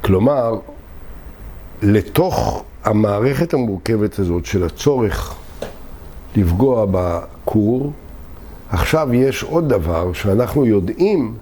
כלומר, 0.00 0.58
לתוך 1.82 2.64
המערכת 2.84 3.54
המורכבת 3.54 4.18
הזאת 4.18 4.46
של 4.46 4.64
הצורך 4.64 5.34
לפגוע 6.36 6.86
בכור, 6.90 7.92
עכשיו 8.70 9.14
יש 9.14 9.42
עוד 9.42 9.68
דבר 9.68 10.12
שאנחנו 10.12 10.66
יודעים 10.66 11.34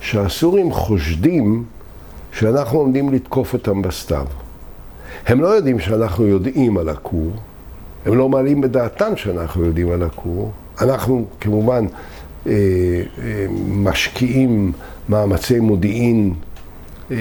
שהסורים 0.00 0.72
חושדים 0.72 1.64
שאנחנו 2.32 2.78
עומדים 2.78 3.12
לתקוף 3.12 3.52
אותם 3.52 3.82
בסתיו. 3.82 4.26
הם 5.26 5.40
לא 5.40 5.48
יודעים 5.48 5.80
שאנחנו 5.80 6.26
יודעים 6.26 6.78
על 6.78 6.88
הכור, 6.88 7.30
הם 8.06 8.14
לא 8.14 8.28
מעלים 8.28 8.60
בדעתם 8.60 9.16
שאנחנו 9.16 9.64
יודעים 9.64 9.90
על 9.90 10.02
הכור. 10.02 10.52
אנחנו 10.80 11.26
כמובן 11.40 11.86
משקיעים 13.68 14.72
מאמצי 15.08 15.60
מודיעין 15.60 16.34
אה, 17.10 17.16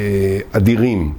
אדירים 0.51 1.13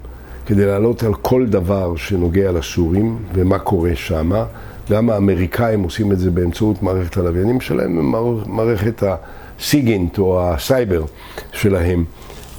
כדי 0.46 0.66
לעלות 0.66 1.02
על 1.02 1.14
כל 1.14 1.46
דבר 1.46 1.96
שנוגע 1.96 2.52
לסורים 2.52 3.18
ומה 3.34 3.58
קורה 3.58 3.90
שמה, 3.94 4.44
למה 4.90 5.14
האמריקאים 5.14 5.82
עושים 5.82 6.12
את 6.12 6.18
זה 6.18 6.30
באמצעות 6.30 6.82
מערכת 6.82 7.16
הלוויינים 7.16 7.60
שלהם, 7.60 8.12
מערכת 8.46 9.02
הסיגינט 9.02 10.18
או 10.18 10.50
הסייבר 10.50 11.04
שלהם. 11.52 12.04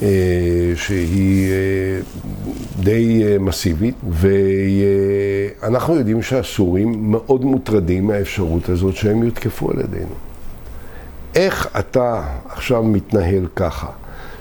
אה, 0.01 0.71
שהיא 0.75 1.51
אה, 1.51 1.99
די 2.83 3.23
אה, 3.23 3.39
מסיבית, 3.39 3.95
ואנחנו 4.09 5.95
יודעים 5.95 6.21
שהסורים 6.21 7.11
מאוד 7.11 7.45
מוטרדים 7.45 8.07
מהאפשרות 8.07 8.69
הזאת 8.69 8.95
שהם 8.95 9.23
יותקפו 9.23 9.71
על 9.71 9.79
ידינו. 9.79 10.32
איך 11.35 11.67
אתה 11.79 12.23
עכשיו 12.49 12.83
מתנהל 12.83 13.47
ככה? 13.55 13.87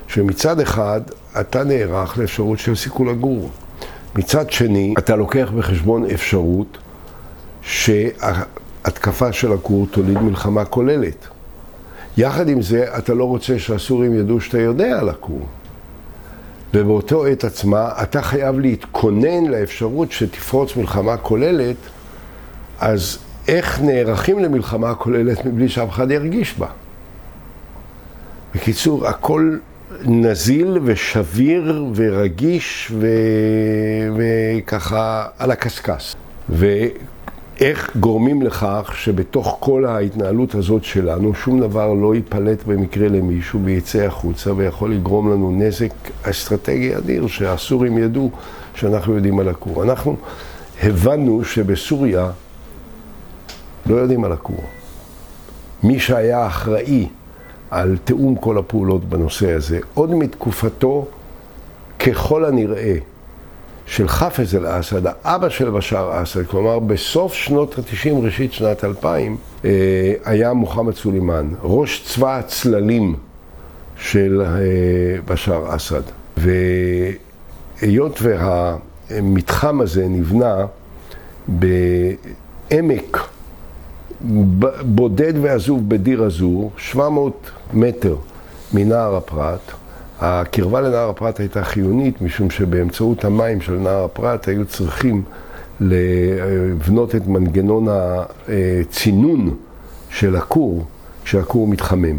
שמצד 0.08 0.60
אחד 0.60 1.00
אתה 1.40 1.64
נערך 1.64 2.18
לאפשרות 2.18 2.58
של 2.58 2.74
סיכול 2.74 3.08
הגור. 3.08 3.50
מצד 4.14 4.50
שני, 4.50 4.94
אתה 4.98 5.16
לוקח 5.16 5.50
בחשבון 5.56 6.04
אפשרות 6.10 6.78
שהתקפה 7.62 9.32
של 9.32 9.52
הכור 9.52 9.86
תוליד 9.90 10.18
מלחמה 10.18 10.64
כוללת. 10.64 11.26
יחד 12.16 12.48
עם 12.48 12.62
זה, 12.62 12.84
אתה 12.98 13.14
לא 13.14 13.24
רוצה 13.24 13.58
שהסורים 13.58 14.14
ידעו 14.14 14.40
שאתה 14.40 14.58
יודע 14.58 15.00
על 15.00 15.08
הכור. 15.08 15.46
ובאותו 16.74 17.26
עת 17.26 17.44
עצמה, 17.44 17.88
אתה 18.02 18.22
חייב 18.22 18.58
להתכונן 18.58 19.46
לאפשרות 19.46 20.12
שתפרוץ 20.12 20.76
מלחמה 20.76 21.16
כוללת, 21.16 21.76
אז 22.80 23.18
איך 23.48 23.80
נערכים 23.80 24.38
למלחמה 24.38 24.94
כוללת 24.94 25.44
מבלי 25.44 25.68
שאף 25.68 25.90
אחד 25.90 26.10
ירגיש 26.10 26.58
בה? 26.58 26.66
בקיצור, 28.54 29.06
הכל 29.08 29.56
נזיל 30.04 30.78
ושביר 30.84 31.84
ורגיש 31.94 32.92
ו... 32.94 33.06
וככה 34.16 35.26
על 35.38 35.50
הקשקש. 35.50 36.16
ואיך 36.48 37.96
גורמים 37.96 38.42
לכך 38.42 38.92
שבתוך 38.96 39.56
כל 39.60 39.84
ההתנהלות 39.84 40.54
הזאת 40.54 40.84
שלנו 40.84 41.34
שום 41.34 41.60
דבר 41.60 41.92
לא 41.92 42.14
ייפלט 42.14 42.64
במקרה 42.66 43.08
למישהו 43.08 43.60
ויצא 43.64 43.98
החוצה 43.98 44.52
ויכול 44.52 44.92
לגרום 44.92 45.32
לנו 45.32 45.50
נזק 45.50 45.92
אסטרטגי 46.22 46.96
אדיר 46.96 47.26
שהסורים 47.26 47.98
ידעו 47.98 48.30
שאנחנו 48.74 49.14
יודעים 49.14 49.38
על 49.38 49.48
הכור. 49.48 49.82
אנחנו 49.82 50.16
הבנו 50.82 51.44
שבסוריה 51.44 52.30
לא 53.86 53.96
יודעים 53.96 54.24
על 54.24 54.32
הכור. 54.32 54.64
מי 55.82 56.00
שהיה 56.00 56.46
אחראי 56.46 57.08
על 57.72 57.96
תיאום 58.04 58.34
כל 58.36 58.58
הפעולות 58.58 59.04
בנושא 59.04 59.52
הזה, 59.52 59.78
עוד 59.94 60.14
מתקופתו, 60.14 61.06
ככל 61.98 62.44
הנראה, 62.44 62.94
של 63.86 64.08
חאפז 64.08 64.54
אל-אסד, 64.54 65.02
האבא 65.24 65.48
של 65.48 65.70
בשאר 65.70 66.22
אסד, 66.22 66.46
כלומר 66.46 66.78
בסוף 66.78 67.34
שנות 67.34 67.78
ה-90, 67.78 68.14
ראשית 68.22 68.52
שנת 68.52 68.84
2000, 68.84 69.36
אה, 69.64 69.70
היה 70.24 70.52
מוחמד 70.52 70.94
סולימאן, 70.94 71.48
ראש 71.62 72.04
צבא 72.06 72.38
הצללים 72.38 73.16
של 73.96 74.42
אה, 74.44 75.20
בשאר 75.24 75.76
אסד. 75.76 76.02
והיות 76.36 78.20
והמתחם 78.22 79.80
הזה 79.80 80.08
נבנה 80.08 80.66
בעמק 81.48 83.28
בודד 84.82 85.32
ועזוב 85.42 85.88
בדיר 85.88 86.24
אזור, 86.24 86.70
700 86.76 87.50
מטר 87.74 88.16
מנהר 88.74 89.16
הפרת. 89.16 89.60
הקרבה 90.20 90.80
לנהר 90.80 91.08
הפרת 91.10 91.40
הייתה 91.40 91.64
חיונית, 91.64 92.22
משום 92.22 92.50
שבאמצעות 92.50 93.24
המים 93.24 93.60
של 93.60 93.72
נהר 93.72 94.04
הפרת 94.04 94.48
היו 94.48 94.64
צריכים 94.64 95.22
לבנות 95.80 97.14
את 97.14 97.26
מנגנון 97.26 97.86
הצינון 97.88 99.56
של 100.10 100.36
הכור 100.36 100.84
כשהכור 101.24 101.68
מתחמם. 101.68 102.18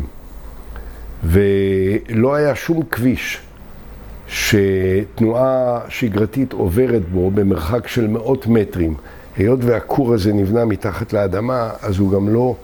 ולא 1.24 2.36
היה 2.36 2.56
שום 2.56 2.82
כביש 2.92 3.42
שתנועה 4.28 5.80
שגרתית 5.90 6.54
עוברת 6.54 7.10
בו 7.10 7.32
במרחק 7.32 7.88
של 7.88 8.08
מאות 8.08 8.48
מטרים. 8.48 8.94
היות 9.38 9.60
והכור 9.64 10.14
הזה 10.14 10.34
נבנה 10.34 10.66
מתחת 10.66 11.14
לאדמה, 11.14 11.70
אז 11.82 12.00
הוא 12.00 12.12
גם 12.12 12.30
לא, 12.30 12.56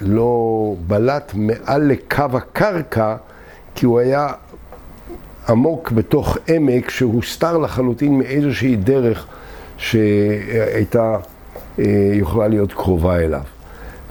לא 0.00 0.74
בלט 0.86 1.32
מעל 1.34 1.82
לקו 1.82 2.24
הקרקע, 2.32 3.16
כי 3.74 3.86
הוא 3.86 3.98
היה 3.98 4.28
עמוק 5.48 5.90
בתוך 5.90 6.38
עמק 6.48 6.90
שהוסתר 6.90 7.58
לחלוטין 7.58 8.18
מאיזושהי 8.18 8.76
דרך 8.76 9.26
שהייתה 9.76 11.16
אה, 11.78 11.84
יכולה 12.12 12.48
להיות 12.48 12.72
קרובה 12.72 13.18
אליו. 13.18 13.42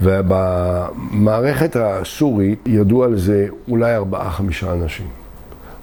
ובמערכת 0.01 1.75
הסורית 1.75 2.59
ידעו 2.65 3.03
על 3.03 3.17
זה 3.17 3.47
אולי 3.67 3.95
ארבעה-חמישה 3.95 4.73
אנשים. 4.73 5.07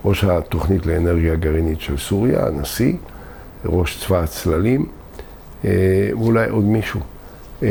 ראש 0.05 0.25
התוכנית 0.25 0.87
לאנרגיה 0.87 1.35
גרעינית 1.35 1.81
של 1.81 1.97
סוריה, 1.97 2.47
הנשיא, 2.47 2.93
ראש 3.65 4.05
צבא 4.05 4.23
הצללים, 4.23 4.87
אה, 5.65 5.71
ואולי 6.13 6.49
עוד 6.49 6.65
מישהו. 6.65 7.01
אה, 7.63 7.69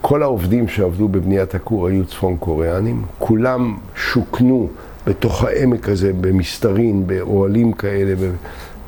כל 0.00 0.22
העובדים 0.22 0.68
שעבדו 0.68 1.08
בבניית 1.08 1.54
הכור 1.54 1.88
היו 1.88 2.06
צפון 2.06 2.36
קוריאנים, 2.36 3.02
כולם 3.18 3.76
שוכנו 3.96 4.68
בתוך 5.06 5.44
העמק 5.44 5.88
הזה 5.88 6.12
במסתרים, 6.20 7.06
באוהלים 7.06 7.72
כאלה, 7.72 8.14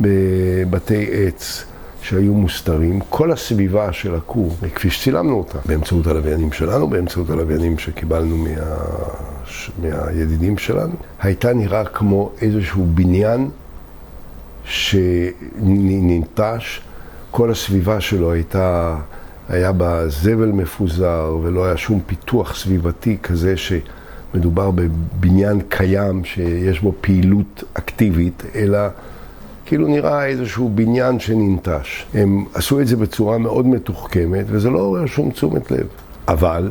בבתי 0.00 1.06
עץ 1.12 1.64
שהיו 2.02 2.34
מוסתרים. 2.34 3.00
כל 3.10 3.32
הסביבה 3.32 3.92
של 3.92 4.14
הכור, 4.14 4.56
כפי 4.74 4.90
שצילמנו 4.90 5.38
אותה, 5.38 5.58
באמצעות 5.66 6.06
הלוויינים 6.06 6.52
שלנו, 6.52 6.88
באמצעות 6.88 7.30
הלוויינים 7.30 7.78
שקיבלנו 7.78 8.36
מה... 8.36 8.50
מהידידים 9.82 10.58
שלנו, 10.58 10.92
הייתה 11.22 11.52
נראה 11.52 11.84
כמו 11.84 12.30
איזשהו 12.40 12.86
בניין 12.94 13.50
שננטש. 14.64 16.80
כל 17.30 17.50
הסביבה 17.50 18.00
שלו 18.00 18.32
הייתה, 18.32 18.96
היה 19.48 19.72
בה 19.72 20.08
זבל 20.08 20.48
מפוזר 20.48 21.36
ולא 21.42 21.64
היה 21.64 21.76
שום 21.76 22.00
פיתוח 22.06 22.54
סביבתי 22.54 23.16
כזה 23.22 23.54
שמדובר 23.56 24.70
בבניין 24.70 25.60
קיים 25.68 26.24
שיש 26.24 26.80
בו 26.80 26.94
פעילות 27.00 27.64
אקטיבית, 27.74 28.42
אלא 28.54 28.78
כאילו 29.66 29.88
נראה 29.88 30.26
איזשהו 30.26 30.70
בניין 30.74 31.20
שננטש. 31.20 32.06
הם 32.14 32.44
עשו 32.54 32.80
את 32.80 32.86
זה 32.86 32.96
בצורה 32.96 33.38
מאוד 33.38 33.66
מתוחכמת 33.66 34.44
וזה 34.48 34.70
לא 34.70 34.78
עורר 34.78 35.06
שום 35.06 35.30
תשומת 35.30 35.70
לב. 35.70 35.86
אבל, 36.28 36.70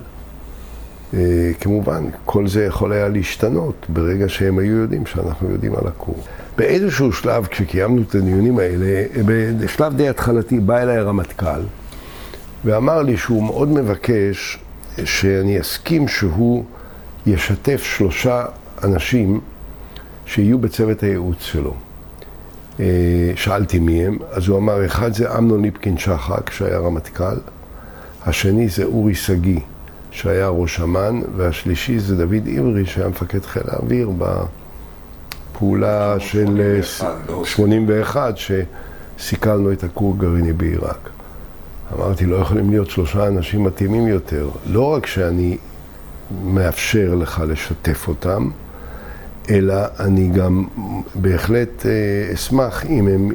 אה, 1.13 1.51
כמובן, 1.59 2.03
כל 2.25 2.47
זה 2.47 2.65
יכול 2.65 2.91
היה 2.91 3.07
להשתנות 3.07 3.85
ברגע 3.89 4.29
שהם 4.29 4.59
היו 4.59 4.75
יודעים 4.75 5.05
שאנחנו 5.05 5.49
יודעים 5.51 5.75
על 5.75 5.87
הכור. 5.87 6.23
באיזשהו 6.57 7.13
שלב, 7.13 7.45
כשקיימנו 7.45 8.01
את 8.01 8.15
הדיונים 8.15 8.59
האלה, 8.59 9.03
בשלב 9.59 9.97
די 9.97 10.09
התחלתי 10.09 10.59
בא 10.59 10.77
אליי 10.77 10.97
הרמטכ"ל 10.97 11.61
ואמר 12.65 13.01
לי 13.01 13.17
שהוא 13.17 13.43
מאוד 13.43 13.69
מבקש 13.69 14.59
שאני 15.05 15.61
אסכים 15.61 16.07
שהוא 16.07 16.63
ישתף 17.25 17.83
שלושה 17.83 18.45
אנשים 18.83 19.41
שיהיו 20.25 20.59
בצוות 20.59 21.03
הייעוץ 21.03 21.41
שלו. 21.41 21.73
אה, 22.79 22.85
שאלתי 23.35 23.79
מי 23.79 24.05
הם, 24.05 24.17
אז 24.31 24.47
הוא 24.47 24.57
אמר, 24.57 24.85
אחד 24.85 25.13
זה 25.13 25.37
אמנון 25.37 25.61
ליפקין 25.61 25.97
שחק, 25.97 26.51
שהיה 26.51 26.79
רמטכ"ל, 26.79 27.37
השני 28.25 28.69
זה 28.69 28.83
אורי 28.83 29.15
שגיא, 29.15 29.59
שהיה 30.11 30.47
ראש 30.47 30.79
אמ"ן, 30.79 31.21
והשלישי 31.37 31.99
זה 31.99 32.15
דוד 32.15 32.47
עברי, 32.57 32.85
שהיה 32.85 33.07
מפקד 33.07 33.45
חיל 33.45 33.63
האוויר 33.67 34.09
ב... 34.17 34.43
פעולה 35.59 36.19
של 36.19 36.79
81, 37.43 38.35
שסיכלנו 39.17 39.71
את 39.71 39.83
הכור 39.83 40.17
גרעיני 40.17 40.53
בעיראק. 40.53 41.12
אמרתי, 41.95 42.25
לא 42.25 42.35
יכולים 42.35 42.69
להיות 42.69 42.89
שלושה 42.89 43.27
אנשים 43.27 43.63
מתאימים 43.63 44.07
יותר. 44.07 44.49
לא 44.69 44.93
רק 44.93 45.05
שאני 45.05 45.57
מאפשר 46.45 47.15
לך 47.15 47.43
לשתף 47.47 48.07
אותם, 48.07 48.49
אלא 49.49 49.75
אני 49.99 50.29
גם 50.29 50.65
בהחלט 51.15 51.85
אה, 51.85 52.33
אשמח 52.33 52.85
אם 52.85 53.07
הם 53.07 53.29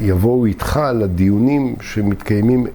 יבואו 0.00 0.46
איתך 0.46 0.80
לדיונים 0.94 1.76
שמתקיימים 1.80 2.66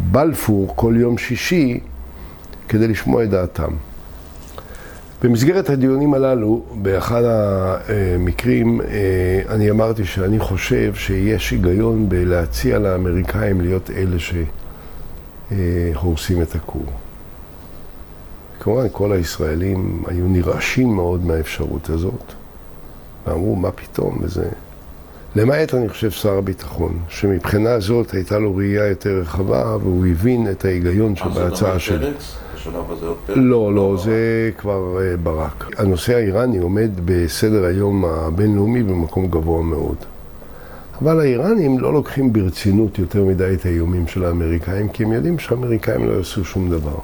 בבלפור 0.00 0.72
כל 0.76 0.94
יום 0.98 1.18
שישי 1.18 1.80
כדי 2.68 2.88
לשמוע 2.88 3.24
את 3.24 3.30
דעתם. 3.30 3.70
במסגרת 5.22 5.70
הדיונים 5.70 6.14
הללו, 6.14 6.62
באחד 6.74 7.22
המקרים, 7.24 8.80
אה, 8.80 9.42
אני 9.48 9.70
אמרתי 9.70 10.04
שאני 10.04 10.38
חושב 10.38 10.94
שיש 10.94 11.50
היגיון 11.50 12.08
בלהציע 12.08 12.78
לאמריקאים 12.78 13.60
להיות 13.60 13.90
אלה 13.90 14.16
שהורסים 15.50 16.42
את 16.42 16.54
הכור. 16.54 16.84
כמובן, 18.60 18.86
כל 18.92 19.12
הישראלים 19.12 20.02
היו 20.06 20.28
נרעשים 20.28 20.88
מאוד 20.88 21.24
מהאפשרות 21.26 21.90
הזאת, 21.90 22.32
ואמרו, 23.26 23.56
מה 23.56 23.70
פתאום, 23.70 24.18
וזה... 24.22 24.48
למעט, 25.36 25.74
אני 25.74 25.88
חושב, 25.88 26.10
שר 26.10 26.38
הביטחון, 26.38 26.98
שמבחינה 27.08 27.80
זאת 27.80 28.10
הייתה 28.10 28.38
לו 28.38 28.56
ראייה 28.56 28.86
יותר 28.86 29.10
רחבה, 29.10 29.76
והוא 29.76 30.06
הבין 30.06 30.50
את 30.50 30.64
ההיגיון 30.64 31.16
שבהצעה 31.16 31.78
שלי. 31.78 32.10
בשלב 32.60 32.90
הזה 32.90 33.06
עוד 33.06 33.16
פרץ? 33.26 33.36
לא, 33.40 33.74
לא, 33.74 33.96
זה 34.04 34.50
כבר 34.58 34.98
אה, 35.00 35.16
ברק. 35.16 35.80
הנושא 35.80 36.14
האיראני 36.14 36.58
עומד 36.58 36.90
בסדר 37.04 37.64
היום 37.64 38.04
הבינלאומי 38.04 38.82
במקום 38.82 39.26
גבוה 39.26 39.62
מאוד. 39.62 39.96
אבל 41.02 41.20
האיראנים 41.20 41.78
לא 41.78 41.92
לוקחים 41.92 42.32
ברצינות 42.32 42.98
יותר 42.98 43.24
מדי 43.24 43.54
את 43.54 43.66
האיומים 43.66 44.06
של 44.06 44.24
האמריקאים, 44.24 44.88
כי 44.88 45.04
הם 45.04 45.12
יודעים 45.12 45.38
שהאמריקאים 45.38 46.08
לא 46.08 46.12
יעשו 46.12 46.44
שום 46.44 46.70
דבר. 46.70 46.98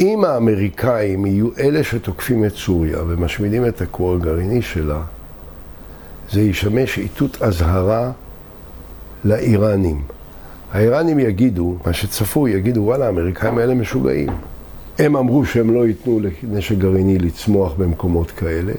אם 0.00 0.24
האמריקאים 0.24 1.26
יהיו 1.26 1.48
אלה 1.58 1.84
שתוקפים 1.84 2.44
את 2.44 2.54
סוריה 2.54 2.98
ומשמידים 3.06 3.66
את 3.66 3.80
הכור 3.80 4.14
הגרעיני 4.14 4.62
שלה, 4.62 5.00
זה 6.30 6.40
ישמש 6.40 6.98
איתות 6.98 7.42
אזהרה 7.42 8.10
לאיראנים. 9.24 10.02
האיראנים 10.74 11.18
יגידו, 11.18 11.76
מה 11.86 11.92
שצפוי, 11.92 12.50
יגידו, 12.50 12.80
וואלה, 12.80 13.06
האמריקאים 13.06 13.58
האלה 13.58 13.74
משוגעים. 13.74 14.28
הם 14.98 15.16
אמרו 15.16 15.44
שהם 15.44 15.74
לא 15.74 15.86
ייתנו 15.86 16.20
לנשק 16.42 16.78
גרעיני 16.78 17.18
לצמוח 17.18 17.72
במקומות 17.72 18.30
כאלה. 18.30 18.72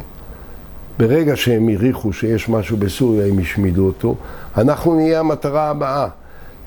ברגע 0.99 1.35
שהם 1.35 1.69
הריחו 1.69 2.13
שיש 2.13 2.49
משהו 2.49 2.77
בסוריה, 2.77 3.27
הם 3.27 3.39
השמידו 3.39 3.85
אותו, 3.85 4.15
אנחנו 4.57 4.95
נהיה 4.95 5.19
המטרה 5.19 5.69
הבאה. 5.69 6.07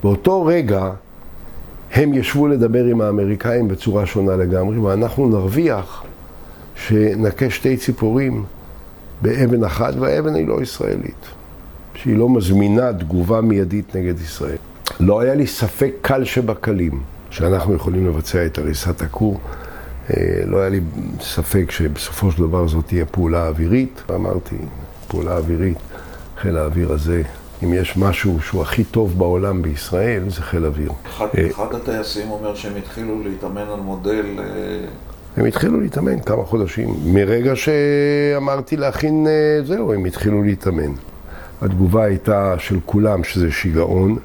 באותו 0.03 0.45
רגע 0.45 0.91
הם 1.93 2.15
ישבו 2.15 2.49
לדבר 2.49 2.85
עם 2.85 3.01
האמריקאים 3.01 3.69
בצורה 3.69 4.07
שונה 4.07 4.37
לגמרי, 4.37 4.79
ואנחנו 4.79 5.29
נרוויח 5.29 6.05
שנכה 6.75 7.51
שתי 7.51 7.77
ציפורים 7.77 8.45
באבן 9.23 9.65
אחת, 9.65 9.95
והאבן 9.99 10.35
היא 10.35 10.49
לא 10.49 10.63
ישראלית, 10.63 11.27
שהיא 11.95 12.17
לא 12.17 12.29
מזמינה 12.29 12.93
תגובה 12.93 13.41
מיידית 13.41 13.97
נגד 13.97 14.21
ישראל. 14.21 14.68
לא 15.01 15.21
היה 15.21 15.35
לי 15.35 15.47
ספק 15.47 15.93
קל 16.03 16.25
שבקלים 16.25 17.01
שאנחנו 17.31 17.75
יכולים 17.75 18.07
לבצע 18.07 18.47
את 18.47 18.59
הריסת 18.59 19.03
הכור. 19.03 19.41
אה, 20.11 20.43
לא 20.47 20.61
היה 20.61 20.69
לי 20.69 20.81
ספק 21.21 21.71
שבסופו 21.71 22.33
של 22.33 22.43
דבר 22.43 22.69
זאת 22.69 22.87
תהיה 22.87 23.07
פעולה 23.07 23.49
אווירית. 23.49 24.03
אמרתי, 24.15 24.57
פעולה 25.09 25.37
אווירית, 25.37 25.79
חיל 26.41 26.57
האוויר 26.57 26.93
הזה, 26.93 27.23
אם 27.65 27.75
יש 27.75 27.97
משהו 27.97 28.41
שהוא 28.41 28.63
הכי 28.63 28.85
טוב 28.85 29.19
בעולם 29.19 29.63
בישראל, 29.63 30.23
זה 30.29 30.43
חיל 30.43 30.67
אוויר. 30.67 30.93
אחד, 31.07 31.27
אה, 31.39 31.47
אחד 31.51 31.75
הטייסים 31.75 32.31
אומר 32.31 32.55
שהם 32.55 32.77
התחילו 32.77 33.23
להתאמן 33.23 33.67
על 33.75 33.81
מודל... 33.81 34.27
אה, 34.39 34.45
הם 35.37 35.45
התחילו 35.45 35.81
להתאמן 35.81 36.21
כמה 36.21 36.45
חודשים. 36.45 36.95
מרגע 37.05 37.53
שאמרתי 37.57 38.77
להכין 38.77 39.27
זהו, 39.65 39.93
הם 39.93 40.05
התחילו 40.05 40.43
להתאמן. 40.43 40.93
התגובה 41.63 42.05
הייתה 42.05 42.55
של 42.59 42.79
כולם 42.87 43.25
שזה 43.25 43.53
שיגעון, 43.53 44.17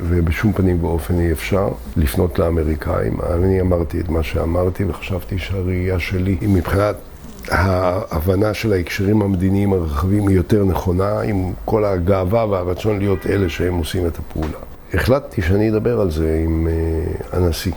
ובשום 0.00 0.52
פנים 0.52 0.84
ואופן 0.84 1.20
אי 1.20 1.32
אפשר 1.32 1.68
לפנות 1.96 2.38
לאמריקאים. 2.38 3.16
אני 3.34 3.60
אמרתי 3.60 4.00
את 4.00 4.08
מה 4.08 4.22
שאמרתי 4.22 4.84
וחשבתי 4.84 5.38
שהראייה 5.38 5.98
שלי 5.98 6.36
היא 6.40 6.48
מבחינת 6.48 6.96
ההבנה 7.50 8.54
של 8.54 8.72
ההקשרים 8.72 9.22
המדיניים 9.22 9.72
הרחבים 9.72 10.28
היא 10.28 10.36
יותר 10.36 10.64
נכונה, 10.64 11.20
עם 11.20 11.52
כל 11.64 11.84
הגאווה 11.84 12.46
והרצון 12.46 12.98
להיות 12.98 13.26
אלה 13.26 13.48
שהם 13.48 13.74
עושים 13.74 14.06
את 14.06 14.18
הפעולה. 14.18 14.58
החלטתי 14.94 15.42
שאני 15.42 15.70
אדבר 15.70 16.00
על 16.00 16.10
זה 16.10 16.42
עם 16.44 16.68
אה, 16.68 17.38
הנשיא. 17.38 17.72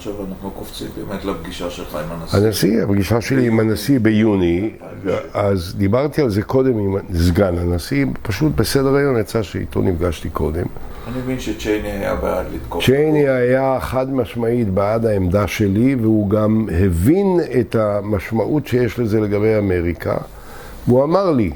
ועכשיו 0.00 0.26
אנחנו 0.28 0.50
קופצים 0.50 0.86
באמת 0.96 1.24
לפגישה 1.24 1.70
שלך 1.70 1.94
עם 1.94 2.20
הנשיא. 2.20 2.38
הנשיא, 2.38 2.82
הפגישה 2.82 3.20
שלי 3.20 3.46
עם 3.46 3.60
הנשיא 3.60 4.00
ביוני, 4.00 4.70
אז 5.34 5.74
דיברתי 5.76 6.22
על 6.22 6.30
זה 6.30 6.42
קודם 6.42 6.78
עם 6.78 6.96
סגן 7.14 7.58
הנשיא, 7.58 8.06
פשוט 8.22 8.52
בסדר 8.56 8.94
היום 8.94 9.18
יצא 9.18 9.42
שאיתו 9.42 9.82
נפגשתי 9.82 10.30
קודם. 10.30 10.62
אני 11.08 11.18
מבין 11.22 11.40
שצ'ייני 11.40 11.88
היה 11.88 12.14
בעד 12.14 12.46
לתקוף. 12.54 12.84
צ'ייני 12.84 13.28
היה 13.28 13.78
חד 13.80 14.12
משמעית 14.12 14.68
בעד 14.68 15.06
העמדה 15.06 15.46
שלי, 15.46 15.94
והוא 15.94 16.30
גם 16.30 16.68
הבין 16.72 17.40
את 17.60 17.74
המשמעות 17.74 18.66
שיש 18.66 18.98
לזה 18.98 19.20
לגבי 19.20 19.58
אמריקה, 19.58 20.16
והוא 20.88 21.04
אמר 21.04 21.30
לי, 21.30 21.50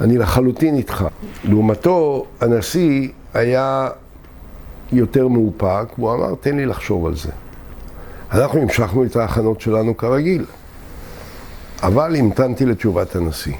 אני 0.00 0.18
לחלוטין 0.18 0.76
איתך. 0.76 1.06
לעומתו, 1.44 2.26
הנשיא 2.40 3.08
היה 3.34 3.88
יותר 4.92 5.28
מאופק, 5.28 5.98
והוא 5.98 6.14
אמר, 6.14 6.34
תן 6.40 6.56
לי 6.56 6.66
לחשוב 6.66 7.06
על 7.06 7.14
זה. 7.14 7.30
אנחנו 8.34 8.60
המשכנו 8.62 9.04
את 9.04 9.16
ההכנות 9.16 9.60
שלנו 9.60 9.96
כרגיל, 9.96 10.44
אבל 11.82 12.16
המתנתי 12.16 12.66
לתשובת 12.66 13.16
הנשיא. 13.16 13.54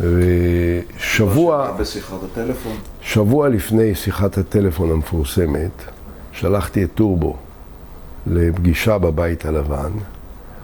ושבוע, 0.00 1.72
בשיחת 1.72 2.16
הטלפון. 2.32 2.76
שבוע 3.00 3.48
לפני 3.48 3.94
שיחת 3.94 4.38
הטלפון 4.38 4.90
המפורסמת, 4.90 5.70
שלחתי 6.32 6.84
את 6.84 6.88
טורבו 6.94 7.36
לפגישה 8.26 8.98
בבית 8.98 9.46
הלבן. 9.46 9.90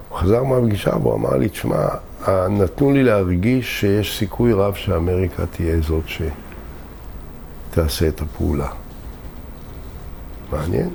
הוא 0.09 0.19
חזר 0.19 0.45
מהפגישה 0.45 0.91
והוא 1.03 1.15
אמר 1.15 1.37
לי, 1.37 1.49
תשמע, 1.49 1.87
נתנו 2.51 2.93
לי 2.93 3.05
להרגיש 3.05 3.81
שיש 3.81 4.19
סיכוי 4.19 4.53
רב 4.53 4.75
שאמריקה 4.75 5.47
תהיה 5.47 5.81
זאת 5.81 6.05
שתעשה 7.71 8.09
את 8.09 8.21
הפעולה. 8.21 8.69
מעניין. 10.53 10.89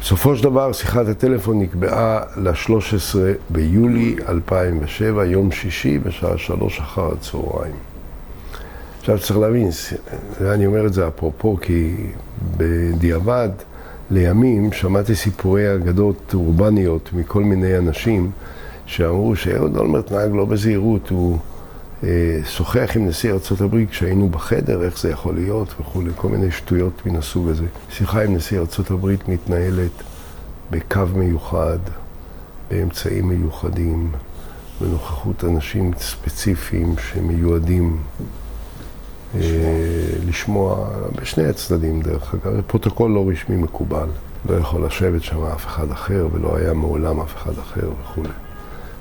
בסופו 0.00 0.36
של 0.36 0.44
דבר 0.44 0.72
שיחת 0.72 1.08
הטלפון 1.08 1.58
נקבעה 1.58 2.20
ל-13 2.36 3.16
ביולי 3.50 4.16
2007, 4.28 5.24
יום 5.24 5.50
שישי, 5.50 5.98
בשעה 5.98 6.38
שלוש 6.38 6.78
אחר 6.78 7.12
הצהריים. 7.12 7.74
עכשיו 8.98 9.18
צריך 9.18 9.38
להבין, 9.38 9.68
אני 10.40 10.66
אומר 10.66 10.86
את 10.86 10.92
זה 10.92 11.08
אפרופו, 11.08 11.56
כי 11.60 11.94
בדיעבד, 12.56 13.48
לימים, 14.10 14.72
שמעתי 14.72 15.14
סיפורי 15.14 15.74
אגדות 15.74 16.34
אורבניות 16.34 17.10
מכל 17.12 17.42
מיני 17.42 17.78
אנשים 17.78 18.30
שאמרו 18.86 19.36
שאהוד 19.36 19.76
אולמרט 19.76 20.12
נהג 20.12 20.30
לא 20.34 20.44
בזהירות, 20.44 21.10
הוא 21.10 21.38
שוחח 22.44 22.90
עם 22.96 23.06
נשיא 23.06 23.32
ארה"ב 23.32 23.84
כשהיינו 23.90 24.28
בחדר, 24.28 24.82
איך 24.82 24.98
זה 25.00 25.10
יכול 25.10 25.34
להיות 25.34 25.74
וכולי, 25.80 26.10
כל 26.16 26.28
מיני 26.28 26.50
שטויות 26.50 27.06
מן 27.06 27.16
הסוג 27.16 27.48
הזה. 27.48 27.64
שיחה 27.90 28.24
עם 28.24 28.34
נשיא 28.34 28.58
ארה"ב 28.58 29.06
מתנהלת 29.28 29.90
בקו 30.70 31.06
מיוחד, 31.14 31.78
באמצעים 32.70 33.28
מיוחדים, 33.28 34.12
בנוכחות 34.80 35.44
אנשים 35.44 35.90
ספציפיים 35.98 36.94
שמיועדים 36.98 37.96
אה, 39.34 39.40
לשמוע 40.28 40.88
בשני 41.20 41.46
הצדדים 41.46 42.02
דרך 42.02 42.34
אגב, 42.34 42.60
פרוטוקול 42.60 43.10
לא 43.10 43.28
רשמי 43.28 43.56
מקובל, 43.56 44.08
לא 44.48 44.54
יכול 44.54 44.86
לשבת 44.86 45.22
שם 45.22 45.44
אף 45.44 45.66
אחד 45.66 45.90
אחר 45.90 46.28
ולא 46.32 46.56
היה 46.56 46.72
מעולם 46.72 47.20
אף 47.20 47.36
אחד 47.36 47.58
אחר 47.58 47.90
וכולי. 48.02 48.28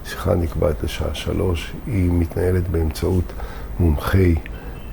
שיחה 0.06 0.36
נקבעת 0.36 0.84
לשעה 0.84 1.14
שלוש, 1.14 1.74
היא 1.88 2.12
מתנהלת 2.12 2.70
באמצעות 2.70 3.34
מומחי 3.80 4.36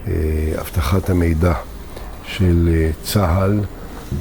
אה, 0.08 0.12
אבטחת 0.60 1.10
המידע 1.10 1.54
של 2.24 2.68
אה, 2.72 2.90
צה"ל 3.02 3.60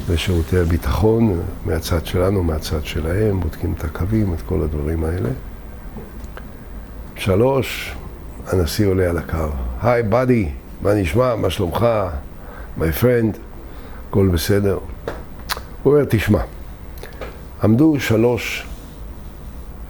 ושירותי 0.06 0.58
הביטחון, 0.58 1.40
מהצד 1.64 2.06
שלנו, 2.06 2.42
מהצד 2.42 2.84
שלהם, 2.84 3.40
בודקים 3.40 3.74
את 3.76 3.84
הקווים, 3.84 4.34
את 4.34 4.42
כל 4.42 4.62
הדברים 4.62 5.04
האלה. 5.04 5.28
שלוש, 7.16 7.94
הנשיא 8.46 8.86
עולה 8.86 9.10
על 9.10 9.18
הקו. 9.18 9.48
היי, 9.82 10.02
באדי, 10.02 10.48
מה 10.82 10.94
נשמע? 10.94 11.34
מה 11.34 11.50
שלומך? 11.50 11.86
my 12.78 13.02
friend, 13.02 13.36
הכל 14.08 14.28
בסדר. 14.28 14.78
הוא 15.82 15.92
אומר, 15.92 16.04
תשמע, 16.08 16.40
עמדו 17.62 18.00
שלוש 18.00 18.66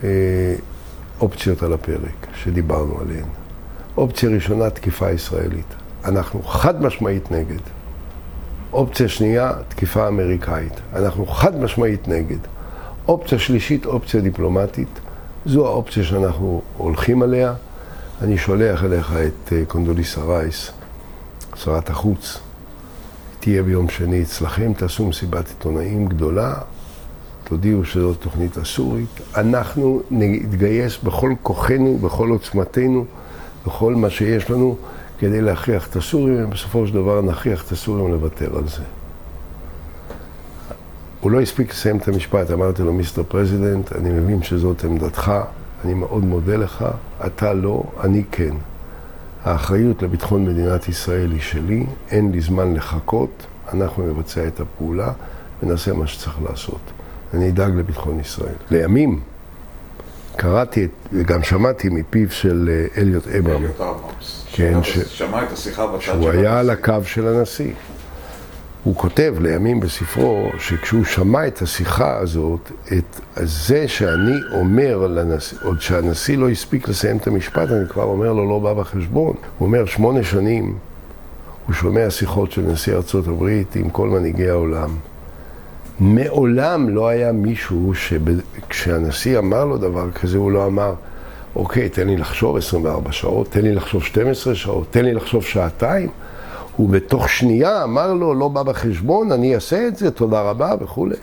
אה, 0.04 0.54
אופציות 1.20 1.62
על 1.62 1.72
הפרק 1.72 2.26
שדיברנו 2.34 3.00
עליהן. 3.00 3.26
אופציה 3.96 4.30
ראשונה, 4.30 4.70
תקיפה 4.70 5.10
ישראלית. 5.10 5.74
אנחנו 6.04 6.42
חד 6.42 6.82
משמעית 6.82 7.30
נגד. 7.30 7.60
אופציה 8.72 9.08
שנייה, 9.08 9.52
תקיפה 9.68 10.08
אמריקאית. 10.08 10.72
אנחנו 10.92 11.26
חד 11.26 11.60
משמעית 11.60 12.08
נגד. 12.08 12.38
אופציה 13.08 13.38
שלישית, 13.38 13.86
אופציה 13.86 14.20
דיפלומטית. 14.20 14.88
זו 15.46 15.66
האופציה 15.66 16.04
שאנחנו 16.04 16.62
הולכים 16.76 17.22
עליה. 17.22 17.54
אני 18.22 18.38
שולח 18.38 18.84
אליך 18.84 19.12
את 19.12 19.52
אה, 19.52 19.62
קונדוליסה 19.68 20.20
רייס, 20.20 20.70
שרת 21.54 21.90
החוץ. 21.90 22.38
תהיה 23.40 23.62
ביום 23.62 23.88
שני 23.88 24.22
אצלכם, 24.22 24.72
תעשו 24.72 25.06
מסיבת 25.06 25.48
עיתונאים 25.48 26.06
גדולה, 26.06 26.54
תודיעו 27.48 27.84
שזו 27.84 28.14
תוכנית 28.14 28.58
אסורית. 28.58 29.20
אנחנו 29.36 30.02
נתגייס 30.10 30.98
בכל 31.02 31.32
כוחנו, 31.42 31.98
בכל 31.98 32.30
עוצמתנו, 32.30 33.04
בכל 33.66 33.94
מה 33.94 34.10
שיש 34.10 34.50
לנו, 34.50 34.76
כדי 35.18 35.40
להכריח 35.40 35.88
את 35.88 35.96
הסורים, 35.96 36.44
ובסופו 36.44 36.86
של 36.86 36.94
דבר 36.94 37.22
נכריח 37.22 37.66
את 37.66 37.72
הסורים 37.72 38.12
לוותר 38.12 38.58
על 38.58 38.68
זה. 38.68 38.82
הוא 41.20 41.30
לא 41.30 41.40
הספיק 41.40 41.70
לסיים 41.70 41.96
את 41.96 42.08
המשפט, 42.08 42.50
אמרתי 42.50 42.82
לו, 42.82 42.92
Mister 42.92 43.22
President, 43.28 43.92
אני 43.92 44.10
מבין 44.10 44.42
שזאת 44.42 44.84
עמדתך, 44.84 45.32
אני 45.84 45.94
מאוד 45.94 46.24
מודה 46.24 46.56
לך, 46.56 46.84
אתה 47.26 47.52
לא, 47.52 47.82
אני 48.04 48.22
כן. 48.30 48.54
האחריות 49.44 50.02
לביטחון 50.02 50.44
מדינת 50.44 50.88
ישראל 50.88 51.32
היא 51.32 51.40
שלי, 51.40 51.86
אין 52.10 52.32
לי 52.32 52.40
זמן 52.40 52.74
לחכות, 52.74 53.46
אנחנו 53.72 54.06
נבצע 54.06 54.46
את 54.46 54.60
הפעולה 54.60 55.12
ונעשה 55.62 55.92
מה 55.92 56.06
שצריך 56.06 56.36
לעשות. 56.50 56.80
אני 57.34 57.48
אדאג 57.48 57.72
לביטחון 57.76 58.20
ישראל. 58.20 58.54
לימים 58.70 59.20
קראתי 60.36 60.88
וגם 61.12 61.42
שמעתי 61.42 61.88
מפיו 61.88 62.30
של 62.30 62.70
אה, 62.72 63.02
אליוט 63.02 63.26
אברהם. 63.26 63.56
אליוט 63.56 63.80
אברמס. 63.80 64.46
כן, 64.52 64.82
ש... 64.82 64.98
שמע 64.98 65.42
את 65.42 65.52
השיחה 65.52 65.86
בצד 65.86 66.00
של 66.00 66.12
שהוא 66.12 66.30
היה 66.30 66.58
על 66.58 66.70
הקו 66.70 66.94
של 67.04 67.28
הנשיא. 67.28 67.72
הוא 68.84 68.96
כותב 68.96 69.34
לימים 69.40 69.80
בספרו 69.80 70.50
שכשהוא 70.58 71.04
שמע 71.04 71.46
את 71.46 71.62
השיחה 71.62 72.16
הזאת, 72.16 72.70
את 72.92 73.20
זה 73.36 73.88
שאני 73.88 74.36
אומר 74.52 75.06
לנשיא, 75.06 75.58
עוד 75.62 75.80
שהנשיא 75.80 76.38
לא 76.38 76.48
הספיק 76.48 76.88
לסיים 76.88 77.16
את 77.16 77.26
המשפט, 77.26 77.70
אני 77.70 77.88
כבר 77.88 78.02
אומר 78.02 78.32
לו 78.32 78.48
לא 78.48 78.58
בא 78.58 78.74
בחשבון. 78.74 79.34
הוא 79.58 79.66
אומר 79.66 79.86
שמונה 79.86 80.22
שנים 80.22 80.78
הוא 81.66 81.74
שומע 81.74 82.10
שיחות 82.10 82.52
של 82.52 82.62
נשיא 82.62 82.94
ארצות 82.94 83.28
הברית 83.28 83.76
עם 83.76 83.90
כל 83.90 84.08
מנהיגי 84.08 84.48
העולם. 84.48 84.90
מעולם 86.00 86.88
לא 86.88 87.08
היה 87.08 87.32
מישהו 87.32 87.92
שכשהנשיא 87.94 89.38
אמר 89.38 89.64
לו 89.64 89.78
דבר 89.78 90.10
כזה, 90.10 90.38
הוא 90.38 90.52
לא 90.52 90.66
אמר, 90.66 90.94
אוקיי, 91.56 91.88
תן 91.88 92.06
לי 92.06 92.16
לחשוב 92.16 92.56
24 92.56 93.12
שעות, 93.12 93.50
תן 93.50 93.60
לי 93.60 93.74
לחשוב 93.74 94.02
12 94.02 94.54
שעות, 94.54 94.86
תן 94.90 95.04
לי 95.04 95.14
לחשוב 95.14 95.42
שעתיים. 95.42 96.10
הוא 96.76 96.88
בתוך 96.88 97.28
שנייה 97.28 97.84
אמר 97.84 98.12
לו, 98.12 98.34
לא 98.34 98.48
בא 98.48 98.62
בחשבון, 98.62 99.32
אני 99.32 99.54
אעשה 99.54 99.88
את 99.88 99.96
זה, 99.96 100.10
תודה 100.10 100.40
רבה 100.40 100.74
וכולי. 100.80 101.16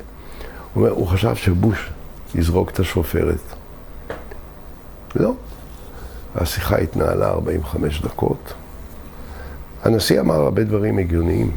הוא, 0.74 0.84
אומר, 0.84 0.94
הוא 0.96 1.08
חשב 1.08 1.36
שבוש 1.36 1.90
יזרוק 2.36 2.70
את 2.70 2.80
השופרת. 2.80 3.42
לא. 5.16 5.34
השיחה 6.36 6.78
התנהלה 6.78 7.30
45 7.30 8.02
דקות. 8.02 8.54
הנשיא 9.84 10.20
אמר 10.20 10.36
הרבה 10.36 10.64
דברים 10.64 10.98
הגיוניים. 10.98 11.52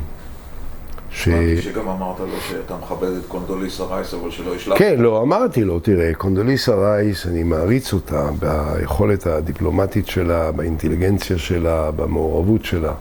ש... 1.16 1.28
שגם 1.60 1.88
אמרת 1.88 2.20
לו 2.20 2.40
שאתה 2.48 2.74
מכבד 2.82 3.08
את 3.08 3.26
קונדוליסה 3.28 3.84
רייס, 3.84 4.14
אבל 4.14 4.30
שלא 4.30 4.56
ישלח. 4.56 4.78
כן, 4.78 4.94
לא, 4.98 5.22
אמרתי 5.22 5.64
לו, 5.64 5.80
תראה, 5.80 6.14
קונדוליסה 6.14 6.74
רייס, 6.74 7.26
אני 7.26 7.42
מעריץ 7.42 7.92
אותה 7.92 8.28
ביכולת 8.38 9.26
הדיפלומטית 9.26 10.06
שלה, 10.06 10.52
באינטליגנציה 10.52 11.38
שלה, 11.38 11.90
במעורבות 11.90 12.64
שלה. 12.64 12.92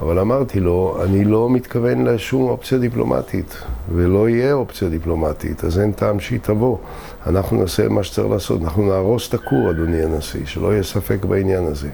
אבל 0.00 0.18
אמרתי 0.18 0.60
לו, 0.60 0.98
אני 1.04 1.24
לא 1.24 1.50
מתכוון 1.50 2.04
לשום 2.04 2.48
אופציה 2.48 2.78
דיפלומטית, 2.78 3.56
ולא 3.94 4.28
יהיה 4.28 4.52
אופציה 4.52 4.88
דיפלומטית, 4.88 5.64
אז 5.64 5.78
אין 5.78 5.92
טעם 5.92 6.20
שהיא 6.20 6.40
תבוא. 6.42 6.76
אנחנו 7.26 7.60
נעשה 7.60 7.88
מה 7.88 8.02
שצריך 8.02 8.30
לעשות, 8.30 8.62
אנחנו 8.62 8.88
נהרוס 8.88 9.28
את 9.28 9.34
הכור, 9.34 9.70
אדוני 9.70 10.02
הנשיא, 10.02 10.46
שלא 10.46 10.72
יהיה 10.72 10.82
ספק 10.82 11.24
בעניין 11.24 11.64
הזה. 11.64 11.88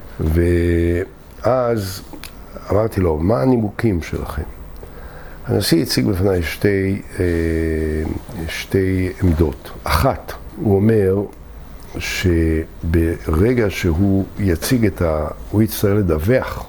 ואז 1.44 2.02
אמרתי 2.70 3.00
לו, 3.00 3.18
מה 3.18 3.42
הנימוקים 3.42 4.02
שלכם? 4.02 4.57
הנשיא 5.48 5.82
הציג 5.82 6.06
בפניי 6.06 6.42
שתי, 6.42 7.02
אה, 7.20 7.24
שתי 8.48 9.08
עמדות. 9.22 9.70
אחת, 9.84 10.32
הוא 10.56 10.76
אומר 10.76 11.22
שברגע 11.98 13.66
שהוא 13.68 14.24
יציג 14.38 14.86
את 14.86 15.02
ה... 15.02 15.26
הוא 15.50 15.62
יצטרך 15.62 15.98
לדווח 15.98 16.66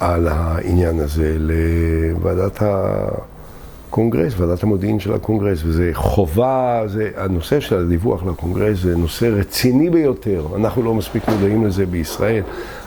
על 0.00 0.28
העניין 0.28 1.00
הזה 1.00 1.36
לוועדת 1.38 2.62
הקונגרס, 2.62 4.32
ועדת 4.36 4.62
המודיעין 4.62 5.00
של 5.00 5.14
הקונגרס, 5.14 5.58
וזה 5.64 5.90
חובה, 5.92 6.82
זה, 6.86 7.10
הנושא 7.16 7.60
של 7.60 7.78
הדיווח 7.78 8.24
לקונגרס 8.26 8.78
זה 8.78 8.96
נושא 8.96 9.26
רציני 9.26 9.90
ביותר. 9.90 10.46
אנחנו 10.56 10.82
לא 10.82 10.94
מספיק 10.94 11.28
מודעים 11.28 11.66
לזה 11.66 11.86
בישראל, 11.86 12.42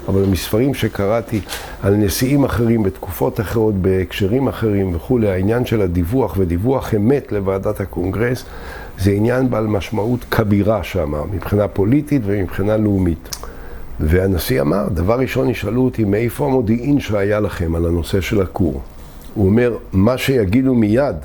אבל 0.07 0.25
מספרים 0.25 0.73
שקראתי 0.73 1.41
על 1.83 1.95
נשיאים 1.95 2.43
אחרים 2.43 2.83
בתקופות 2.83 3.39
אחרות, 3.39 3.75
בהקשרים 3.75 4.47
אחרים 4.47 4.95
וכולי, 4.95 5.29
העניין 5.29 5.65
של 5.65 5.81
הדיווח 5.81 6.35
ודיווח 6.37 6.93
אמת 6.95 7.31
לוועדת 7.31 7.81
הקונגרס, 7.81 8.45
זה 8.99 9.11
עניין 9.11 9.49
בעל 9.49 9.67
משמעות 9.67 10.25
כבירה 10.31 10.83
שם, 10.83 11.13
מבחינה 11.31 11.67
פוליטית 11.67 12.21
ומבחינה 12.25 12.77
לאומית. 12.77 13.35
והנשיא 13.99 14.61
אמר, 14.61 14.87
דבר 14.89 15.19
ראשון 15.19 15.49
ישאלו 15.49 15.81
אותי, 15.81 16.03
מאיפה 16.03 16.45
המודיעין 16.45 16.99
שהיה 16.99 17.39
לכם 17.39 17.75
על 17.75 17.85
הנושא 17.85 18.21
של 18.21 18.41
הכור? 18.41 18.81
הוא 19.33 19.45
אומר, 19.45 19.77
מה 19.91 20.17
שיגידו 20.17 20.75
מיד, 20.75 21.15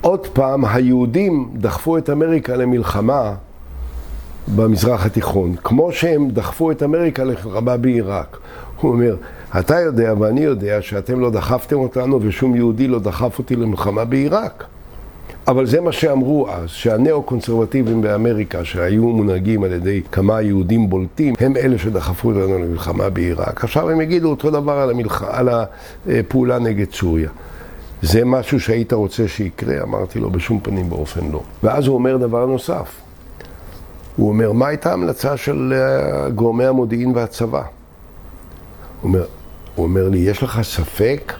עוד 0.00 0.26
פעם, 0.26 0.64
היהודים 0.64 1.50
דחפו 1.54 1.98
את 1.98 2.10
אמריקה 2.10 2.56
למלחמה 2.56 3.34
במזרח 4.54 5.06
התיכון, 5.06 5.54
כמו 5.64 5.92
שהם 5.92 6.28
דחפו 6.30 6.70
את 6.70 6.82
אמריקה 6.82 7.24
למלחמה 7.24 7.76
בעיראק. 7.76 8.36
הוא 8.80 8.92
אומר, 8.92 9.16
אתה 9.58 9.80
יודע 9.80 10.14
ואני 10.18 10.40
יודע 10.40 10.82
שאתם 10.82 11.20
לא 11.20 11.30
דחפתם 11.30 11.76
אותנו 11.76 12.18
ושום 12.22 12.56
יהודי 12.56 12.88
לא 12.88 12.98
דחף 12.98 13.38
אותי 13.38 13.56
למלחמה 13.56 14.04
בעיראק. 14.04 14.64
אבל 15.48 15.66
זה 15.66 15.80
מה 15.80 15.92
שאמרו 15.92 16.50
אז, 16.50 16.68
שהנאו-קונסרבטיבים 16.68 18.02
באמריקה, 18.02 18.64
שהיו 18.64 19.02
מונהגים 19.02 19.64
על 19.64 19.72
ידי 19.72 20.02
כמה 20.12 20.42
יהודים 20.42 20.90
בולטים, 20.90 21.34
הם 21.40 21.56
אלה 21.56 21.78
שדחפו 21.78 22.28
אותנו 22.28 22.58
למלחמה 22.58 23.10
בעיראק. 23.10 23.64
עכשיו 23.64 23.90
הם 23.90 24.00
יגידו 24.00 24.30
אותו 24.30 24.50
דבר 24.50 24.72
על, 24.72 24.90
המלח... 24.90 25.22
על 25.22 25.48
הפעולה 26.06 26.58
נגד 26.58 26.92
סוריה. 26.92 27.30
זה 28.02 28.24
משהו 28.24 28.60
שהיית 28.60 28.92
רוצה 28.92 29.28
שיקרה? 29.28 29.82
אמרתי 29.82 30.18
לו, 30.18 30.30
בשום 30.30 30.60
פנים 30.62 30.92
ואופן 30.92 31.30
לא. 31.32 31.42
ואז 31.62 31.86
הוא 31.86 31.94
אומר 31.94 32.16
דבר 32.16 32.46
נוסף. 32.46 33.05
הוא 34.16 34.28
אומר, 34.28 34.52
מה 34.52 34.66
הייתה 34.66 34.90
ההמלצה 34.90 35.36
של 35.36 35.72
אה, 35.76 36.30
גורמי 36.30 36.64
המודיעין 36.64 37.12
והצבא? 37.14 37.62
הוא 37.62 37.66
אומר, 39.08 39.24
הוא 39.74 39.84
אומר 39.86 40.08
לי, 40.08 40.18
יש 40.18 40.42
לך 40.42 40.60
ספק 40.62 41.32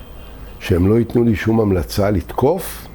שהם 0.58 0.88
לא 0.88 0.98
ייתנו 0.98 1.24
לי 1.24 1.36
שום 1.36 1.60
המלצה 1.60 2.10
לתקוף? 2.10 2.86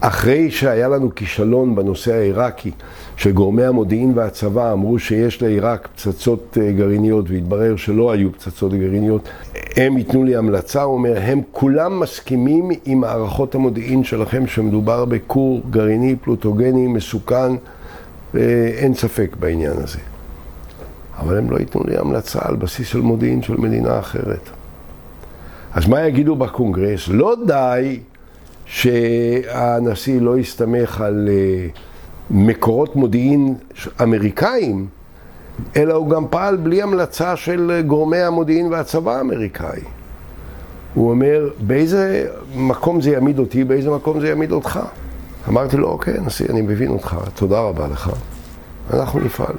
אחרי 0.00 0.50
שהיה 0.50 0.88
לנו 0.88 1.14
כישלון 1.14 1.74
בנושא 1.74 2.14
העיראקי, 2.14 2.70
שגורמי 3.16 3.64
המודיעין 3.64 4.12
והצבא 4.14 4.72
אמרו 4.72 4.98
שיש 4.98 5.42
לעיראק 5.42 5.88
פצצות 5.94 6.58
אה, 6.60 6.72
גרעיניות 6.72 7.30
והתברר 7.30 7.76
שלא 7.76 8.12
היו 8.12 8.32
פצצות 8.32 8.72
גרעיניות, 8.72 9.28
הם 9.76 9.98
ייתנו 9.98 10.24
לי 10.24 10.36
המלצה, 10.36 10.82
הוא 10.82 10.94
אומר, 10.94 11.18
הם 11.22 11.40
כולם 11.52 12.00
מסכימים 12.00 12.70
עם 12.84 13.04
הערכות 13.04 13.54
המודיעין 13.54 14.04
שלכם 14.04 14.46
שמדובר 14.46 15.04
בכור 15.04 15.62
גרעיני 15.70 16.16
פלוטוגני 16.16 16.86
מסוכן, 16.86 17.52
ואין 18.34 18.94
ספק 18.94 19.36
בעניין 19.40 19.76
הזה. 19.76 19.98
אבל 21.18 21.38
הם 21.38 21.50
לא 21.50 21.56
ייתנו 21.56 21.82
לי 21.84 21.96
המלצה 21.96 22.38
על 22.42 22.56
בסיס 22.56 22.88
של 22.88 23.00
מודיעין 23.00 23.42
של 23.42 23.56
מדינה 23.56 23.98
אחרת. 23.98 24.50
אז 25.74 25.86
מה 25.86 26.06
יגידו 26.06 26.36
בקונגרס? 26.36 27.08
לא 27.08 27.34
די 27.46 28.00
שהנשיא 28.66 30.20
לא 30.20 30.38
הסתמך 30.38 31.00
על 31.00 31.28
אה, 31.32 31.66
מקורות 32.30 32.96
מודיעין 32.96 33.54
אמריקאים, 34.02 34.86
אלא 35.76 35.94
הוא 35.94 36.10
גם 36.10 36.24
פעל 36.30 36.56
בלי 36.56 36.82
המלצה 36.82 37.36
של 37.36 37.82
גורמי 37.86 38.18
המודיעין 38.18 38.66
והצבא 38.66 39.16
האמריקאי. 39.16 39.80
הוא 40.94 41.10
אומר, 41.10 41.48
באיזה 41.60 42.26
מקום 42.56 43.00
זה 43.00 43.10
יעמיד 43.10 43.38
אותי, 43.38 43.64
באיזה 43.64 43.90
מקום 43.90 44.20
זה 44.20 44.28
יעמיד 44.28 44.52
אותך. 44.52 44.80
אמרתי 45.48 45.76
לו, 45.76 45.88
אוקיי, 45.88 46.14
נשיא, 46.26 46.46
אני 46.50 46.60
מבין 46.60 46.90
אותך, 46.90 47.16
תודה 47.34 47.60
רבה 47.60 47.86
לך. 47.88 48.10
אנחנו 48.92 49.20
נפעל. 49.20 49.54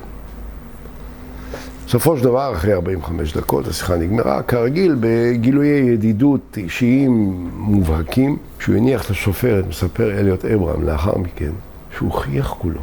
בסופו 1.87 2.17
של 2.17 2.23
דבר, 2.23 2.53
אחרי 2.53 2.73
45 2.73 3.37
דקות, 3.37 3.67
השיחה 3.67 3.95
נגמרה, 3.95 4.43
כרגיל, 4.43 4.95
בגילויי 4.99 5.79
ידידות 5.79 6.57
אישיים 6.57 7.49
מובהקים. 7.53 8.37
כשהוא 8.59 8.75
הניח 8.75 9.05
את 9.05 9.09
השופרת, 9.09 9.67
מספר 9.67 10.19
אליוט 10.19 10.45
אברהם 10.45 10.83
לאחר 10.83 11.17
מכן, 11.17 11.51
שהוא 11.97 12.11
חייך 12.11 12.45
כולו. 12.45 12.81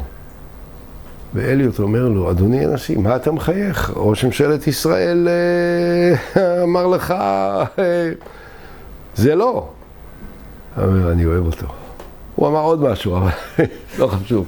ואליוט 1.33 1.79
אומר 1.79 2.07
לו, 2.07 2.31
אדוני 2.31 2.65
הנשיא, 2.65 2.97
מה 2.97 3.15
אתה 3.15 3.31
מחייך? 3.31 3.91
ראש 3.95 4.25
ממשלת 4.25 4.67
ישראל 4.67 5.27
אה, 5.27 6.63
אמר 6.63 6.87
לך, 6.87 7.11
אה, 7.11 8.11
זה 9.15 9.35
לא. 9.35 9.69
אומר, 10.77 11.11
אני 11.11 11.25
אוהב 11.25 11.45
אותו. 11.45 11.80
הוא 12.35 12.47
אמר 12.47 12.61
עוד 12.61 12.81
משהו, 12.81 13.17
אבל 13.17 13.29
לא 13.99 14.07
חשוב. 14.07 14.45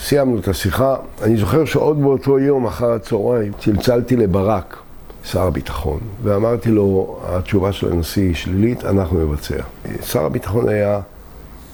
סיימנו 0.00 0.38
את 0.38 0.48
השיחה. 0.48 0.96
אני 1.22 1.36
זוכר 1.36 1.64
שעוד 1.64 2.02
באותו 2.02 2.38
יום, 2.38 2.66
אחר 2.66 2.92
הצהריים, 2.92 3.52
צלצלתי 3.58 4.16
לברק, 4.16 4.76
שר 5.24 5.42
הביטחון, 5.42 6.00
ואמרתי 6.22 6.70
לו, 6.70 7.18
התשובה 7.26 7.72
של 7.72 7.92
הנשיא 7.92 8.22
היא 8.22 8.34
שלילית, 8.34 8.84
אנחנו 8.84 9.24
נבצע. 9.24 9.56
שר 10.02 10.24
הביטחון 10.24 10.68
היה 10.68 11.00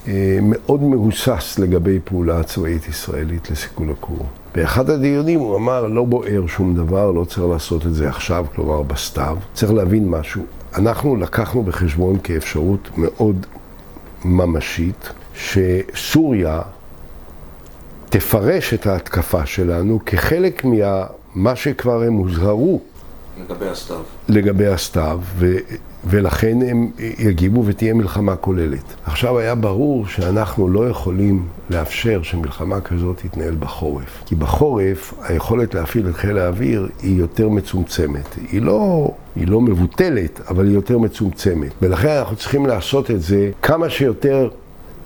אה, 0.09 0.39
מאוד 0.43 0.83
מהוסס 0.83 1.59
לגבי 1.59 1.99
פעולה 2.05 2.43
צבאית 2.43 2.89
ישראלית 2.89 3.51
לסיכול 3.51 3.91
הכור. 3.91 4.27
באחד 4.55 4.91
הדיונים 4.91 5.41
הוא 5.41 5.57
אמר, 5.57 5.87
לא 5.87 6.05
בוער 6.05 6.47
שום 6.47 6.75
דבר, 6.75 7.11
לא 7.11 7.25
צריך 7.25 7.47
לעשות 7.51 7.87
את 7.87 7.95
זה 7.95 8.09
עכשיו, 8.09 8.47
כלומר 8.55 8.83
בסתיו. 8.83 9.37
צריך 9.55 9.73
להבין 9.73 10.09
משהו. 10.09 10.43
אנחנו 10.77 11.17
לקחנו 11.17 11.63
בחשבון 11.63 12.19
כאפשרות 12.23 12.91
מאוד 12.97 13.47
ממשית, 14.25 15.09
שסוריה 15.35 16.63
תפרש 18.09 18.75
את 18.75 18.87
ההתקפה 18.87 19.47
שלנו 19.47 20.01
כחלק 20.07 20.63
ממה 20.65 21.57
שכבר 21.57 22.03
הם 22.03 22.13
הוזהרו 22.13 22.81
לגבי 23.39 23.69
הסתיו. 23.69 24.03
לגבי 24.29 24.67
הסתיו, 24.67 25.21
ולכן 26.07 26.59
הם 26.71 26.91
יגיבו 27.19 27.63
ותהיה 27.67 27.95
מלחמה 27.95 28.37
כוללת. 28.37 28.95
עכשיו 29.05 29.39
היה 29.39 29.55
ברור 29.55 30.07
שאנחנו 30.07 30.69
לא 30.69 30.89
יכולים 30.89 31.47
לאפשר 31.71 32.23
שמלחמה 32.23 32.81
כזאת 32.81 33.21
תתנהל 33.23 33.55
בחורף. 33.59 34.23
כי 34.27 34.35
בחורף 34.35 35.15
היכולת 35.23 35.75
להפעיל 35.75 36.09
את 36.09 36.15
חיל 36.15 36.39
האוויר 36.39 36.89
היא 37.03 37.19
יותר 37.19 37.49
מצומצמת. 37.49 38.37
היא 38.53 38.63
לא, 38.63 39.11
היא 39.37 39.49
לא 39.49 39.61
מבוטלת, 39.61 40.41
אבל 40.49 40.67
היא 40.67 40.75
יותר 40.75 40.99
מצומצמת. 40.99 41.71
ולכן 41.83 42.09
אנחנו 42.09 42.37
צריכים 42.37 42.67
לעשות 42.67 43.11
את 43.11 43.23
זה 43.23 43.51
כמה 43.63 43.91
שיותר 43.91 44.49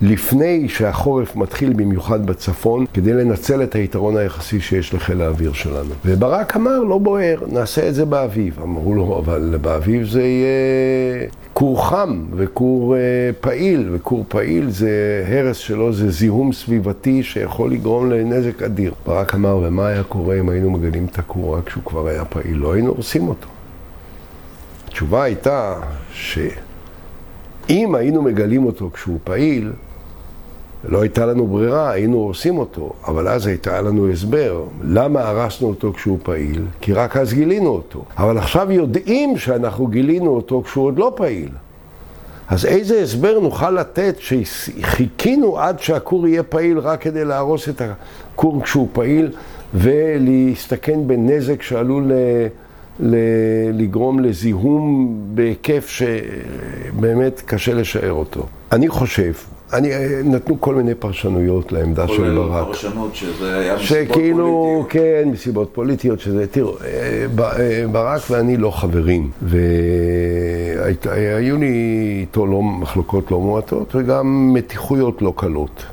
לפני 0.01 0.69
שהחורף 0.69 1.35
מתחיל 1.35 1.73
במיוחד 1.73 2.25
בצפון, 2.25 2.85
כדי 2.93 3.13
לנצל 3.13 3.63
את 3.63 3.75
היתרון 3.75 4.17
היחסי 4.17 4.61
שיש 4.61 4.93
לחיל 4.93 5.21
האוויר 5.21 5.53
שלנו. 5.53 5.93
וברק 6.05 6.55
אמר, 6.55 6.79
לא 6.79 6.97
בוער, 6.97 7.39
נעשה 7.47 7.87
את 7.87 7.95
זה 7.95 8.05
באביב. 8.05 8.59
אמרו 8.61 8.95
לו, 8.95 9.19
אבל 9.19 9.57
באביב 9.61 10.07
זה 10.07 10.21
יהיה 10.21 11.27
כור 11.53 11.89
חם 11.89 12.25
וכור 12.35 12.95
אה, 12.95 12.99
פעיל, 13.41 13.89
וכור 13.91 14.25
פעיל 14.27 14.69
זה 14.69 15.25
הרס 15.27 15.57
שלו, 15.57 15.93
זה 15.93 16.11
זיהום 16.11 16.53
סביבתי 16.53 17.23
שיכול 17.23 17.71
לגרום 17.71 18.11
לנזק 18.11 18.63
אדיר. 18.63 18.93
ברק 19.05 19.35
אמר, 19.35 19.59
ומה 19.63 19.87
היה 19.87 20.03
קורה 20.03 20.39
אם 20.39 20.49
היינו 20.49 20.69
מגלים 20.69 21.05
את 21.05 21.19
הכור 21.19 21.57
רק 21.57 21.65
כשהוא 21.65 21.83
כבר 21.83 22.07
היה 22.07 22.25
פעיל? 22.25 22.57
לא 22.57 22.73
היינו 22.73 22.89
הורסים 22.89 23.27
אותו. 23.27 23.47
התשובה 24.87 25.23
הייתה 25.23 25.75
שאם 26.11 27.95
היינו 27.95 28.21
מגלים 28.21 28.65
אותו 28.65 28.89
כשהוא 28.93 29.19
פעיל, 29.23 29.71
לא 30.83 31.01
הייתה 31.01 31.25
לנו 31.25 31.47
ברירה, 31.47 31.91
היינו 31.91 32.17
הורסים 32.17 32.57
אותו, 32.57 32.93
אבל 33.07 33.27
אז 33.27 33.47
הייתה 33.47 33.81
לנו 33.81 34.09
הסבר. 34.09 34.63
למה 34.83 35.21
הרסנו 35.21 35.67
אותו 35.67 35.93
כשהוא 35.93 36.19
פעיל? 36.23 36.65
כי 36.81 36.93
רק 36.93 37.17
אז 37.17 37.33
גילינו 37.33 37.69
אותו. 37.69 38.05
אבל 38.17 38.37
עכשיו 38.37 38.71
יודעים 38.71 39.37
שאנחנו 39.37 39.87
גילינו 39.87 40.29
אותו 40.31 40.63
כשהוא 40.63 40.85
עוד 40.85 40.97
לא 40.97 41.13
פעיל. 41.15 41.49
אז 42.47 42.65
איזה 42.65 43.01
הסבר 43.01 43.39
נוכל 43.39 43.71
לתת 43.71 44.15
שחיכינו 44.19 45.59
עד 45.59 45.79
שהכור 45.79 46.27
יהיה 46.27 46.43
פעיל 46.43 46.79
רק 46.79 47.01
כדי 47.01 47.25
להרוס 47.25 47.69
את 47.69 47.81
הכור 47.81 48.63
כשהוא 48.63 48.87
פעיל 48.93 49.31
ולהסתכן 49.73 51.07
בנזק 51.07 51.61
שעלול 51.61 52.03
ל... 52.03 52.13
ל... 52.99 53.15
לגרום 53.73 54.19
לזיהום 54.19 55.15
בהיקף 55.33 55.87
שבאמת 55.87 57.41
קשה 57.45 57.73
לשער 57.73 58.13
אותו. 58.13 58.45
אני 58.71 58.89
חושב 58.89 59.31
אני, 59.73 59.89
נתנו 60.23 60.61
כל 60.61 60.75
מיני 60.75 60.95
פרשנויות 60.95 61.71
לעמדה 61.71 62.07
של 62.07 62.35
ברק. 62.35 62.63
כולל 62.63 62.65
פרשנות 62.65 63.15
שזה 63.15 63.57
היה 63.57 63.75
מסיבות 63.75 64.07
שכאילו, 64.07 64.85
פוליטיות. 64.89 65.23
כן, 65.23 65.29
מסיבות 65.29 65.69
פוליטיות, 65.73 66.19
שזה, 66.19 66.47
תראו, 66.47 66.77
אה, 66.77 67.25
אה, 67.59 67.87
ברק 67.91 68.21
ואני 68.29 68.57
לא 68.57 68.71
חברים, 68.71 69.29
והיו 71.01 71.57
לי 71.57 72.17
איתו 72.21 72.45
לא, 72.45 72.61
מחלוקות 72.63 73.31
לא 73.31 73.39
מועטות 73.39 73.95
וגם 73.95 74.53
מתיחויות 74.53 75.21
לא 75.21 75.33
קלות. 75.35 75.85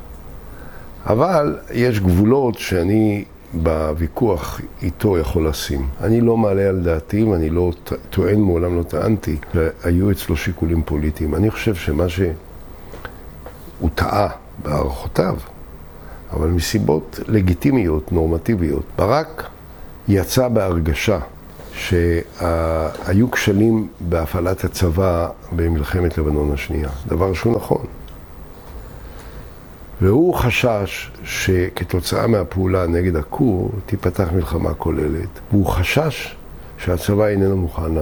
אבל 1.05 1.57
יש 1.73 1.99
גבולות 1.99 2.59
שאני 2.59 3.23
בוויכוח 3.53 4.61
איתו 4.81 5.17
יכול 5.17 5.47
לשים. 5.47 5.87
אני 6.01 6.21
לא 6.21 6.37
מעלה 6.37 6.69
על 6.69 6.79
דעתי 6.79 7.23
ואני 7.23 7.49
לא 7.49 7.71
טוען, 8.09 8.39
מעולם 8.39 8.77
לא 8.77 8.83
טענתי, 8.83 9.35
שהיו 9.53 10.11
אצלו 10.11 10.37
שיקולים 10.37 10.81
פוליטיים. 10.85 11.35
אני 11.35 11.51
חושב 11.51 11.75
שמה 11.75 12.09
ש... 12.09 12.19
הוא 13.79 13.89
טעה 13.95 14.27
בהערכותיו, 14.63 15.35
אבל 16.33 16.47
מסיבות 16.47 17.19
לגיטימיות, 17.27 18.11
נורמטיביות. 18.11 18.83
ברק 18.97 19.47
יצא 20.07 20.47
בהרגשה 20.47 21.19
שהיו 21.73 23.31
כשלים 23.31 23.87
בהפעלת 23.99 24.63
הצבא 24.63 25.29
במלחמת 25.51 26.17
לבנון 26.17 26.53
השנייה, 26.53 26.89
דבר 27.07 27.33
שהוא 27.33 27.55
נכון. 27.55 27.85
והוא 30.01 30.35
חשש 30.35 31.11
שכתוצאה 31.23 32.27
מהפעולה 32.27 32.87
נגד 32.87 33.15
הכור 33.15 33.71
תיפתח 33.85 34.27
מלחמה 34.35 34.73
כוללת, 34.73 35.29
והוא 35.51 35.65
חשש 35.65 36.35
שהצבא 36.77 37.27
איננו 37.27 37.57
מוכן 37.57 37.97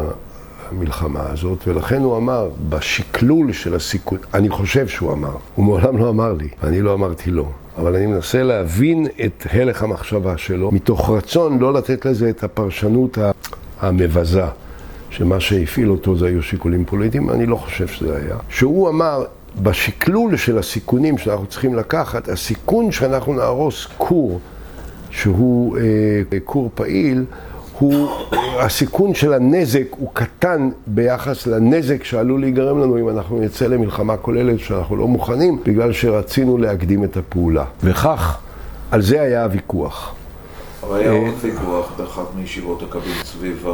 המלחמה 0.72 1.24
הזאת, 1.32 1.68
ולכן 1.68 2.01
הוא 2.01 2.18
אמר, 2.18 2.49
בשקלול 2.70 3.51
של 3.51 3.76
הסיכון, 3.76 4.18
אני 4.34 4.49
חושב 4.49 4.88
שהוא 4.88 5.13
אמר, 5.13 5.36
הוא 5.55 5.66
מעולם 5.66 5.97
לא 5.97 6.09
אמר 6.09 6.34
לי, 6.34 6.47
ואני 6.63 6.82
לא 6.82 6.93
אמרתי 6.93 7.32
לו, 7.32 7.51
אבל 7.78 7.95
אני 7.95 8.05
מנסה 8.05 8.43
להבין 8.43 9.07
את 9.26 9.47
הלך 9.51 9.84
המחשבה 9.84 10.38
שלו, 10.38 10.72
מתוך 10.72 11.09
רצון 11.09 11.59
לא 11.59 11.74
לתת 11.74 12.05
לזה 12.05 12.30
את 12.30 12.43
הפרשנות 12.43 13.18
המבזה, 13.82 14.45
שמה 15.09 15.39
שהפעיל 15.39 15.91
אותו 15.91 16.18
זה 16.18 16.28
היו 16.28 16.43
שיקולים 16.43 16.86
פוליטיים, 16.86 17.30
אני 17.30 17.45
לא 17.45 17.55
חושב 17.55 17.88
שזה 17.88 18.18
היה. 18.18 18.38
שהוא 18.49 18.89
אמר, 18.89 19.24
בשקלול 19.61 20.38
של 20.38 20.57
הסיכונים 20.57 21.18
שאנחנו 21.18 21.45
צריכים 21.45 21.76
לקחת, 21.76 22.30
הסיכון 22.30 22.91
שאנחנו 22.91 23.34
נהרוס 23.34 23.88
כור 23.97 24.39
שהוא 25.09 25.78
אה, 25.78 26.39
כור 26.43 26.70
פעיל, 26.76 27.26
הוא, 27.80 28.09
הסיכון 28.59 29.13
של 29.13 29.34
הנזק 29.34 29.86
הוא 29.97 30.09
קטן 30.13 30.69
ביחס 30.88 31.47
לנזק 31.47 32.03
שעלול 32.03 32.41
להיגרם 32.41 32.80
לנו 32.80 32.97
אם 32.97 33.09
אנחנו 33.09 33.39
נצא 33.39 33.67
למלחמה 33.67 34.17
כוללת 34.17 34.59
שאנחנו 34.59 34.95
לא 34.95 35.07
מוכנים 35.07 35.59
בגלל 35.65 35.93
שרצינו 35.93 36.57
להקדים 36.57 37.03
את 37.03 37.17
הפעולה. 37.17 37.65
וכך, 37.84 38.38
על 38.91 39.01
זה 39.01 39.21
היה 39.21 39.43
הוויכוח. 39.43 40.15
אבל 40.84 40.99
היה 40.99 41.11
עוד 41.11 41.34
ויכוח 41.41 41.91
באחת 41.97 42.36
מישיבות 42.36 42.82
הקביל 42.84 43.23
סביב 43.23 43.67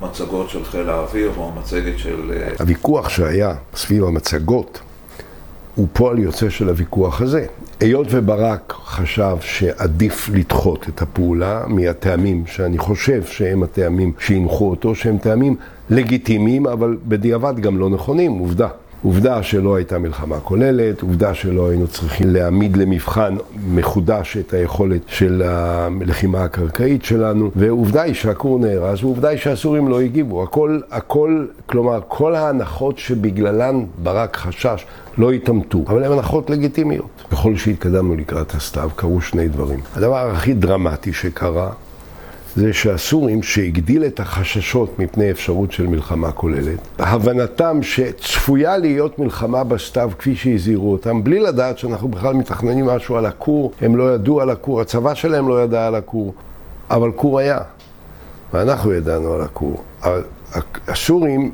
המצגות 0.00 0.50
של 0.50 0.64
חיל 0.64 0.90
האוויר 0.90 1.30
או 1.36 1.52
המצגת 1.54 1.98
של... 1.98 2.32
אה, 2.36 2.48
הוויכוח 2.58 3.08
שהיה 3.08 3.54
סביב 3.74 4.04
המצגות 4.04 4.80
הוא 5.74 5.86
פועל 5.92 6.18
יוצא 6.18 6.50
של 6.50 6.68
הוויכוח 6.68 7.20
הזה. 7.20 7.46
היות 7.80 8.06
וברק 8.10 8.72
חשב 8.84 9.36
שעדיף 9.40 10.28
לדחות 10.28 10.88
את 10.88 11.02
הפעולה 11.02 11.64
מהטעמים 11.66 12.46
שאני 12.46 12.78
חושב 12.78 13.24
שהם 13.24 13.62
הטעמים 13.62 14.12
שהנחו 14.18 14.70
אותו, 14.70 14.94
שהם 14.94 15.18
טעמים 15.18 15.56
לגיטימיים, 15.90 16.66
אבל 16.66 16.96
בדיעבד 17.08 17.60
גם 17.60 17.78
לא 17.78 17.90
נכונים, 17.90 18.32
עובדה. 18.32 18.68
עובדה 19.02 19.42
שלא 19.42 19.76
הייתה 19.76 19.98
מלחמה 19.98 20.40
כוללת, 20.40 21.02
עובדה 21.02 21.34
שלא 21.34 21.70
היינו 21.70 21.86
צריכים 21.86 22.30
להעמיד 22.30 22.76
למבחן 22.76 23.36
מחודש 23.68 24.36
את 24.36 24.54
היכולת 24.54 25.00
של 25.06 25.42
הלחימה 25.42 26.44
הקרקעית 26.44 27.04
שלנו, 27.04 27.50
ועובדה 27.56 28.02
היא 28.02 28.14
שהכור 28.14 28.58
נהרס, 28.58 29.02
ועובדה 29.02 29.28
היא 29.28 29.38
שהסורים 29.38 29.88
לא 29.88 30.00
הגיבו. 30.00 30.42
הכל, 30.42 30.80
הכל, 30.90 31.46
כלומר, 31.66 32.00
כל 32.08 32.34
ההנחות 32.34 32.98
שבגללן 32.98 33.84
ברק 34.02 34.36
חשש 34.36 34.86
לא 35.18 35.32
התעמתו, 35.32 35.84
אבל 35.86 36.04
הן 36.04 36.12
הנחות 36.12 36.50
לגיטימיות. 36.50 37.24
ככל 37.30 37.56
שהתקדמנו 37.56 38.16
לקראת 38.16 38.54
הסתיו, 38.54 38.90
קרו 38.96 39.20
שני 39.20 39.48
דברים. 39.48 39.80
הדבר 39.96 40.30
הכי 40.30 40.54
דרמטי 40.54 41.12
שקרה, 41.12 41.70
זה 42.56 42.72
שהסורים 42.72 43.42
שהגדיל 43.42 44.04
את 44.04 44.20
החששות 44.20 44.98
מפני 44.98 45.30
אפשרות 45.30 45.72
של 45.72 45.86
מלחמה 45.86 46.32
כוללת, 46.32 46.78
הבנתם 46.98 47.82
שצפויה 47.82 48.76
להיות 48.76 49.18
מלחמה 49.18 49.64
בסתיו 49.64 50.10
כפי 50.18 50.36
שהזהירו 50.36 50.92
אותם, 50.92 51.24
בלי 51.24 51.40
לדעת 51.40 51.78
שאנחנו 51.78 52.08
בכלל 52.08 52.34
מתכננים 52.34 52.86
משהו 52.86 53.16
על 53.16 53.26
הכור, 53.26 53.72
הם 53.80 53.96
לא 53.96 54.14
ידעו 54.14 54.40
על 54.40 54.50
הכור, 54.50 54.80
הצבא 54.80 55.14
שלהם 55.14 55.48
לא 55.48 55.62
ידע 55.62 55.86
על 55.86 55.94
הכור, 55.94 56.34
אבל 56.90 57.12
כור 57.12 57.38
היה, 57.38 57.58
ואנחנו 58.52 58.92
ידענו 58.92 59.32
על 59.32 59.40
הכור. 59.40 59.82
הסורים 60.88 61.50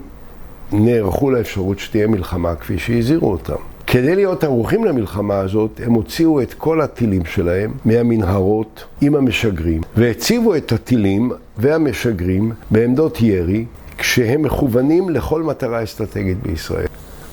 נערכו 0.73 1.31
לאפשרות 1.31 1.79
שתהיה 1.79 2.07
מלחמה 2.07 2.55
כפי 2.55 2.79
שהזהירו 2.79 3.33
אותם. 3.33 3.76
כדי 3.87 4.15
להיות 4.15 4.45
ערוכים 4.45 4.85
למלחמה 4.85 5.39
הזאת, 5.39 5.81
הם 5.85 5.93
הוציאו 5.93 6.43
את 6.43 6.55
כל 6.55 6.81
הטילים 6.81 7.25
שלהם 7.25 7.73
מהמנהרות 7.85 8.85
עם 9.01 9.15
המשגרים, 9.15 9.81
והציבו 9.97 10.55
את 10.55 10.73
הטילים 10.73 11.33
והמשגרים 11.59 12.53
בעמדות 12.71 13.23
ירי, 13.23 13.65
כשהם 13.99 14.43
מכוונים 14.43 15.11
לכל 15.11 15.43
מטרה 15.43 15.83
אסטרטגית 15.83 16.43
בישראל. 16.43 16.87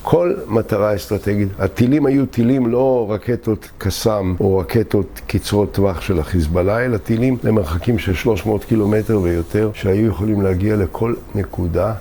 כל 0.04 0.34
מטרה 0.48 0.96
אסטרטגית. 0.96 1.48
הטילים 1.60 2.06
היו 2.06 2.26
טילים 2.26 2.68
לא 2.68 3.08
רקטות 3.10 3.70
קסאם 3.78 4.36
או 4.40 4.58
רקטות 4.58 5.22
קצרות 5.28 5.72
טווח 5.72 6.02
של 6.02 6.20
החיזבאללה, 6.20 6.86
אלא 6.86 6.98
טילים 6.98 7.38
למרחקים 7.44 8.00
של 8.00 8.14
300 8.14 8.66
קילומטר 8.66 9.20
ויותר, 9.22 9.72
שהיו 9.74 10.08
יכולים 10.08 10.42
להגיע 10.42 10.76
לכל 10.76 11.14
נקודה 11.36 11.94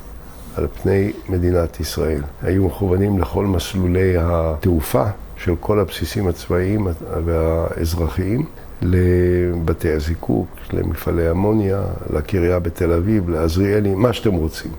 על 0.56 0.66
פני 0.82 1.12
מדינת 1.28 1.80
ישראל. 1.80 2.22
היו 2.42 2.64
מכוונים 2.64 3.18
לכל 3.18 3.46
מסלולי 3.46 4.14
התעופה 4.18 5.04
של 5.36 5.54
כל 5.60 5.80
הבסיסים 5.80 6.28
הצבאיים 6.28 6.86
והאזרחיים, 7.24 8.46
לבתי 8.82 9.92
הזיקוק, 9.92 10.46
למפעלי 10.72 11.30
אמוניה, 11.30 11.82
לקריה 12.12 12.58
בתל 12.58 12.92
אביב, 12.92 13.30
לעזריאלי, 13.30 13.94
מה 13.94 14.12
שאתם 14.12 14.34
רוצים. 14.34 14.70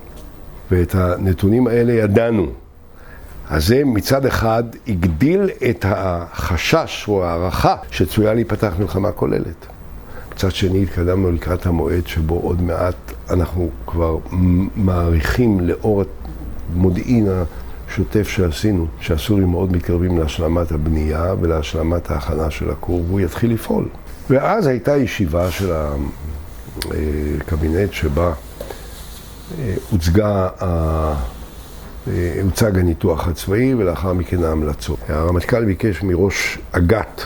ואת 0.70 0.94
הנתונים 0.94 1.66
האלה 1.66 1.92
ידענו. 1.92 2.46
אז 3.48 3.66
זה 3.66 3.82
מצד 3.84 4.26
אחד 4.26 4.64
הגדיל 4.88 5.50
את 5.70 5.84
החשש 5.88 7.04
או 7.08 7.24
ההערכה 7.24 7.76
שצויה 7.90 8.34
להיפתח 8.34 8.72
מלחמה 8.78 9.12
כוללת. 9.12 9.66
מצד 10.34 10.50
שני 10.50 10.82
התקדמנו 10.82 11.32
לקראת 11.32 11.66
המועד 11.66 12.06
שבו 12.06 12.34
עוד 12.34 12.62
מעט 12.62 12.96
אנחנו 13.30 13.70
כבר 13.86 14.18
מעריכים 14.76 15.60
לאור 15.60 16.02
המודיעין 16.72 17.28
השוטף 17.88 18.28
שעשינו, 18.28 18.86
שהסורים 19.00 19.48
מאוד 19.48 19.72
מתקרבים 19.72 20.18
להשלמת 20.18 20.72
הבנייה 20.72 21.34
ולהשלמת 21.40 22.10
ההכנה 22.10 22.50
של 22.50 22.70
הכור 22.70 23.04
והוא 23.08 23.20
יתחיל 23.20 23.52
לפעול. 23.52 23.88
ואז 24.30 24.66
הייתה 24.66 24.96
ישיבה 24.96 25.50
של 25.50 25.72
הקבינט 27.40 27.92
שבה 27.92 28.32
אה, 29.58 29.74
הוצגה 29.90 30.48
אה, 30.62 31.14
הוצג 32.42 32.78
הניתוח 32.78 33.28
הצבאי 33.28 33.74
ולאחר 33.74 34.12
מכן 34.12 34.44
ההמלצות. 34.44 34.98
הרמטכ"ל 35.08 35.64
ביקש 35.64 36.02
מראש 36.02 36.58
אג"ת, 36.72 37.22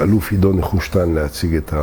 אלוף 0.00 0.30
עידו 0.30 0.52
נחושתן, 0.52 1.12
להציג 1.12 1.54
את 1.54 1.74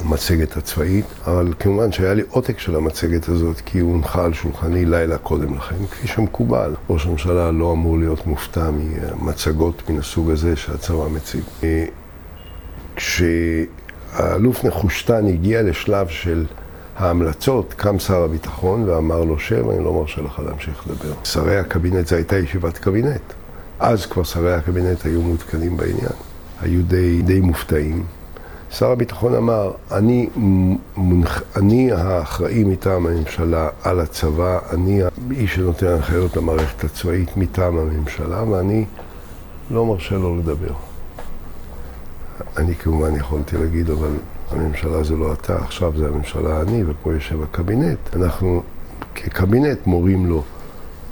המצגת 0.00 0.56
הצבאית, 0.56 1.04
אבל 1.26 1.52
כמובן 1.58 1.92
שהיה 1.92 2.14
לי 2.14 2.22
עותק 2.30 2.58
של 2.58 2.76
המצגת 2.76 3.28
הזאת 3.28 3.60
כי 3.60 3.78
הוא 3.78 3.92
הונחה 3.92 4.24
על 4.24 4.32
שולחני 4.32 4.84
לילה 4.84 5.18
קודם 5.18 5.54
לכן, 5.54 5.86
כפי 5.90 6.06
שמקובל. 6.06 6.74
ראש 6.90 7.06
הממשלה 7.06 7.50
לא 7.50 7.72
אמור 7.72 7.98
להיות 7.98 8.26
מופתע 8.26 8.70
ממצגות 8.70 9.90
מן 9.90 9.98
הסוג 9.98 10.30
הזה 10.30 10.56
שהצבא 10.56 11.08
מציג. 11.08 11.42
אה, 11.64 11.84
כשהאלוף 12.96 14.64
נחושתן 14.64 15.26
הגיע 15.26 15.62
לשלב 15.62 16.08
של 16.08 16.44
ההמלצות, 16.96 17.74
קם 17.76 17.98
שר 17.98 18.22
הביטחון 18.22 18.88
ואמר 18.88 19.24
לו, 19.24 19.38
שב, 19.38 19.70
אני 19.70 19.84
לא 19.84 19.92
מרשה 19.92 20.22
לך 20.22 20.42
להמשיך 20.46 20.84
לדבר. 20.86 21.14
שרי 21.24 21.58
הקבינט, 21.58 22.06
זו 22.06 22.16
הייתה 22.16 22.38
ישיבת 22.38 22.78
קבינט. 22.78 23.32
אז 23.82 24.06
כבר 24.06 24.22
שרי 24.22 24.54
הקבינט 24.54 25.06
היו 25.06 25.22
מעודכנים 25.22 25.76
בעניין. 25.76 26.12
היו 26.60 26.82
די, 26.82 27.22
די 27.22 27.40
מופתעים. 27.40 28.04
שר 28.70 28.90
הביטחון 28.90 29.34
אמר, 29.34 29.72
אני, 29.92 30.28
מונח, 30.96 31.42
אני 31.56 31.92
האחראי 31.92 32.64
מטעם 32.64 33.06
הממשלה 33.06 33.68
על 33.82 34.00
הצבא, 34.00 34.58
אני 34.70 35.02
האיש 35.02 35.54
שנותן 35.54 35.86
הנחיות 35.86 36.36
למערכת 36.36 36.84
הצבאית 36.84 37.36
מטעם 37.36 37.78
הממשלה, 37.78 38.50
ואני 38.50 38.84
לא 39.70 39.86
מרשה 39.86 40.14
לו 40.14 40.38
לדבר. 40.38 40.74
אני 42.56 42.74
כמובן 42.74 43.16
יכולתי 43.16 43.56
להגיד, 43.56 43.90
אבל 43.90 44.12
הממשלה 44.50 45.04
זה 45.04 45.16
לא 45.16 45.32
אתה, 45.32 45.56
עכשיו 45.56 45.92
זה 45.98 46.08
הממשלה 46.08 46.60
אני, 46.60 46.84
ופה 46.86 47.12
יושב 47.12 47.42
הקבינט. 47.42 48.16
אנחנו 48.16 48.62
כקבינט 49.14 49.86
מורים 49.86 50.26
לו 50.26 50.42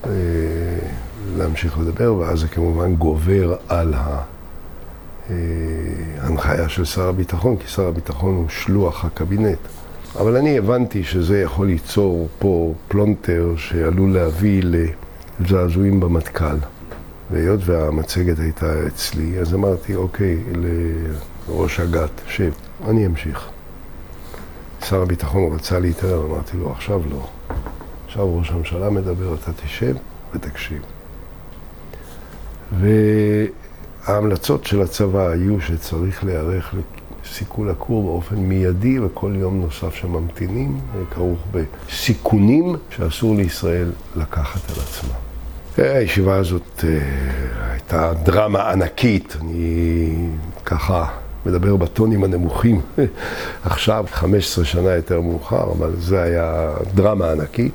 אה, 0.07 0.11
להמשיך 1.37 1.79
לדבר, 1.79 2.15
ואז 2.15 2.41
זה 2.41 2.49
כמובן 2.49 2.95
גובר 2.95 3.57
על 3.69 3.95
ההנחיה 6.19 6.69
של 6.69 6.85
שר 6.85 7.09
הביטחון, 7.09 7.57
כי 7.57 7.69
שר 7.69 7.87
הביטחון 7.87 8.35
הוא 8.35 8.49
שלוח 8.49 9.05
הקבינט. 9.05 9.59
אבל 10.19 10.37
אני 10.37 10.59
הבנתי 10.59 11.05
שזה 11.05 11.41
יכול 11.41 11.67
ליצור 11.67 12.29
פה 12.39 12.75
פלונטר 12.89 13.53
שעלול 13.57 14.15
להביא 14.15 14.63
לזעזועים 15.41 16.01
במטכ"ל. 16.01 16.57
והיות 17.31 17.61
והמצגת 17.65 18.39
הייתה 18.39 18.87
אצלי, 18.87 19.39
אז 19.39 19.55
אמרתי, 19.55 19.95
אוקיי, 19.95 20.39
לראש 21.49 21.81
אג"ת, 21.81 22.11
שב. 22.27 22.53
אני 22.89 23.07
אמשיך. 23.07 23.49
שר 24.85 25.03
הביטחון 25.03 25.53
רצה 25.53 25.79
להתערב, 25.79 26.31
אמרתי 26.31 26.57
לו, 26.57 26.73
עכשיו 26.73 27.01
לא. 27.11 27.29
עכשיו 28.07 28.39
ראש 28.39 28.51
הממשלה 28.51 28.91
מדבר, 28.91 29.35
אתה 29.35 29.53
תשב 29.53 29.97
ותקשיב. 30.35 30.83
וההמלצות 32.79 34.65
של 34.65 34.83
הצבא 34.83 35.29
היו 35.29 35.61
שצריך 35.61 36.25
להיערך 36.25 36.75
לסיכול 37.25 37.71
הכור 37.71 38.03
באופן 38.03 38.37
מיידי, 38.37 38.99
וכל 38.99 39.33
יום 39.37 39.61
נוסף 39.61 39.95
שממתינים 39.95 40.81
כרוך 41.11 41.39
בסיכונים 41.53 42.77
שאסור 42.91 43.37
לישראל 43.37 43.91
לקחת 44.17 44.61
על 44.71 44.77
עצמה. 44.83 45.15
הישיבה 45.77 46.37
הזאת 46.37 46.85
אה, 46.85 46.99
הייתה 47.73 48.13
דרמה 48.23 48.71
ענקית, 48.71 49.37
אני 49.41 50.13
ככה 50.65 51.07
מדבר 51.47 51.77
בטונים 51.77 52.25
הנמוכים 52.25 52.81
עכשיו, 53.65 54.05
15 54.13 54.65
שנה 54.65 54.91
יותר 54.91 55.21
מאוחר, 55.21 55.73
אבל 55.79 55.93
זה 55.99 56.23
היה 56.23 56.71
דרמה 56.95 57.31
ענקית. 57.33 57.75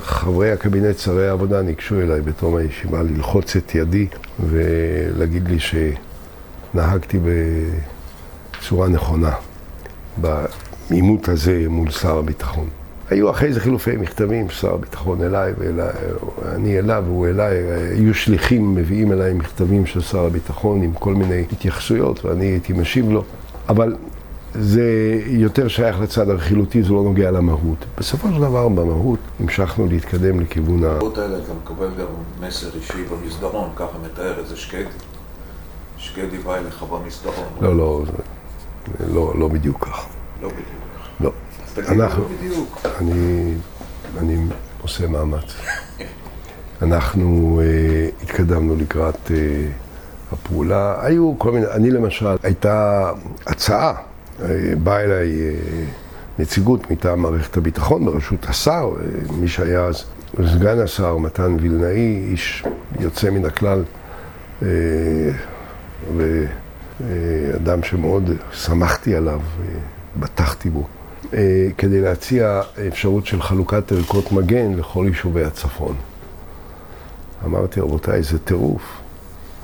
חברי 0.00 0.52
הקבינט, 0.52 0.98
שרי 0.98 1.28
העבודה, 1.28 1.62
ניגשו 1.62 2.00
אליי 2.00 2.20
בתום 2.20 2.56
הישיבה 2.56 3.02
ללחוץ 3.02 3.56
את 3.56 3.74
ידי 3.74 4.06
ולהגיד 4.40 5.48
לי 5.48 5.58
שנהגתי 5.58 7.18
בצורה 8.58 8.88
נכונה 8.88 9.32
בעימות 10.16 11.28
הזה 11.28 11.64
מול 11.68 11.90
שר 11.90 12.18
הביטחון. 12.18 12.68
היו 13.10 13.30
אחרי 13.30 13.52
זה 13.52 13.60
חילופי 13.60 13.96
מכתבים, 13.96 14.50
שר 14.50 14.74
הביטחון 14.74 15.22
אליי 15.22 15.52
ואני 15.58 16.78
אליו 16.78 17.04
והוא 17.06 17.26
אליי, 17.26 17.56
היו 17.92 18.14
שליחים 18.14 18.74
מביאים 18.74 19.12
אליי 19.12 19.34
מכתבים 19.34 19.86
של 19.86 20.00
שר 20.00 20.24
הביטחון 20.26 20.82
עם 20.82 20.92
כל 20.92 21.14
מיני 21.14 21.44
התייחסויות 21.52 22.24
ואני 22.24 22.44
הייתי 22.44 22.72
משיב 22.72 23.10
לו, 23.10 23.24
אבל 23.68 23.96
זה 24.54 25.20
יותר 25.26 25.68
שייך 25.68 26.00
לצד 26.00 26.30
הרכילותי, 26.30 26.82
זה 26.82 26.92
לא 26.92 27.02
נוגע 27.02 27.30
למהות. 27.30 27.84
בסופו 27.98 28.28
של 28.28 28.40
דבר, 28.40 28.68
במהות, 28.68 29.18
המשכנו 29.40 29.86
להתקדם 29.86 30.40
לכיוון 30.40 30.84
ה... 30.84 30.88
במהות 30.88 31.18
האלה 31.18 31.38
אתה 31.38 31.52
מקבל 31.62 31.88
גם 31.98 32.46
מסר 32.48 32.68
אישי 32.74 33.04
במסדרון, 33.04 33.70
ככה 33.76 33.98
מתאר 34.04 34.40
את 34.40 34.48
זה 34.48 34.56
שקדי. 34.56 34.84
שקדי 35.96 36.38
בא 36.38 36.56
אליך 36.56 36.82
במסדרון. 36.82 37.48
לא, 37.60 37.76
לא, 37.76 38.02
לא, 39.14 39.32
לא 39.38 39.48
בדיוק 39.48 39.84
כך. 39.84 40.06
לא 40.42 40.48
בדיוק. 40.48 40.66
לא. 41.20 41.32
אנחנו, 41.88 42.24
אני, 42.98 43.54
אני 44.18 44.36
עושה 44.82 45.06
מאמץ. 45.06 45.54
אנחנו 46.82 47.60
uh, 47.60 48.22
התקדמנו 48.22 48.76
לקראת 48.76 49.26
uh, 49.26 49.30
הפעולה. 50.32 50.94
היו 51.06 51.34
כל 51.38 51.52
מיני, 51.52 51.66
אני 51.66 51.90
למשל, 51.90 52.26
הייתה 52.42 53.10
הצעה, 53.46 53.94
באה 54.82 55.00
אליי 55.00 55.28
uh, 55.28 56.40
נציגות 56.42 56.90
מטעם 56.90 57.22
מערכת 57.22 57.56
הביטחון 57.56 58.04
בראשות 58.04 58.46
השר, 58.48 58.90
uh, 58.92 59.32
מי 59.32 59.48
שהיה 59.48 59.84
אז 59.84 60.04
סגן 60.46 60.80
השר, 60.80 61.16
מתן 61.16 61.56
וילנאי, 61.60 62.24
איש 62.30 62.64
יוצא 63.00 63.30
מן 63.30 63.44
הכלל, 63.44 63.84
uh, 64.60 64.64
ואדם 66.16 67.82
שמאוד 67.82 68.30
שמחתי 68.52 69.16
עליו, 69.16 69.40
בטחתי 70.16 70.70
בו. 70.70 70.86
אה, 71.34 71.68
כדי 71.78 72.00
להציע 72.00 72.60
אפשרות 72.88 73.26
של 73.26 73.42
חלוקת 73.42 73.92
ערכות 73.92 74.32
מגן 74.32 74.74
לכל 74.74 75.04
יישובי 75.08 75.44
הצפון. 75.44 75.94
אמרתי, 77.44 77.80
רבותיי, 77.80 78.22
זה 78.22 78.38
טירוף. 78.38 78.97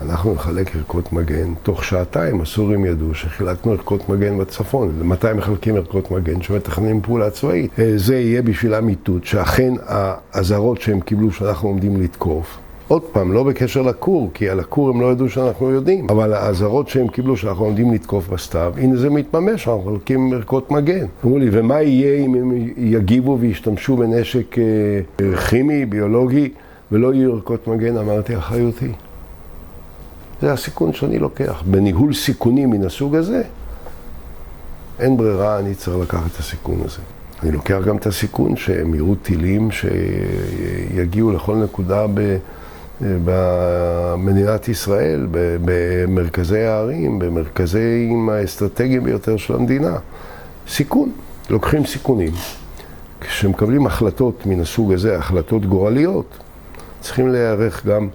אנחנו 0.03 0.35
נחלק 0.35 0.77
ערכות 0.77 1.13
מגן, 1.13 1.55
תוך 1.63 1.85
שעתיים 1.85 2.41
הסורים 2.41 2.85
ידעו 2.85 3.15
שחילקנו 3.15 3.73
ערכות 3.73 4.09
מגן 4.09 4.39
בצפון. 4.39 4.93
מתי 5.03 5.27
מחלקים 5.37 5.77
ערכות 5.77 6.11
מגן? 6.11 6.43
שמתכננים 6.43 7.01
פעולה 7.01 7.31
צבאית. 7.31 7.71
אה, 7.79 7.93
זה 7.97 8.17
יהיה 8.17 8.43
בשבילם 8.43 8.89
איתות, 8.89 9.25
שאכן 9.25 9.73
האזהרות 9.87 10.81
שהם 10.81 11.01
קיבלו 11.01 11.33
שאנחנו 11.33 11.69
עומדים 11.69 12.01
לתקוף, 12.01 12.59
עוד 12.89 13.03
פעם, 13.03 13.33
לא 13.33 13.43
בקשר 13.43 13.83
לכור, 13.83 14.31
כי 14.35 14.49
על 14.49 14.61
הכור 14.61 14.89
הם 14.89 15.01
לא 15.01 15.13
ידעו 15.13 15.29
שאנחנו 15.29 15.71
יודעים, 15.71 16.07
אבל 16.11 16.33
האזהרות 16.33 16.89
שהם 16.89 17.09
קיבלו 17.09 17.37
שאנחנו 17.37 17.65
עומדים 17.65 17.95
לתקוף 17.95 18.29
בסתיו, 18.29 18.75
הנה 18.77 18.97
זה 18.97 19.11
מתממש, 19.11 19.69
אנחנו 19.69 19.91
מחלקים 19.91 20.33
ערכות 20.33 20.71
מגן. 20.71 21.07
אמרו 21.25 21.39
לי, 21.39 21.49
ומה 21.53 21.83
יהיה 21.83 22.25
אם 22.25 22.35
הם 22.35 22.53
יגיבו 22.77 23.39
וישתמשו 23.41 23.97
בנשק 23.97 24.57
אה, 24.59 25.37
כימי, 25.37 25.87
ביולוגי, 25.87 26.49
ולא 26.93 27.15
יהיו 27.15 27.33
ערכות 27.33 27.69
מגן? 27.69 27.97
אמרתי, 27.97 28.37
אחריותי. 28.37 28.93
זה 30.43 30.53
הסיכון 30.53 30.93
שאני 30.93 31.19
לוקח. 31.19 31.63
בניהול 31.67 32.15
סיכונים 32.15 32.71
מן 32.71 32.85
הסוג 32.87 33.17
הזה, 33.17 33.43
אין 35.01 35.17
ברירה, 35.17 35.59
אני 35.59 35.75
צריך 35.75 35.97
לקחת 35.97 36.31
את 36.35 36.39
הסיכון 36.39 36.81
הזה. 36.85 36.99
אני 37.43 37.53
לוקח 37.53 37.79
גם 37.87 37.97
את 37.97 38.07
הסיכון 38.07 38.57
שהם 38.57 38.95
יראו 38.95 39.15
טילים 39.15 39.69
שיגיעו 39.71 41.33
לכל 41.33 41.57
נקודה 41.57 42.07
ב... 42.15 42.37
במדינת 43.01 44.69
ישראל, 44.69 45.27
במרכזי 45.65 46.61
הערים, 46.61 47.19
במרכזים 47.19 48.29
האסטרטגיים 48.29 49.05
ביותר 49.05 49.37
של 49.37 49.55
המדינה. 49.55 49.97
סיכון, 50.69 51.13
לוקחים 51.51 51.87
סיכונים. 51.87 52.33
כשמקבלים 53.21 53.87
החלטות 53.87 54.47
מן 54.47 54.61
הסוג 54.61 54.93
הזה, 54.93 55.19
החלטות 55.19 55.67
גורליות, 55.67 56.39
צריכים 57.01 57.29
להיערך 57.29 57.87
גם 57.87 58.09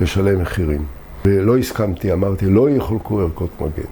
לשלם 0.00 0.42
מחירים. 0.42 0.84
ולא 1.24 1.58
הסכמתי, 1.58 2.12
אמרתי, 2.12 2.46
לא 2.46 2.70
יחולקו 2.70 3.20
ערכות 3.20 3.50
מגן. 3.60 3.88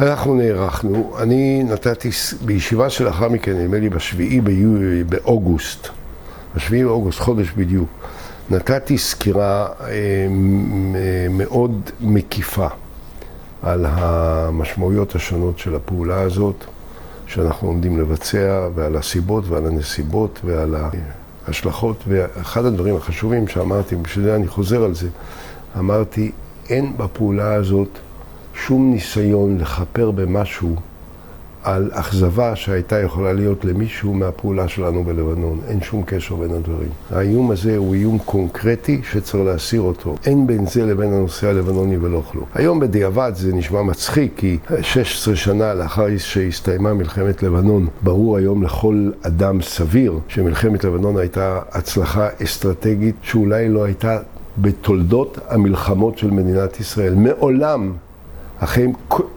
אנחנו 0.00 0.34
נערכנו, 0.34 1.14
אני 1.18 1.62
נתתי 1.64 2.10
בישיבה 2.44 2.90
שלאחר 2.90 3.28
מכן, 3.28 3.52
נדמה 3.52 3.78
לי 3.78 3.88
בשביעי 3.88 4.40
באוגוסט 5.08 5.88
ב-7 6.54 6.70
באוגוסט, 6.70 7.20
חודש 7.20 7.50
בדיוק, 7.56 7.88
נתתי 8.50 8.98
סקירה 8.98 9.66
אה, 9.80 10.26
מאוד 11.30 11.90
מקיפה 12.00 12.66
על 13.62 13.86
המשמעויות 13.88 15.14
השונות 15.14 15.58
של 15.58 15.74
הפעולה 15.74 16.20
הזאת 16.20 16.64
שאנחנו 17.26 17.68
עומדים 17.68 18.00
לבצע, 18.00 18.68
ועל 18.74 18.96
הסיבות 18.96 19.48
ועל 19.48 19.66
הנסיבות 19.66 20.40
ועל 20.44 20.76
ההשלכות. 21.46 21.96
ואחד 22.08 22.64
הדברים 22.64 22.96
החשובים 22.96 23.48
שאמרתי, 23.48 23.96
בשביל 23.96 24.24
זה 24.24 24.36
אני 24.36 24.48
חוזר 24.48 24.84
על 24.84 24.94
זה, 24.94 25.08
אמרתי, 25.78 26.30
אין 26.68 26.92
בפעולה 26.96 27.54
הזאת 27.54 27.98
שום 28.54 28.90
ניסיון 28.90 29.58
לכפר 29.58 30.10
במשהו 30.10 30.76
על 31.62 31.90
אכזבה 31.92 32.56
שהייתה 32.56 33.00
יכולה 33.00 33.32
להיות 33.32 33.64
למישהו 33.64 34.14
מהפעולה 34.14 34.68
שלנו 34.68 35.04
בלבנון. 35.04 35.60
אין 35.68 35.80
שום 35.80 36.02
קשר 36.06 36.34
בין 36.36 36.50
הדברים. 36.50 36.88
האיום 37.10 37.50
הזה 37.50 37.76
הוא 37.76 37.94
איום 37.94 38.18
קונקרטי 38.18 39.00
שצריך 39.10 39.44
להסיר 39.44 39.80
אותו. 39.80 40.14
אין 40.26 40.46
בין 40.46 40.66
זה 40.66 40.86
לבין 40.86 41.12
הנושא 41.12 41.48
הלבנוני 41.48 41.96
ולא 41.96 42.22
כלום. 42.30 42.44
היום 42.54 42.80
בדיעבד 42.80 43.32
זה 43.34 43.52
נשמע 43.52 43.82
מצחיק, 43.82 44.32
כי 44.36 44.58
16 44.82 45.36
שנה 45.36 45.74
לאחר 45.74 46.06
שהסתיימה 46.18 46.94
מלחמת 46.94 47.42
לבנון, 47.42 47.88
ברור 48.02 48.36
היום 48.36 48.62
לכל 48.62 49.10
אדם 49.22 49.62
סביר 49.62 50.18
שמלחמת 50.28 50.84
לבנון 50.84 51.18
הייתה 51.18 51.60
הצלחה 51.72 52.28
אסטרטגית 52.42 53.14
שאולי 53.22 53.68
לא 53.68 53.84
הייתה 53.84 54.18
בתולדות 54.58 55.38
המלחמות 55.48 56.18
של 56.18 56.30
מדינת 56.30 56.80
ישראל. 56.80 57.14
מעולם 57.14 57.92
אחרי 58.58 58.86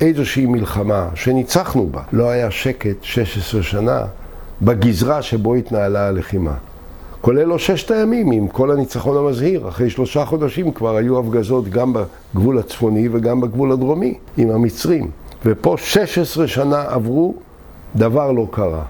איזושהי 0.02 0.46
מלחמה 0.46 1.10
שניצחנו 1.16 1.88
בה, 1.92 2.02
לא 2.12 2.30
היה 2.30 2.52
שקט 2.52 3.04
16 3.04 3.64
שנה 3.64 4.02
בגזרה 4.62 5.22
שבו 5.22 5.56
התנהלה 5.56 6.08
הלחימה. 6.08 6.54
כולל 7.22 7.44
לו 7.44 7.60
ששת 7.60 7.92
הימים 7.92 8.32
עם 8.32 8.48
כל 8.48 8.72
הניצחון 8.72 9.18
המזהיר. 9.18 9.70
אחרי 9.70 9.90
שלושה 9.90 10.26
חודשים 10.26 10.72
כבר 10.72 10.96
היו 10.96 11.20
הפגזות 11.20 11.70
גם 11.70 11.94
בגבול 11.94 12.60
הצפוני 12.60 13.10
וגם 13.12 13.42
בגבול 13.42 13.72
הדרומי 13.72 14.18
עם 14.38 14.50
המצרים. 14.50 15.10
ופה 15.46 15.76
16 15.78 16.48
שנה 16.48 16.82
עברו, 16.82 17.36
דבר 17.96 18.32
לא 18.32 18.48
קרה. 18.52 18.84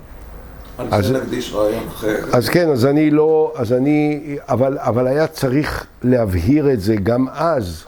על 0.78 0.88
אז, 0.92 1.06
זה 1.06 1.14
נקדיש 1.14 1.54
רעיון 1.54 1.88
אחר. 1.88 2.16
אז 2.34 2.50
כן, 2.50 2.70
אז 2.70 2.86
אני 2.86 3.12
לא, 3.12 3.54
אז 3.56 3.74
אני, 3.74 4.22
אבל, 4.42 4.78
אבל 4.80 5.08
היה 5.08 5.28
צריך 5.28 5.86
להבהיר 6.04 6.72
את 6.72 6.82
זה 6.82 6.96
גם 6.96 7.26
אז. 7.34 7.86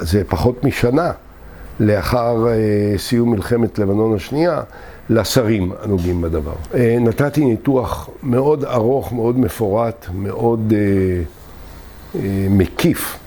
זה 0.00 0.22
פחות 0.28 0.64
משנה 0.64 1.12
לאחר 1.80 2.48
אה, 2.48 2.98
סיום 2.98 3.30
מלחמת 3.30 3.78
לבנון 3.78 4.14
השנייה, 4.14 4.62
לשרים 5.10 5.72
הנוגעים 5.82 6.20
בדבר. 6.22 6.54
אה, 6.74 6.96
נתתי 7.00 7.44
ניתוח 7.44 8.08
מאוד 8.22 8.64
ארוך, 8.64 9.12
מאוד 9.12 9.38
מפורט, 9.38 10.06
מאוד 10.14 10.72
אה, 10.76 12.22
מקיף 12.50 13.18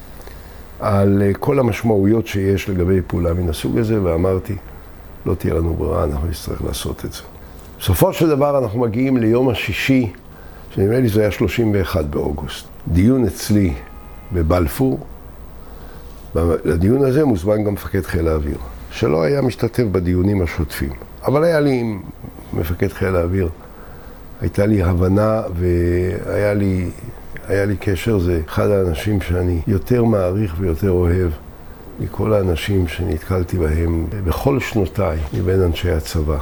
על 0.80 1.24
כל 1.40 1.60
המשמעויות 1.60 2.28
שיש 2.28 2.70
לגבי 2.70 3.02
פעולה 3.08 3.34
מן 3.34 3.50
הסוג 3.50 3.78
הזה, 3.78 4.04
ואמרתי, 4.04 4.56
לא 5.26 5.34
תהיה 5.34 5.54
לנו 5.54 5.74
ברירה, 5.74 6.04
אנחנו 6.04 6.28
נצטרך 6.28 6.62
לעשות 6.62 7.06
את 7.06 7.14
זה. 7.14 7.22
בסופו 7.80 8.14
של 8.14 8.30
דבר 8.30 8.58
אנחנו 8.58 8.80
מגיעים 8.80 9.18
ליום 9.18 9.50
השישי, 9.50 10.12
שנדמה 10.72 11.00
לי 11.00 11.10
זה 11.10 11.22
היה 11.22 11.32
31 11.32 12.06
באוגוסט. 12.06 12.66
דיון 12.88 13.26
אצלי 13.26 13.74
בבלפור, 14.34 15.00
לדיון 16.66 17.06
הזה 17.06 17.26
מוזמן 17.26 17.64
גם 17.64 17.74
מפקד 17.74 18.02
חיל 18.02 18.28
האוויר, 18.28 18.58
שלא 18.92 19.24
היה 19.24 19.42
משתתף 19.42 19.84
בדיונים 19.84 20.42
השוטפים. 20.42 20.92
אבל 21.26 21.44
היה 21.44 21.60
לי 21.60 21.80
עם 21.80 22.02
מפקד 22.54 22.88
חיל 22.88 23.16
האוויר, 23.16 23.50
הייתה 24.42 24.66
לי 24.66 24.84
הבנה 24.84 25.42
והיה 25.56 26.54
לי, 26.54 26.90
לי 27.50 27.78
קשר, 27.80 28.20
זה 28.20 28.42
אחד 28.48 28.70
האנשים 28.70 29.22
שאני 29.22 29.62
יותר 29.68 30.04
מעריך 30.04 30.56
ויותר 30.60 30.92
אוהב 30.92 31.32
מכל 32.00 32.34
האנשים 32.34 32.88
שנתקלתי 32.88 33.58
בהם 33.58 34.06
בכל 34.26 34.60
שנותיי 34.60 35.18
מבין 35.34 35.62
אנשי 35.62 35.92
הצבא. 35.92 36.38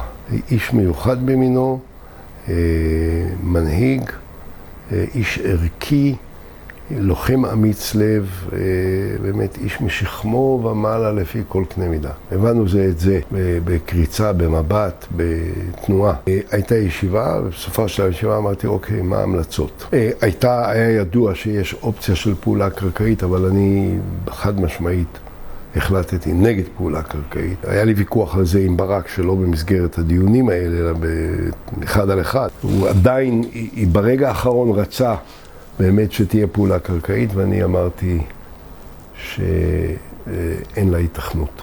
איש 0.50 0.72
מיוחד 0.72 1.26
במינו, 1.26 1.78
אה, 2.48 2.54
מנהיג, 3.42 4.02
אה, 4.92 5.04
איש 5.14 5.38
ערכי, 5.38 6.14
לוחם 6.90 7.44
אמיץ 7.46 7.94
לב, 7.94 8.48
אה, 8.52 8.58
באמת 9.22 9.58
איש 9.58 9.80
משכמו 9.80 10.60
ומעלה 10.64 11.12
לפי 11.12 11.42
כל 11.48 11.64
קנה 11.74 11.88
מידה. 11.88 12.10
הבנו 12.32 12.68
זה 12.68 12.86
את 12.90 12.98
זה 12.98 13.20
בקריצה, 13.64 14.32
במבט, 14.32 15.06
בתנועה. 15.16 16.14
הייתה 16.50 16.76
ישיבה, 16.76 17.40
ובסופה 17.44 17.88
של 17.88 18.02
הישיבה 18.02 18.38
אמרתי, 18.38 18.66
אוקיי, 18.66 19.02
מה 19.02 19.18
ההמלצות? 19.18 19.86
הייתה, 20.20 20.70
היה 20.70 20.90
ידוע 20.90 21.34
שיש 21.34 21.74
אופציה 21.82 22.14
של 22.14 22.34
פעולה 22.40 22.70
קרקעית, 22.70 23.22
אבל 23.22 23.44
אני 23.46 23.98
חד 24.30 24.60
משמעית 24.60 25.18
החלטתי 25.76 26.32
נגד 26.32 26.64
פעולה 26.76 27.02
קרקעית. 27.02 27.64
היה 27.64 27.84
לי 27.84 27.92
ויכוח 27.92 28.36
על 28.36 28.46
זה 28.46 28.58
עם 28.58 28.76
ברק, 28.76 29.08
שלא 29.08 29.34
במסגרת 29.34 29.98
הדיונים 29.98 30.48
האלה, 30.48 30.78
אלא 30.78 30.92
באחד 31.78 32.10
על 32.10 32.20
אחד. 32.20 32.48
הוא 32.62 32.88
עדיין, 32.88 33.42
ברגע 33.92 34.28
האחרון 34.28 34.78
רצה 34.78 35.14
באמת 35.78 36.12
שתהיה 36.12 36.46
פעולה 36.46 36.78
קרקעית, 36.78 37.30
ואני 37.34 37.64
אמרתי 37.64 38.18
שאין 39.24 40.90
לה 40.90 40.98
התכנות 40.98 41.62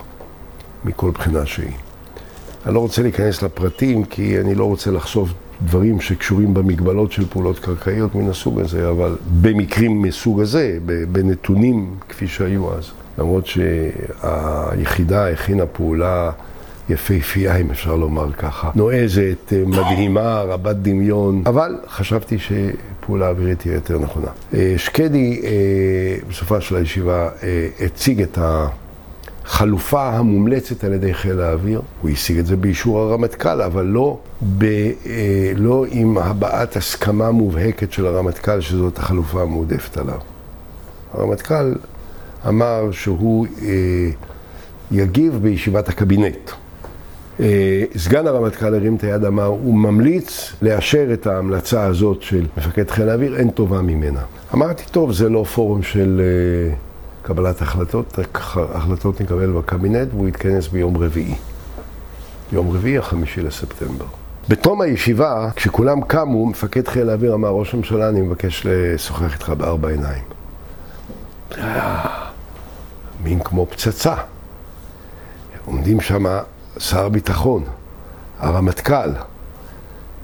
מכל 0.86 1.12
בחינה 1.12 1.46
שהיא. 1.46 1.72
אני 2.66 2.74
לא 2.74 2.80
רוצה 2.80 3.02
להיכנס 3.02 3.42
לפרטים, 3.42 4.04
כי 4.04 4.40
אני 4.40 4.56
לא 4.56 4.66
רוצה 4.66 4.92
לחשוף 4.92 5.30
דברים 5.66 6.02
שקשורים 6.02 6.54
במגבלות 6.54 7.12
של 7.12 7.26
פעולות 7.26 7.60
קרקעיות 7.60 8.16
מן 8.16 8.30
הסוג 8.30 8.60
הזה, 8.60 8.90
אבל 8.90 9.18
במקרים 9.42 10.02
מסוג 10.02 10.42
הזה, 10.42 10.78
בנתונים 11.12 11.96
כפי 12.10 12.28
שהיו 12.28 12.74
אז. 12.74 12.92
למרות 13.18 13.46
שהיחידה 13.48 15.30
הכינה 15.30 15.66
פעולה 15.66 16.32
יפהפייה, 16.90 17.56
אם 17.56 17.72
אפשר 17.72 17.96
לומר 17.96 18.32
ככה, 18.32 18.72
נועזת, 18.76 19.54
מדהימה, 19.66 20.42
רבת 20.42 20.76
דמיון, 20.76 21.44
אבל 21.46 21.76
חשבתי 21.88 22.40
ש... 22.40 22.52
פעולה 23.06 23.30
אווירית 23.30 23.60
תהיה 23.60 23.74
יותר 23.74 24.00
נכונה. 24.00 24.28
אה, 24.54 24.74
שקדי 24.78 25.42
אה, 25.44 25.50
בסופה 26.30 26.62
של 26.62 26.76
הישיבה 26.76 27.30
אה, 27.44 27.68
הציג 27.80 28.22
את 28.22 28.38
החלופה 29.46 30.10
המומלצת 30.10 30.84
על 30.84 30.94
ידי 30.94 31.14
חיל 31.14 31.42
האוויר. 31.42 31.82
הוא 32.02 32.10
השיג 32.10 32.40
את 32.40 32.46
זה 32.46 32.56
באישור 32.56 33.00
הרמטכ"ל, 33.00 33.62
אבל 33.62 33.86
לא, 33.86 34.20
ב, 34.58 34.66
לא 35.56 35.86
עם 35.90 36.18
הבעת 36.18 36.76
הסכמה 36.76 37.32
מובהקת 37.32 37.92
של 37.92 38.06
הרמטכ"ל 38.06 38.62
שזאת 38.62 38.98
החלופה 38.98 39.42
המועדפת 39.42 39.98
עליו. 39.98 40.20
הרמטכ"ל 41.14 41.74
אמר 42.48 42.92
שהוא 42.92 43.48
יגיב 44.92 45.40
בישיבת 45.42 45.90
הקבינט. 45.90 46.52
אה, 47.40 47.84
סגן 47.98 48.28
הרמטכ"ל 48.28 48.76
הרים 48.76 48.96
את 48.96 49.04
היד, 49.04 49.26
אמר, 49.26 49.46
הוא 49.46 49.74
ממליץ 49.74 50.54
לאשר 50.62 51.14
את 51.14 51.28
ההמלצה 51.28 51.84
הזאת 51.84 52.22
של 52.22 52.46
מפקד 52.58 52.92
חיל 52.92 53.10
האוויר, 53.10 53.36
אין 53.36 53.50
טובה 53.50 53.82
ממנה. 53.82 54.22
אמרתי, 54.54 54.84
טוב, 54.92 55.12
זה 55.12 55.30
לא 55.30 55.44
פורום 55.44 55.84
של 55.84 56.22
אה, 56.22 56.76
קבלת 57.22 57.62
החלטות, 57.62 58.20
החלטות 58.56 59.22
נקבל 59.22 59.52
בקבינט 59.52 60.08
והוא 60.14 60.28
יתכנס 60.28 60.68
ביום 60.68 60.98
רביעי. 60.98 61.36
יום 62.52 62.72
רביעי, 62.72 62.98
החמישי 62.98 63.42
לספטמבר. 63.42 64.06
בתום 64.50 64.82
הישיבה, 64.82 65.50
כשכולם 65.56 66.02
קמו, 66.02 66.46
מפקד 66.46 66.88
חיל 66.88 67.10
האוויר 67.10 67.34
אמר, 67.34 67.50
ראש 67.50 67.74
הממשלה, 67.74 68.10
אני 68.10 68.22
מבקש 68.22 68.66
לשוחח 68.70 69.34
איתך 69.34 69.50
בארבע 69.50 69.90
עיניים. 69.90 70.24
מין 73.24 73.40
כמו 73.40 73.66
פצצה. 73.66 74.16
עומדים 75.66 76.02
שם 76.02 76.26
שר 76.78 77.06
הביטחון, 77.06 77.64
הרמטכ"ל, 78.40 79.10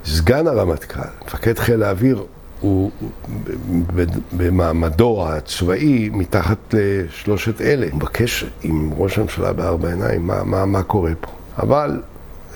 סגן 0.06 0.48
הרמטכ"ל, 0.48 1.10
מפקד 1.26 1.60
חיל 1.60 1.84
האוויר, 1.84 2.26
הוא 2.62 2.92
במעמדו 4.32 5.28
הצבאי 5.28 6.10
מתחת 6.14 6.58
לשלושת 6.74 7.62
אלה. 7.62 7.88
הוא 7.92 7.96
מבקש 7.96 8.46
עם 8.64 8.92
ראש 8.98 9.18
הממשלה 9.18 9.54
בארבע 9.54 9.90
עיניים 9.90 10.28
מה, 10.28 10.44
מה, 10.44 10.66
מה 10.66 10.84
קורה 10.84 11.12
פה. 11.22 11.32
אבל 11.58 12.02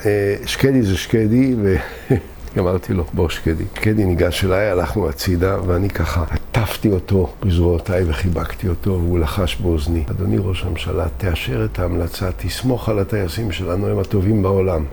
אה, 0.05 0.35
שקדי 0.45 0.81
זה 0.81 0.97
שקדי, 0.97 1.55
ו... 1.61 1.75
אמרתי 2.59 2.93
לו, 2.93 3.03
בוא 3.13 3.29
שקדי. 3.29 3.63
שקדי 3.75 4.05
ניגש 4.05 4.45
אליי, 4.45 4.69
הלכנו 4.69 5.09
הצידה, 5.09 5.57
ואני 5.65 5.89
ככה 5.89 6.23
עטפתי 6.29 6.91
אותו 6.91 7.33
בזרועותיי 7.41 8.03
וחיבקתי 8.07 8.67
אותו, 8.67 8.91
והוא 8.91 9.19
לחש 9.19 9.55
באוזני. 9.55 10.03
אדוני 10.11 10.37
ראש 10.39 10.63
הממשלה, 10.63 11.05
תאשר 11.17 11.65
את 11.65 11.79
ההמלצה, 11.79 12.29
תסמוך 12.37 12.89
על 12.89 12.99
הטייסים 12.99 13.51
שלנו, 13.51 13.87
הם 13.87 13.99
הטובים 13.99 14.43
בעולם. 14.43 14.85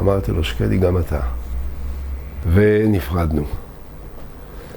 אמרתי 0.00 0.32
לו, 0.32 0.44
שקדי, 0.44 0.78
גם 0.78 0.98
אתה. 0.98 1.20
ונפרדנו. 2.52 3.44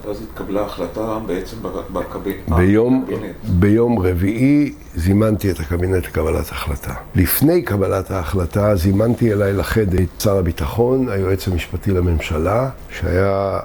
ואז 0.08 0.22
התקבלה 0.22 0.62
החלטה 0.62 1.20
בעצם 1.26 1.58
בקבינט. 1.94 2.50
ביום, 2.50 3.06
ביום 3.44 4.00
רביעי 4.00 4.74
זימנתי 4.96 5.52
את 5.52 5.60
הקבינט 5.60 6.06
לקבלת 6.06 6.50
החלטה. 6.52 6.94
לפני 7.16 7.62
קבלת 7.62 8.12
ההחלטה 8.12 8.76
זימנתי 8.76 9.34
אליי 9.34 9.54
לחדר 9.54 9.98
את 10.00 10.22
שר 10.22 10.38
הביטחון, 10.38 11.10
היועץ 11.10 11.48
המשפטי 11.48 11.92
לממשלה, 11.92 12.70
שהיה 12.90 13.60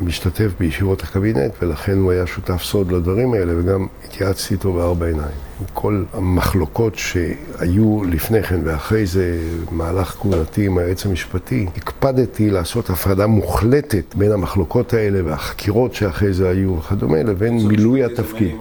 משתתף 0.00 0.50
בישיבות 0.58 1.02
הקבינט, 1.02 1.52
ולכן 1.62 1.98
הוא 1.98 2.12
היה 2.12 2.26
שותף 2.26 2.62
סוד 2.62 2.92
לדברים 2.92 3.34
האלה, 3.34 3.52
וגם 3.58 3.86
התייעצתי 4.04 4.54
איתו 4.54 4.72
בארבע 4.72 5.06
עיניים. 5.06 5.48
עם 5.60 5.66
כל 5.74 6.04
המחלוקות 6.12 6.94
שהיו 6.94 8.04
לפני 8.04 8.42
כן 8.42 8.60
ואחרי 8.64 9.06
זה, 9.06 9.38
במהלך 9.70 10.16
כהונתי 10.20 10.66
עם 10.66 10.78
היועץ 10.78 11.06
המשפטי, 11.06 11.66
הקפדתי 11.76 12.50
לעשות 12.50 12.90
הפרדה 12.90 13.26
מוחלטת 13.26 14.14
בין 14.14 14.32
המחלוקות 14.32 14.94
האלה 14.94 15.20
והחקירות 15.24 15.94
שאחרי 15.94 16.32
זה 16.32 16.48
היו 16.48 16.76
וכדומה, 16.78 17.22
לבין 17.22 17.66
מילוי 17.66 18.04
התפקיד. 18.04 18.54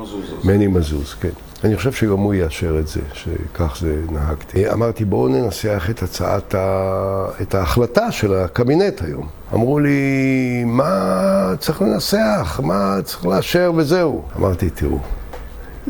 מני 0.44 0.68
מזוז, 0.68 1.14
כן. 1.14 1.47
אני 1.64 1.78
חושב 1.78 1.92
שגם 1.92 2.18
הוא 2.18 2.34
יאשר 2.34 2.80
את 2.80 2.88
זה, 2.88 3.00
שכך 3.14 3.78
זה 3.82 4.02
נהגתי. 4.12 4.72
אמרתי, 4.72 5.06
בואו 5.06 5.28
ננסח 5.28 5.88
את 5.90 6.04
הצעת, 6.04 6.56
ה... 6.56 7.26
את 7.42 7.56
ההחלטה 7.56 8.12
של 8.12 8.34
הקבינט 8.34 9.02
היום. 9.02 9.28
אמרו 9.54 9.80
לי, 9.80 10.64
מה 10.66 11.54
צריך 11.60 11.82
לנסח? 11.82 12.60
מה 12.64 12.98
צריך 13.04 13.26
לאשר 13.26 13.72
וזהו. 13.76 14.24
אמרתי, 14.38 14.70
תראו, 14.70 15.00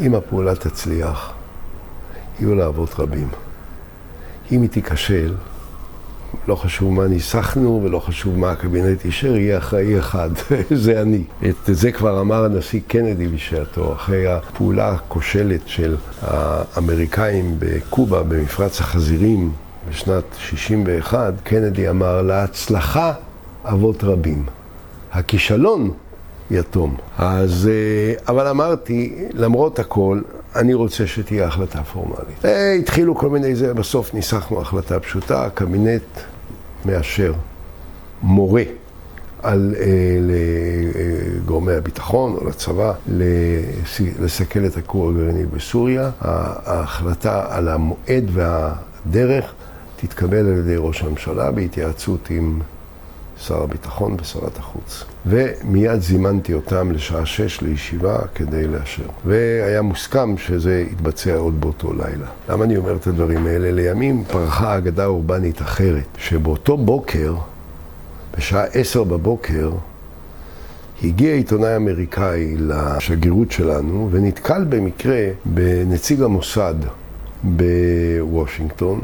אם 0.01 0.15
הפעולה 0.15 0.55
תצליח, 0.55 1.33
יהיו 2.39 2.55
לה 2.55 2.67
אבות 2.67 2.99
רבים. 2.99 3.29
אם 4.51 4.61
היא 4.61 4.69
תיכשל, 4.69 5.33
לא 6.47 6.55
חשוב 6.55 6.93
מה 6.93 7.07
ניסחנו 7.07 7.81
ולא 7.83 7.99
חשוב 7.99 8.37
מה 8.37 8.51
הקבינט 8.51 9.05
אישר, 9.05 9.35
יהיה 9.35 9.57
אחראי 9.57 9.99
אחד, 9.99 10.29
זה 10.83 11.01
אני. 11.01 11.23
את 11.49 11.55
זה 11.65 11.91
כבר 11.91 12.21
אמר 12.21 12.45
הנשיא 12.45 12.81
קנדי 12.87 13.27
בשעתו, 13.27 13.93
אחרי 13.93 14.27
הפעולה 14.27 14.89
הכושלת 14.89 15.61
של 15.65 15.95
האמריקאים 16.21 17.55
בקובה, 17.59 18.23
במפרץ 18.23 18.79
החזירים, 18.79 19.51
בשנת 19.89 20.23
61, 20.37 21.33
קנדי 21.43 21.89
אמר, 21.89 22.21
להצלחה 22.21 23.13
אבות 23.65 24.03
רבים. 24.03 24.45
הכישלון 25.11 25.91
יתום. 26.51 26.95
אז, 27.17 27.69
אה, 27.71 28.13
אבל 28.27 28.47
אמרתי, 28.47 29.15
למרות 29.33 29.79
הכל, 29.79 30.21
אני 30.57 30.73
רוצה 30.73 31.07
שתהיה 31.07 31.47
החלטה 31.47 31.83
פורמלית. 31.83 32.45
אה, 32.45 32.73
התחילו 32.73 33.15
כל 33.15 33.29
מיני 33.29 33.55
זה, 33.55 33.73
בסוף 33.73 34.13
ניסחנו 34.13 34.61
החלטה 34.61 34.99
פשוטה, 34.99 35.45
הקבינט 35.45 36.01
מאשר, 36.85 37.33
מורה 38.23 38.63
על, 39.43 39.75
אה, 39.79 39.85
לגורמי 41.37 41.73
הביטחון 41.73 42.33
או 42.33 42.49
לצבא 42.49 42.93
לסכל 44.19 44.65
את 44.65 44.77
הכור 44.77 45.09
הגרעיני 45.09 45.45
בסוריה. 45.45 46.09
ההחלטה 46.21 47.45
על 47.49 47.67
המועד 47.67 48.25
והדרך 48.33 49.53
תתקבל 49.95 50.37
על 50.37 50.57
ידי 50.57 50.75
ראש 50.77 51.01
הממשלה 51.01 51.51
בהתייעצות 51.51 52.29
עם 52.29 52.59
שר 53.39 53.63
הביטחון 53.63 54.17
ושרת 54.21 54.57
החוץ. 54.57 55.03
ומיד 55.25 56.01
זימנתי 56.01 56.53
אותם 56.53 56.91
לשעה 56.91 57.25
שש 57.25 57.61
לישיבה 57.61 58.19
כדי 58.35 58.67
לאשר. 58.67 59.03
והיה 59.25 59.81
מוסכם 59.81 60.37
שזה 60.37 60.85
יתבצע 60.91 61.35
עוד 61.35 61.61
באותו 61.61 61.93
לילה. 61.93 62.27
למה 62.49 62.63
אני 62.63 62.77
אומר 62.77 62.95
את 62.95 63.07
הדברים 63.07 63.47
האלה? 63.47 63.71
לימים 63.71 64.23
פרחה 64.23 64.77
אגדה 64.77 65.05
אורבנית 65.05 65.61
אחרת, 65.61 66.07
שבאותו 66.17 66.77
בוקר, 66.77 67.35
בשעה 68.37 68.63
עשר 68.63 69.03
בבוקר, 69.03 69.71
הגיע 71.03 71.33
עיתונאי 71.33 71.75
אמריקאי 71.75 72.55
לשגרירות 72.57 73.51
שלנו 73.51 74.09
ונתקל 74.11 74.63
במקרה 74.69 75.27
בנציג 75.45 76.21
המוסד 76.21 76.75
בוושינגטון, 77.43 79.01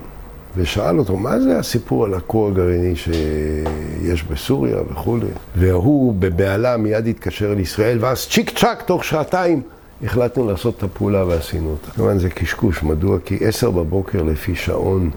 ושאל 0.58 0.99
אותו, 0.99 1.18
מה 1.18 1.39
זה 1.39 1.60
הסיפור 1.60 2.06
על 2.06 2.14
הכור 2.14 2.47
הגרעיני 2.47 2.95
שיש 2.95 4.24
בסוריה 4.24 4.78
וכולי? 4.91 5.28
והוא 5.56 6.14
בבהלה 6.20 6.78
מיד 6.78 7.08
התקשר 7.08 7.54
לישראל, 7.54 7.97
ואז 8.01 8.28
צ'יק 8.28 8.60
צ'אק, 8.60 8.82
תוך 8.82 9.04
שעתיים, 9.04 9.62
החלטנו 10.04 10.47
לעשות 10.47 10.78
את 10.78 10.84
הפעולה 10.84 11.26
ועשינו 11.26 11.70
אותה. 11.70 11.91
כמובן 11.91 12.18
זה 12.18 12.30
קשקוש, 12.30 12.84
מדוע? 12.84 13.18
כי 13.26 13.38
עשר 13.41 13.72
בבוקר 13.72 14.24
לפי 14.24 14.56
שעון 14.56 15.10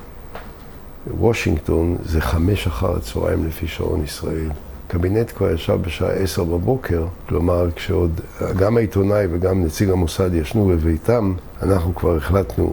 וושינגטון 1.19 1.97
זה 2.05 2.21
חמש 2.21 2.67
אחר 2.67 2.97
הצהריים 2.97 3.47
לפי 3.47 3.67
שעון 3.67 4.05
ישראל. 4.05 4.51
קבינט 4.89 5.33
כבר 5.37 5.51
ישב 5.51 5.79
בשעה 5.83 6.11
עשר 6.11 6.45
בבוקר, 6.45 7.07
כלומר 7.29 7.69
כשעוד 7.77 8.21
גם 8.57 8.77
העיתונאי 8.77 9.27
וגם 9.31 9.65
נציג 9.65 9.91
המוסד 9.91 10.35
ישנו 10.35 10.67
בביתם, 10.67 11.33
אנחנו 11.63 11.95
כבר 11.95 12.17
החלטנו 12.17 12.73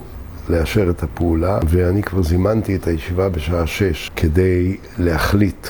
לאשר 0.50 0.90
את 0.90 1.04
הפעולה, 1.04 1.60
ואני 1.68 2.04
כבר 2.04 2.22
זימנתי 2.22 2.76
את 2.76 2.88
הישיבה 2.88 3.30
בשעה 3.30 3.68
שש 3.68 4.12
כדי 4.16 4.78
להחליט 4.98 5.68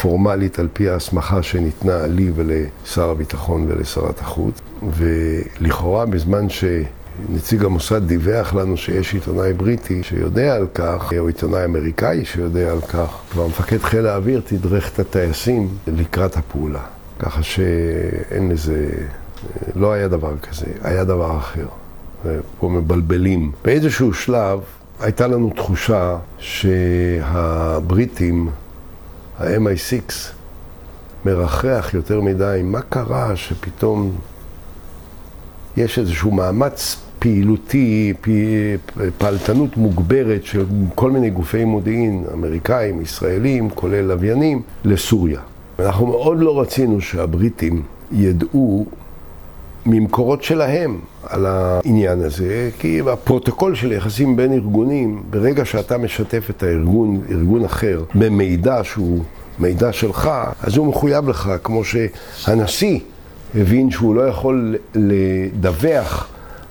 פורמלית 0.00 0.58
על 0.58 0.68
פי 0.72 0.88
ההסמכה 0.88 1.42
שניתנה 1.42 2.06
לי 2.06 2.32
ולשר 2.34 3.10
הביטחון 3.10 3.66
ולשרת 3.68 4.20
החוץ, 4.20 4.60
ולכאורה 4.96 6.06
בזמן 6.06 6.48
ש... 6.48 6.64
נציג 7.28 7.64
המוסד 7.64 8.06
דיווח 8.06 8.54
לנו 8.54 8.76
שיש 8.76 9.14
עיתונאי 9.14 9.52
בריטי 9.52 10.02
שיודע 10.02 10.54
על 10.54 10.66
כך, 10.74 11.12
או 11.18 11.26
עיתונאי 11.26 11.64
אמריקאי 11.64 12.24
שיודע 12.24 12.70
על 12.70 12.80
כך, 12.80 13.36
ומפקד 13.36 13.78
חיל 13.78 14.06
האוויר 14.06 14.42
תדרך 14.44 14.90
את 14.94 14.98
הטייסים 14.98 15.68
לקראת 15.86 16.36
הפעולה. 16.36 16.82
ככה 17.18 17.42
שאין 17.42 18.48
לזה, 18.48 18.88
לא 19.74 19.92
היה 19.92 20.08
דבר 20.08 20.38
כזה, 20.38 20.66
היה 20.82 21.04
דבר 21.04 21.38
אחר. 21.38 21.66
פה 22.60 22.68
מבלבלים. 22.68 23.52
באיזשהו 23.64 24.14
שלב 24.14 24.60
הייתה 25.00 25.26
לנו 25.26 25.50
תחושה 25.56 26.16
שהבריטים, 26.38 28.50
ה-MI6, 29.38 30.12
מרחח 31.24 31.90
יותר 31.94 32.20
מדי. 32.20 32.60
מה 32.64 32.80
קרה 32.80 33.36
שפתאום 33.36 34.12
יש 35.76 35.98
איזשהו 35.98 36.30
מאמץ 36.30 36.96
פעילותי, 37.18 38.14
פעלתנות 39.18 39.76
מוגברת 39.76 40.44
של 40.44 40.64
כל 40.94 41.10
מיני 41.10 41.30
גופי 41.30 41.64
מודיעין, 41.64 42.24
אמריקאים, 42.32 43.02
ישראלים, 43.02 43.70
כולל 43.70 44.04
לוויינים, 44.04 44.62
לסוריה. 44.84 45.40
אנחנו 45.78 46.06
מאוד 46.06 46.40
לא 46.40 46.60
רצינו 46.60 47.00
שהבריטים 47.00 47.82
ידעו 48.12 48.86
ממקורות 49.90 50.42
שלהם 50.42 50.98
על 51.22 51.46
העניין 51.46 52.20
הזה, 52.20 52.70
כי 52.78 53.00
הפרוטוקול 53.12 53.74
של 53.74 53.92
יחסים 53.92 54.36
בין 54.36 54.52
ארגונים, 54.52 55.22
ברגע 55.30 55.64
שאתה 55.64 55.98
משתף 55.98 56.50
את 56.50 56.62
הארגון, 56.62 57.20
ארגון 57.30 57.64
אחר, 57.64 58.02
במידע 58.14 58.80
שהוא 58.82 59.22
מידע 59.58 59.92
שלך, 59.92 60.30
אז 60.62 60.76
הוא 60.76 60.86
מחויב 60.86 61.28
לך, 61.28 61.50
כמו 61.64 61.82
שהנשיא 61.84 63.00
הבין 63.54 63.90
שהוא 63.90 64.14
לא 64.14 64.22
יכול 64.22 64.76
לדווח 64.94 66.28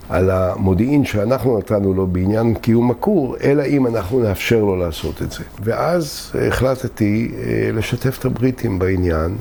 על 0.10 0.30
המודיעין 0.30 1.06
שאנחנו 1.06 1.58
נתנו 1.58 1.94
לו 1.94 2.08
בעניין 2.08 2.56
קיום 2.56 2.92
הכור, 2.92 3.36
אלא 3.44 3.64
אם 3.64 3.88
אנחנו 3.88 4.20
נאפשר 4.20 4.60
לו 4.60 4.76
לעשות 4.76 5.22
את 5.22 5.32
זה. 5.32 5.44
ואז 5.64 6.32
החלטתי 6.48 7.32
אה, 7.38 7.70
לשתף 7.74 8.20
את 8.20 8.26
הבריטים 8.26 8.80
בעניין. 8.80 9.38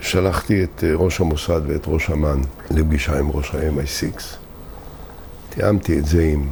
שלחתי 0.00 0.64
את 0.64 0.84
אה, 0.84 0.92
ראש 0.94 1.20
המוסד 1.20 1.60
ואת 1.66 1.84
ראש 1.86 2.10
אמ"ן 2.10 2.40
לפגישה 2.70 3.18
עם 3.18 3.30
ראש 3.30 3.54
ה-MI6. 3.54 4.22
תיאמתי 5.50 5.98
את 5.98 6.06
זה 6.06 6.22
עם 6.22 6.46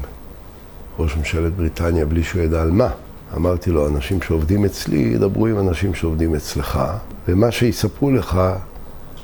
ראש 0.99 1.17
ממשלת 1.17 1.53
בריטניה 1.53 2.07
בלי 2.07 2.23
שהוא 2.23 2.43
ידע 2.43 2.63
על 2.63 2.71
מה. 2.71 2.91
אמרתי 3.37 3.71
לו, 3.71 3.89
אנשים 3.89 4.23
שעובדים 4.23 4.65
אצלי 4.65 4.99
ידברו 4.99 5.47
עם 5.47 5.59
אנשים 5.59 5.95
שעובדים 5.95 6.35
אצלך, 6.35 6.81
ומה 7.29 7.51
שיספרו 7.51 8.11
לך, 8.11 8.41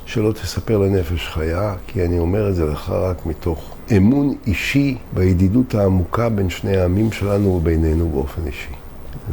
שלא 0.05 0.31
תספר 0.31 0.77
לנפש 0.77 1.27
חיה, 1.27 1.73
כי 1.87 2.05
אני 2.05 2.19
אומר 2.19 2.49
את 2.49 2.55
זה 2.55 2.65
לך 2.65 2.89
רק 2.89 3.25
מתוך 3.25 3.74
אמון 3.97 4.33
אישי 4.47 4.97
בידידות 5.13 5.75
העמוקה 5.75 6.29
בין 6.29 6.49
שני 6.49 6.77
העמים 6.77 7.11
שלנו 7.11 7.49
ובינינו 7.49 8.09
באופן 8.09 8.41
אישי. 8.47 8.71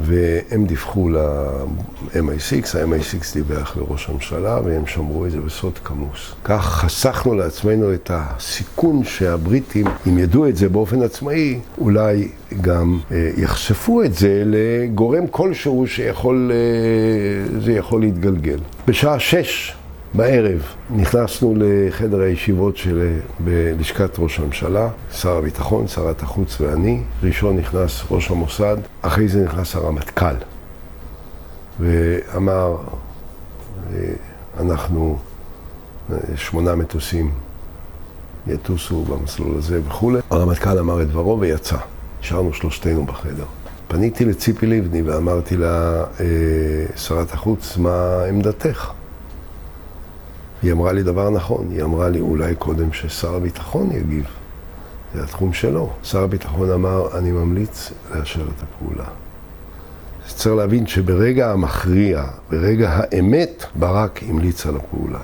והם 0.00 0.66
דיווחו 0.66 1.08
ל-MI6, 1.08 2.78
ה-MI6 2.78 3.34
דיווח 3.34 3.76
לראש 3.76 4.08
הממשלה, 4.08 4.60
והם 4.64 4.86
שמרו 4.86 5.26
את 5.26 5.30
זה 5.30 5.40
בסוד 5.40 5.78
כמוס. 5.84 6.34
כך 6.44 6.64
חסכנו 6.64 7.34
לעצמנו 7.34 7.94
את 7.94 8.10
הסיכון 8.14 9.04
שהבריטים, 9.04 9.86
אם 10.08 10.18
ידעו 10.18 10.48
את 10.48 10.56
זה 10.56 10.68
באופן 10.68 11.02
עצמאי, 11.02 11.58
אולי 11.78 12.28
גם 12.60 12.98
אה, 13.12 13.30
יחשפו 13.36 14.02
את 14.02 14.14
זה 14.14 14.42
לגורם 14.46 15.26
כלשהו 15.26 15.86
שיכול, 15.86 16.52
אה, 16.54 17.60
זה 17.60 17.72
יכול 17.72 18.00
להתגלגל. 18.00 18.58
בשעה 18.88 19.18
שש 19.18 19.76
בערב 20.14 20.62
נכנסנו 20.90 21.54
לחדר 21.56 22.20
הישיבות 22.20 22.76
של, 22.76 23.18
בלשכת 23.38 24.18
ראש 24.18 24.38
הממשלה, 24.38 24.88
שר 25.12 25.36
הביטחון, 25.36 25.88
שרת 25.88 26.22
החוץ 26.22 26.60
ואני. 26.60 27.02
ראשון 27.22 27.56
נכנס 27.56 28.02
ראש 28.10 28.30
המוסד, 28.30 28.76
אחרי 29.02 29.28
זה 29.28 29.44
נכנס 29.44 29.74
הרמטכ"ל. 29.74 30.34
ואמר, 31.80 32.76
אנחנו, 34.60 35.18
שמונה 36.36 36.74
מטוסים 36.74 37.32
יטוסו 38.46 39.02
במסלול 39.04 39.56
הזה 39.58 39.80
וכולי. 39.86 40.20
הרמטכ"ל 40.30 40.78
אמר 40.78 41.02
את 41.02 41.08
דברו 41.08 41.40
ויצא. 41.40 41.76
נשארנו 42.20 42.52
שלושתנו 42.52 43.06
בחדר. 43.06 43.44
פניתי 43.88 44.24
לציפי 44.24 44.66
לבני 44.66 45.02
ואמרתי 45.02 45.56
לה, 45.56 46.04
אה, 46.20 46.26
שרת 46.96 47.32
החוץ, 47.32 47.76
מה 47.76 48.24
עמדתך? 48.28 48.92
היא 50.62 50.72
אמרה 50.72 50.92
לי 50.92 51.02
דבר 51.02 51.30
נכון, 51.30 51.66
היא 51.70 51.82
אמרה 51.82 52.08
לי 52.08 52.20
אולי 52.20 52.54
קודם 52.54 52.92
ששר 52.92 53.34
הביטחון 53.34 53.90
יגיב. 53.92 54.24
זה 55.14 55.22
התחום 55.22 55.52
שלו. 55.52 55.90
שר 56.02 56.22
הביטחון 56.22 56.70
אמר, 56.70 57.18
אני 57.18 57.32
ממליץ 57.32 57.92
לאשר 58.14 58.42
את 58.42 58.62
הפעולה. 58.62 59.04
צריך 60.26 60.56
להבין 60.56 60.86
שברגע 60.86 61.50
המכריע, 61.52 62.24
ברגע 62.50 62.90
האמת, 62.92 63.64
ברק 63.74 64.20
המליץ 64.28 64.66
על 64.66 64.76
הפעולה. 64.76 65.18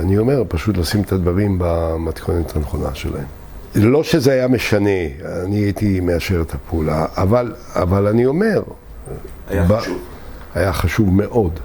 אני 0.00 0.18
אומר, 0.18 0.42
פשוט 0.48 0.76
לשים 0.76 1.02
את 1.02 1.12
הדברים 1.12 1.56
במתכונת 1.58 2.56
הנכונה 2.56 2.94
שלהם. 2.94 3.26
לא 3.74 4.02
שזה 4.04 4.32
היה 4.32 4.48
משנה, 4.48 4.90
אני 5.44 5.56
הייתי 5.56 6.00
מאשר 6.00 6.40
את 6.40 6.54
הפעולה, 6.54 7.06
אבל, 7.16 7.54
אבל 7.74 8.06
אני 8.06 8.26
אומר... 8.26 8.62
היה 9.48 9.62
ב... 9.62 9.78
חשוב. 9.78 9.98
היה 10.54 10.72
חשוב 10.72 11.14
מאוד. 11.14 11.60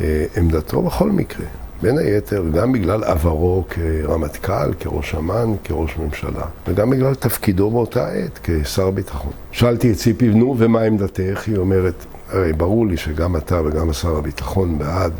אה, 0.00 0.24
עמדתו 0.36 0.82
בכל 0.82 1.10
מקרה. 1.10 1.46
בין 1.82 1.98
היתר, 1.98 2.44
גם 2.54 2.72
בגלל 2.72 3.04
עברו 3.04 3.64
כרמטכ"ל, 3.68 4.72
כראש 4.80 5.14
אמ"ן, 5.14 5.54
כראש 5.64 5.96
ממשלה, 5.96 6.44
וגם 6.66 6.90
בגלל 6.90 7.14
תפקידו 7.14 7.70
באותה 7.70 8.08
עת 8.08 8.38
כשר 8.42 8.90
ביטחון. 8.90 9.32
שאלתי 9.52 9.90
את 9.92 9.96
ציפי, 9.96 10.28
נו, 10.28 10.54
ומה 10.58 10.82
עמדתך? 10.82 11.42
היא 11.46 11.56
אומרת, 11.56 12.04
הרי 12.32 12.52
ברור 12.52 12.86
לי 12.86 12.96
שגם 12.96 13.36
אתה 13.36 13.60
וגם 13.64 13.92
שר 13.92 14.16
הביטחון 14.16 14.78
בעד, 14.78 15.12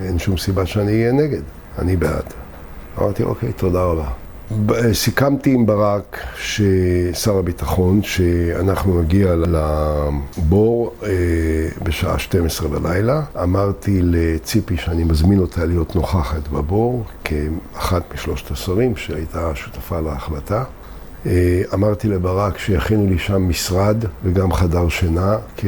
ואין 0.00 0.18
שום 0.18 0.36
סיבה 0.36 0.66
שאני 0.66 0.92
אהיה 0.92 1.12
נגד. 1.12 1.42
אני 1.78 1.96
בעד. 1.96 2.24
אמרתי, 2.98 3.22
אוקיי, 3.22 3.52
תודה 3.52 3.82
רבה. 3.82 4.08
סיכמתי 4.92 5.54
עם 5.54 5.66
ברק, 5.66 6.26
שר 7.12 7.38
הביטחון, 7.38 8.02
שאנחנו 8.02 9.02
נגיע 9.02 9.34
לבור 9.36 10.94
אה, 11.02 11.08
בשעה 11.82 12.18
12 12.18 12.68
בלילה. 12.68 13.22
אמרתי 13.42 14.00
לציפי 14.02 14.76
שאני 14.76 15.04
מזמין 15.04 15.38
אותה 15.38 15.64
להיות 15.64 15.96
נוכחת 15.96 16.48
בבור, 16.48 17.04
כאחת 17.24 18.14
משלושת 18.14 18.50
השרים 18.50 18.96
שהייתה 18.96 19.54
שותפה 19.54 20.00
להחלטה. 20.00 20.64
אה, 21.26 21.62
אמרתי 21.74 22.08
לברק 22.08 22.58
שיכינו 22.58 23.06
לי 23.06 23.18
שם 23.18 23.48
משרד 23.48 24.04
וגם 24.24 24.52
חדר 24.52 24.88
שינה, 24.88 25.36
כי 25.56 25.66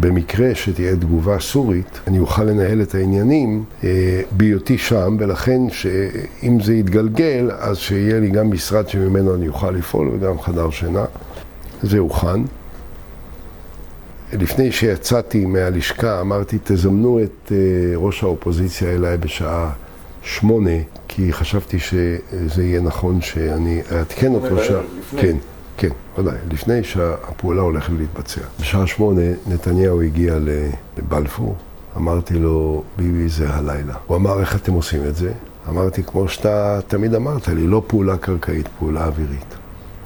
במקרה 0.00 0.54
שתהיה 0.54 0.96
תגובה 0.96 1.38
סורית, 1.40 2.00
אני 2.06 2.18
אוכל 2.18 2.44
לנהל 2.44 2.82
את 2.82 2.94
העניינים 2.94 3.64
אה, 3.84 4.20
בהיותי 4.30 4.78
שם, 4.78 5.16
ולכן 5.18 5.60
שאם 5.70 6.60
זה 6.60 6.74
יתגלגל, 6.74 7.50
אז 7.58 7.76
שיהיה 7.76 8.20
לי 8.20 8.30
גם 8.30 8.50
משרד 8.50 8.88
שממנו 8.88 9.34
אני 9.34 9.48
אוכל 9.48 9.70
לפעול 9.70 10.08
וגם 10.08 10.40
חדר 10.40 10.70
שינה. 10.70 11.04
זה 11.82 11.98
הוכן. 11.98 12.40
לפני 14.32 14.72
שיצאתי 14.72 15.44
מהלשכה 15.44 16.20
אמרתי, 16.20 16.58
תזמנו 16.64 17.20
את 17.22 17.52
אה, 17.52 17.56
ראש 17.96 18.22
האופוזיציה 18.22 18.94
אליי 18.94 19.16
בשעה 19.16 19.70
שמונה, 20.22 20.70
כי 21.08 21.32
חשבתי 21.32 21.78
שזה 21.78 22.64
יהיה 22.64 22.80
נכון 22.80 23.20
שאני 23.20 23.82
אעדכן 23.92 24.34
אותו 24.34 24.64
ש... 24.64 24.70
כן, 25.16 25.36
כן, 25.76 25.88
ודאי, 26.18 26.36
לפני 26.50 26.84
שהפעולה 26.84 27.62
הולכת 27.62 27.92
להתבצע. 27.98 28.40
בשעה 28.60 28.86
שמונה 28.86 29.22
נתניהו 29.46 30.02
הגיע 30.02 30.34
לבלפור, 30.98 31.56
אמרתי 31.96 32.34
לו, 32.34 32.82
ביבי 32.96 33.28
זה 33.28 33.54
הלילה. 33.54 33.94
הוא 34.06 34.16
אמר, 34.16 34.40
איך 34.40 34.56
אתם 34.56 34.72
עושים 34.72 35.04
את 35.04 35.16
זה? 35.16 35.32
אמרתי, 35.68 36.02
כמו 36.02 36.28
שאתה 36.28 36.80
תמיד 36.88 37.14
אמרת 37.14 37.48
לי, 37.48 37.66
לא 37.66 37.82
פעולה 37.86 38.16
קרקעית, 38.16 38.68
פעולה 38.78 39.06
אווירית. 39.06 39.54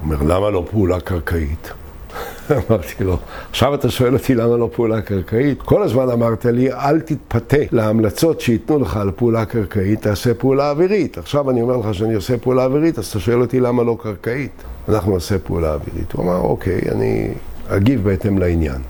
הוא 0.01 0.13
אומר, 0.13 0.35
למה 0.35 0.49
לא 0.49 0.65
פעולה 0.71 0.99
קרקעית? 0.99 1.71
אמרתי 2.69 3.03
לו, 3.03 3.17
עכשיו 3.49 3.75
אתה 3.75 3.89
שואל 3.89 4.13
אותי 4.13 4.35
למה 4.35 4.57
לא 4.57 4.69
פעולה 4.75 5.01
קרקעית? 5.01 5.61
כל 5.61 5.83
הזמן 5.83 6.09
אמרת 6.09 6.45
לי, 6.45 6.73
אל 6.73 6.99
תתפתה 6.99 7.57
להמלצות 7.71 8.41
שייתנו 8.41 8.79
לך 8.79 8.97
על 8.97 9.11
פעולה 9.15 9.45
קרקעית, 9.45 10.01
תעשה 10.01 10.33
פעולה 10.33 10.69
אווירית. 10.69 11.17
עכשיו 11.17 11.51
אני 11.51 11.61
אומר 11.61 11.77
לך 11.77 11.93
שאני 11.93 12.13
עושה 12.13 12.37
פעולה 12.37 12.65
אווירית, 12.65 12.99
אז 12.99 13.05
אתה 13.05 13.19
שואל 13.19 13.41
אותי 13.41 13.59
למה 13.59 13.83
לא 13.83 13.97
קרקעית? 14.01 14.51
אנחנו 14.89 15.13
נעשה 15.13 15.39
פעולה 15.39 15.73
אווירית. 15.73 16.11
הוא 16.13 16.25
אמר, 16.25 16.37
אוקיי, 16.37 16.81
אני 16.91 17.33
אגיב 17.67 18.03
בהתאם 18.03 18.37
לעניין. 18.37 18.81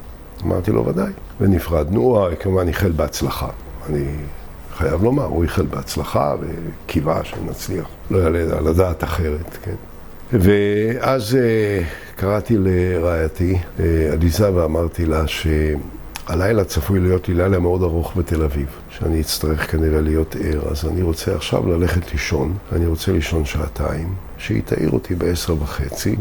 אמרתי 0.46 0.72
לו, 0.72 0.86
ודאי. 0.86 1.12
ונפרדנו, 1.42 2.02
הוא 2.02 2.36
כמובן 2.40 2.68
איחל 2.68 2.92
בהצלחה. 2.92 3.48
אני 3.90 4.06
חייב 4.78 5.04
לומר, 5.04 5.24
הוא 5.26 5.44
איחל 5.44 5.66
בהצלחה 5.66 6.36
וקיווה 6.40 7.24
שנצליח. 7.24 7.88
לא 8.12 8.18
יעלה 8.18 8.58
על 8.58 8.68
הדעת 8.68 9.04
אחרת, 9.04 9.58
כן. 9.64 9.76
ואז 10.34 11.36
אה, 11.36 11.82
קראתי 12.16 12.58
לרעייתי 12.58 13.58
אה, 13.80 14.10
עליזה 14.14 14.54
ואמרתי 14.54 15.06
לה 15.06 15.24
שהלילה 15.28 16.64
צפוי 16.64 17.00
להיות 17.00 17.28
לי 17.28 17.34
לילה 17.34 17.60
מאוד 17.60 17.84
ארוך 17.84 18.14
בתל 18.18 18.44
אביב, 18.44 18.68
שאני 18.90 19.22
אצטרך 19.22 19.72
כנראה 19.72 20.02
להיות 20.02 20.36
ער, 20.44 20.70
אז 20.72 20.86
אני 20.86 21.02
רוצה 21.02 21.36
עכשיו 21.36 21.68
ללכת 21.68 22.12
לישון, 22.12 22.54
אני 22.72 22.86
רוצה 22.86 23.12
לישון 23.12 23.46
שעתיים, 23.46 24.14
שהיא 24.38 24.62
תעיר 24.66 24.92
אותי 24.92 25.16
בעשר 25.16 25.54
וחצי, 25.64 26.16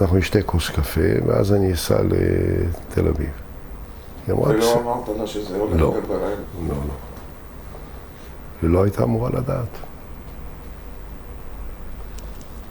ואנחנו 0.00 0.16
נשתה 0.16 0.42
כוס 0.42 0.70
קפה, 0.70 1.00
ואז 1.26 1.52
אני 1.52 1.72
אסע 1.72 2.02
לתל 2.02 3.08
אביב. 3.08 3.30
ולא 4.28 4.80
אמרת 4.80 5.18
לה 5.18 5.26
שזה 5.26 5.56
הולך 5.56 5.80
לא, 5.80 6.00
בלילה? 6.08 6.28
לא, 6.68 6.74
לא. 6.74 6.74
היא 8.62 8.70
לא 8.70 8.82
הייתה 8.82 9.02
אמורה 9.02 9.30
לדעת. 9.30 9.78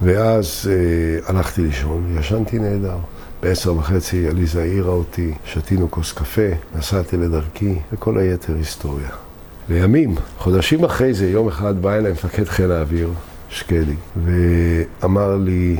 ואז 0.03 0.69
אה, 0.71 1.29
הלכתי 1.29 1.61
לישון, 1.61 2.15
ישנתי 2.19 2.59
נהדר. 2.59 2.97
בעשר 3.41 3.75
וחצי 3.77 4.27
עליזה 4.27 4.61
העירה 4.61 4.91
אותי, 4.91 5.33
שתינו 5.45 5.91
כוס 5.91 6.11
קפה, 6.11 6.49
נסעתי 6.75 7.17
לדרכי, 7.17 7.75
וכל 7.93 8.17
היתר 8.17 8.55
היסטוריה. 8.55 9.09
לימים, 9.69 10.15
חודשים 10.37 10.83
אחרי 10.83 11.13
זה, 11.13 11.29
יום 11.29 11.47
אחד 11.47 11.81
בא 11.81 11.93
אליי 11.93 12.11
מפקד 12.11 12.43
חיל 12.43 12.71
האוויר, 12.71 13.09
שקדי, 13.49 13.95
ואמר 14.23 15.35
לי, 15.35 15.77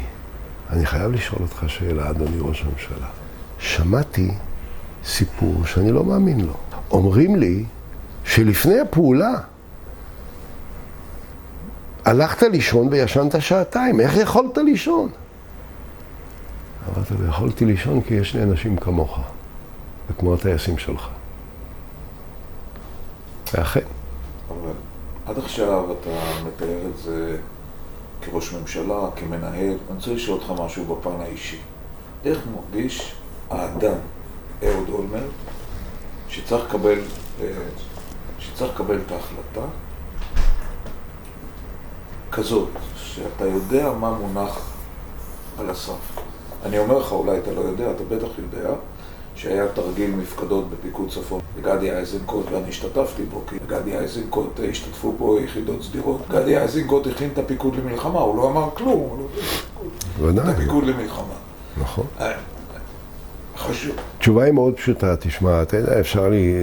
אני 0.70 0.86
חייב 0.86 1.12
לשאול 1.12 1.42
אותך 1.42 1.64
שאלה, 1.68 2.10
אדוני 2.10 2.38
ראש 2.40 2.64
הממשלה. 2.64 3.08
שמעתי 3.60 4.32
סיפור 5.06 5.66
שאני 5.66 5.92
לא 5.92 6.04
מאמין 6.04 6.42
לו. 6.42 6.54
אומרים 6.92 7.36
לי 7.36 7.64
שלפני 8.26 8.80
הפעולה 8.80 9.34
הלכת 12.06 12.44
לישון 12.44 12.88
וישנת 12.92 13.42
שעתיים, 13.42 14.00
איך 14.00 14.18
יכולת 14.18 14.58
לישון? 14.58 15.10
אמרת 16.88 17.12
לו, 17.12 17.28
יכולתי 17.28 17.66
לישון 17.66 18.02
כי 18.02 18.14
יש 18.14 18.36
לי 18.36 18.44
אנשים 18.44 18.78
כמוך, 18.78 19.20
וכמו 20.10 20.34
הטייסים 20.34 20.78
שלך. 20.78 21.08
ואכן. 23.54 23.80
אבל 24.50 24.72
עד 25.26 25.38
עכשיו 25.38 25.92
אתה 25.92 26.10
מתאר 26.48 26.80
את 26.92 26.98
זה 26.98 27.38
כראש 28.22 28.54
ממשלה, 28.54 29.10
כמנהל. 29.16 29.70
אני 29.90 29.96
רוצה 29.96 30.14
לשאול 30.14 30.40
אותך 30.40 30.62
משהו 30.62 30.96
בפן 30.96 31.22
האישי. 31.22 31.60
איך 32.26 32.40
מרגיש 32.56 33.16
האדם, 33.50 33.98
אהוד 34.64 34.90
אולמרט, 34.90 35.32
שצריך 36.30 36.66
לקבל, 36.66 37.00
אה, 37.42 37.48
את 38.62 39.12
ההחלטה 39.12 39.66
כזאת, 42.34 42.70
שאתה 42.96 43.46
יודע 43.46 43.92
מה 44.00 44.12
מונח 44.12 44.72
על 45.60 45.70
הסף. 45.70 46.20
אני 46.66 46.80
אומר 46.80 46.98
לך, 46.98 47.12
אולי 47.12 47.38
אתה 47.38 47.52
לא 47.52 47.62
יודע, 47.62 47.92
אתה 47.92 48.04
בטח 48.04 48.28
יודע, 48.38 48.70
שהיה 49.36 49.68
תרגיל 49.68 50.16
מפקדות 50.16 50.70
בפיקוד 50.70 51.10
צפון. 51.10 51.42
גדי 51.62 51.92
איזנקוט, 51.92 52.46
ואני 52.52 52.70
השתתפתי 52.70 53.24
בו, 53.24 53.42
כי 53.50 53.56
גדי 53.68 53.98
איזנקוט 53.98 54.60
אה, 54.60 54.70
השתתפו 54.70 55.16
פה 55.18 55.38
יחידות 55.44 55.84
סדירות. 55.84 56.22
גדי 56.30 56.58
איזנקוט 56.58 57.08
הכין 57.08 57.30
את 57.34 57.38
הפיקוד 57.38 57.76
למלחמה, 57.76 58.20
הוא 58.20 58.38
לא 58.38 58.50
אמר 58.50 58.70
כלום, 58.74 59.00
הוא 60.20 60.32
לא... 60.34 60.42
את 60.42 60.48
הפיקוד 60.48 60.84
למלחמה. 60.84 61.36
נכון. 61.78 62.06
אה, 62.20 62.32
חשוב. 63.58 63.96
התשובה 64.18 64.44
היא 64.44 64.54
מאוד 64.54 64.74
פשוטה, 64.76 65.16
תשמע, 65.16 65.62
אתה 65.62 65.78
יודע, 65.78 66.00
אפשר 66.00 66.30
לי 66.30 66.54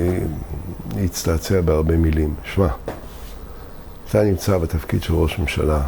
להצטעצע 0.96 1.60
בהרבה 1.60 1.96
מילים. 1.96 2.34
שמע, 2.44 2.68
אתה 4.10 4.22
נמצא 4.22 4.58
בתפקיד 4.58 5.02
של 5.02 5.14
ראש 5.14 5.38
ממשלה 5.38 5.82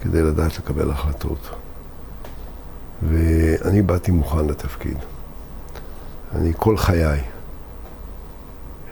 כדי 0.00 0.22
לדעת 0.22 0.58
לקבל 0.58 0.90
החלטות. 0.90 1.48
ואני 3.08 3.82
באתי 3.82 4.10
מוכן 4.10 4.46
לתפקיד. 4.46 4.96
אני 6.34 6.52
כל 6.56 6.76
חיי 6.76 7.20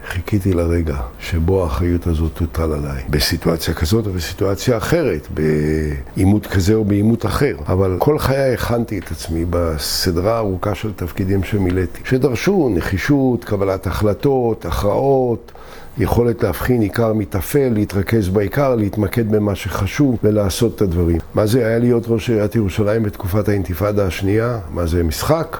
חיכיתי 0.05 0.53
לרגע 0.53 0.97
שבו 1.19 1.63
האחריות 1.63 2.07
הזאת 2.07 2.31
תוטל 2.33 2.73
עליי. 2.73 3.03
בסיטואציה 3.09 3.73
כזאת 3.73 4.07
או 4.07 4.13
בסיטואציה 4.13 4.77
אחרת, 4.77 5.27
בעימות 5.33 6.47
כזה 6.47 6.73
או 6.73 6.85
בעימות 6.85 7.25
אחר. 7.25 7.55
אבל 7.67 7.95
כל 7.99 8.19
חיי 8.19 8.53
הכנתי 8.53 8.99
את 8.99 9.11
עצמי 9.11 9.45
בסדרה 9.49 10.37
ארוכה 10.37 10.75
של 10.75 10.93
תפקידים 10.93 11.43
שמילאתי, 11.43 12.01
שדרשו 12.05 12.69
נחישות, 12.75 13.45
קבלת 13.45 13.87
החלטות, 13.87 14.65
הכרעות. 14.65 15.51
יכולת 15.97 16.43
להבחין 16.43 16.81
עיקר 16.81 17.13
מטפל, 17.13 17.69
להתרכז 17.73 18.29
בעיקר, 18.29 18.75
להתמקד 18.75 19.31
במה 19.31 19.55
שחשוב 19.55 20.17
ולעשות 20.23 20.75
את 20.75 20.81
הדברים. 20.81 21.17
מה 21.35 21.45
זה 21.45 21.67
היה 21.67 21.79
להיות 21.79 22.03
ראש 22.07 22.29
עיריית 22.29 22.55
ירושלים 22.55 23.03
בתקופת 23.03 23.49
האינתיפאדה 23.49 24.05
השנייה? 24.05 24.59
מה 24.73 24.85
זה 24.85 25.03
משחק? 25.03 25.57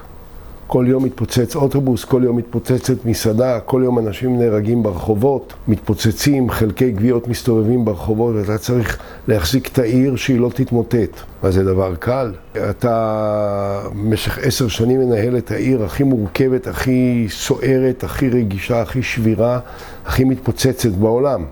כל 0.66 0.84
יום 0.88 1.04
מתפוצץ 1.04 1.56
אוטובוס, 1.56 2.04
כל 2.04 2.22
יום 2.24 2.36
מתפוצצת 2.36 3.04
מסעדה, 3.04 3.60
כל 3.60 3.82
יום 3.84 3.98
אנשים 3.98 4.38
נהרגים 4.38 4.82
ברחובות, 4.82 5.54
מתפוצצים, 5.68 6.50
חלקי 6.50 6.90
גוויות 6.90 7.28
מסתובבים 7.28 7.84
ברחובות, 7.84 8.34
ואתה 8.36 8.58
צריך 8.58 8.98
להחזיק 9.28 9.68
את 9.68 9.78
העיר 9.78 10.16
שהיא 10.16 10.40
לא 10.40 10.50
תתמוטט. 10.54 11.20
מה 11.42 11.50
זה 11.50 11.64
דבר 11.64 11.94
קל? 11.94 12.32
אתה 12.70 13.82
במשך 13.92 14.38
עשר 14.38 14.68
שנים 14.68 15.00
מנהל 15.00 15.38
את 15.38 15.50
העיר 15.50 15.84
הכי 15.84 16.02
מורכבת, 16.02 16.66
הכי 16.66 17.26
סוערת, 17.30 18.04
הכי 18.04 18.28
רגישה, 18.28 18.82
הכי 18.82 19.02
שבירה, 19.02 19.60
הכי 20.06 20.24
מתפוצצת 20.24 20.90
בעולם. 20.90 21.44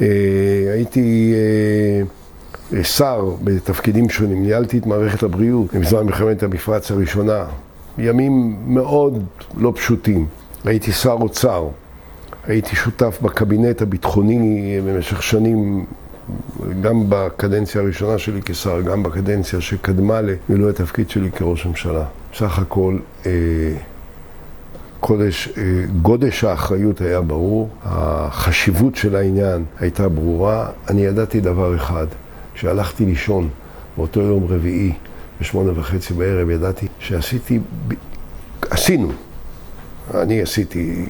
אה, 0.00 0.06
הייתי... 0.74 1.34
אה, 2.76 2.84
שר 2.84 3.30
בתפקידים 3.44 4.10
שונים, 4.10 4.42
ניהלתי 4.42 4.78
את 4.78 4.86
מערכת 4.86 5.22
הבריאות 5.22 5.74
בזמן 5.74 6.06
מלחמת 6.06 6.42
המפרץ 6.42 6.90
הראשונה, 6.90 7.44
ימים 7.98 8.56
מאוד 8.66 9.24
לא 9.56 9.72
פשוטים. 9.76 10.26
הייתי 10.64 10.92
שר 10.92 11.16
אוצר, 11.20 11.68
הייתי 12.46 12.76
שותף 12.76 13.18
בקבינט 13.22 13.82
הביטחוני 13.82 14.80
במשך 14.86 15.22
שנים, 15.22 15.86
גם 16.80 17.04
בקדנציה 17.08 17.80
הראשונה 17.80 18.18
שלי 18.18 18.40
כשר, 18.44 18.80
גם 18.80 19.02
בקדנציה 19.02 19.60
שקדמה 19.60 20.20
למילוי 20.20 20.70
התפקיד 20.70 21.10
שלי 21.10 21.30
כראש 21.30 21.66
ממשלה. 21.66 22.04
בסך 22.32 22.58
הכל, 22.58 22.98
אה, 23.26 23.30
קודש, 25.00 25.48
אה, 25.56 25.62
גודש 26.02 26.44
האחריות 26.44 27.00
היה 27.00 27.20
ברור, 27.20 27.68
החשיבות 27.82 28.96
של 28.96 29.16
העניין 29.16 29.64
הייתה 29.80 30.08
ברורה. 30.08 30.66
אני 30.88 31.00
ידעתי 31.00 31.40
דבר 31.40 31.76
אחד, 31.76 32.06
כשהלכתי 32.58 33.04
לישון 33.04 33.48
באותו 33.96 34.20
יום 34.20 34.46
רביעי, 34.48 34.92
בשמונה 35.40 35.80
וחצי 35.80 36.14
בערב, 36.14 36.50
ידעתי 36.50 36.86
שעשיתי, 36.98 37.60
עשינו, 38.70 39.08
אני 40.14 40.42
עשיתי 40.42 41.06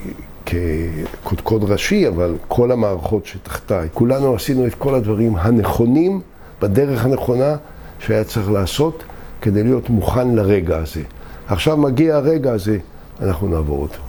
כקודקוד 0.46 1.64
ראשי, 1.64 2.09
אבל 2.09 2.36
כל 2.49 2.72
המערכות 2.72 3.26
שתחתיי, 3.26 3.88
כולנו 3.94 4.34
עשינו 4.34 4.66
את 4.66 4.74
כל 4.74 4.94
הדברים 4.94 5.36
הנכונים, 5.36 6.20
בדרך 6.61 7.05
הנכונה 7.05 7.57
שהיה 7.99 8.24
צריך 8.24 8.51
לעשות 8.51 9.05
כדי 9.40 9.62
להיות 9.62 9.90
מוכן 9.90 10.34
לרגע 10.34 10.78
הזה. 10.78 11.03
עכשיו 11.46 11.76
מגיע 11.76 12.16
הרגע 12.16 12.53
הזה, 12.53 12.78
אנחנו 13.20 13.49
נעבור 13.49 13.82
אותו. 13.82 14.01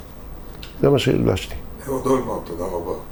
זה 0.82 0.90
מה 0.90 1.00
שהלבשתי. 1.00 1.56
אהוד 1.88 2.06
אולמרט, 2.06 2.46
תודה 2.46 2.64
רבה. 2.66 3.09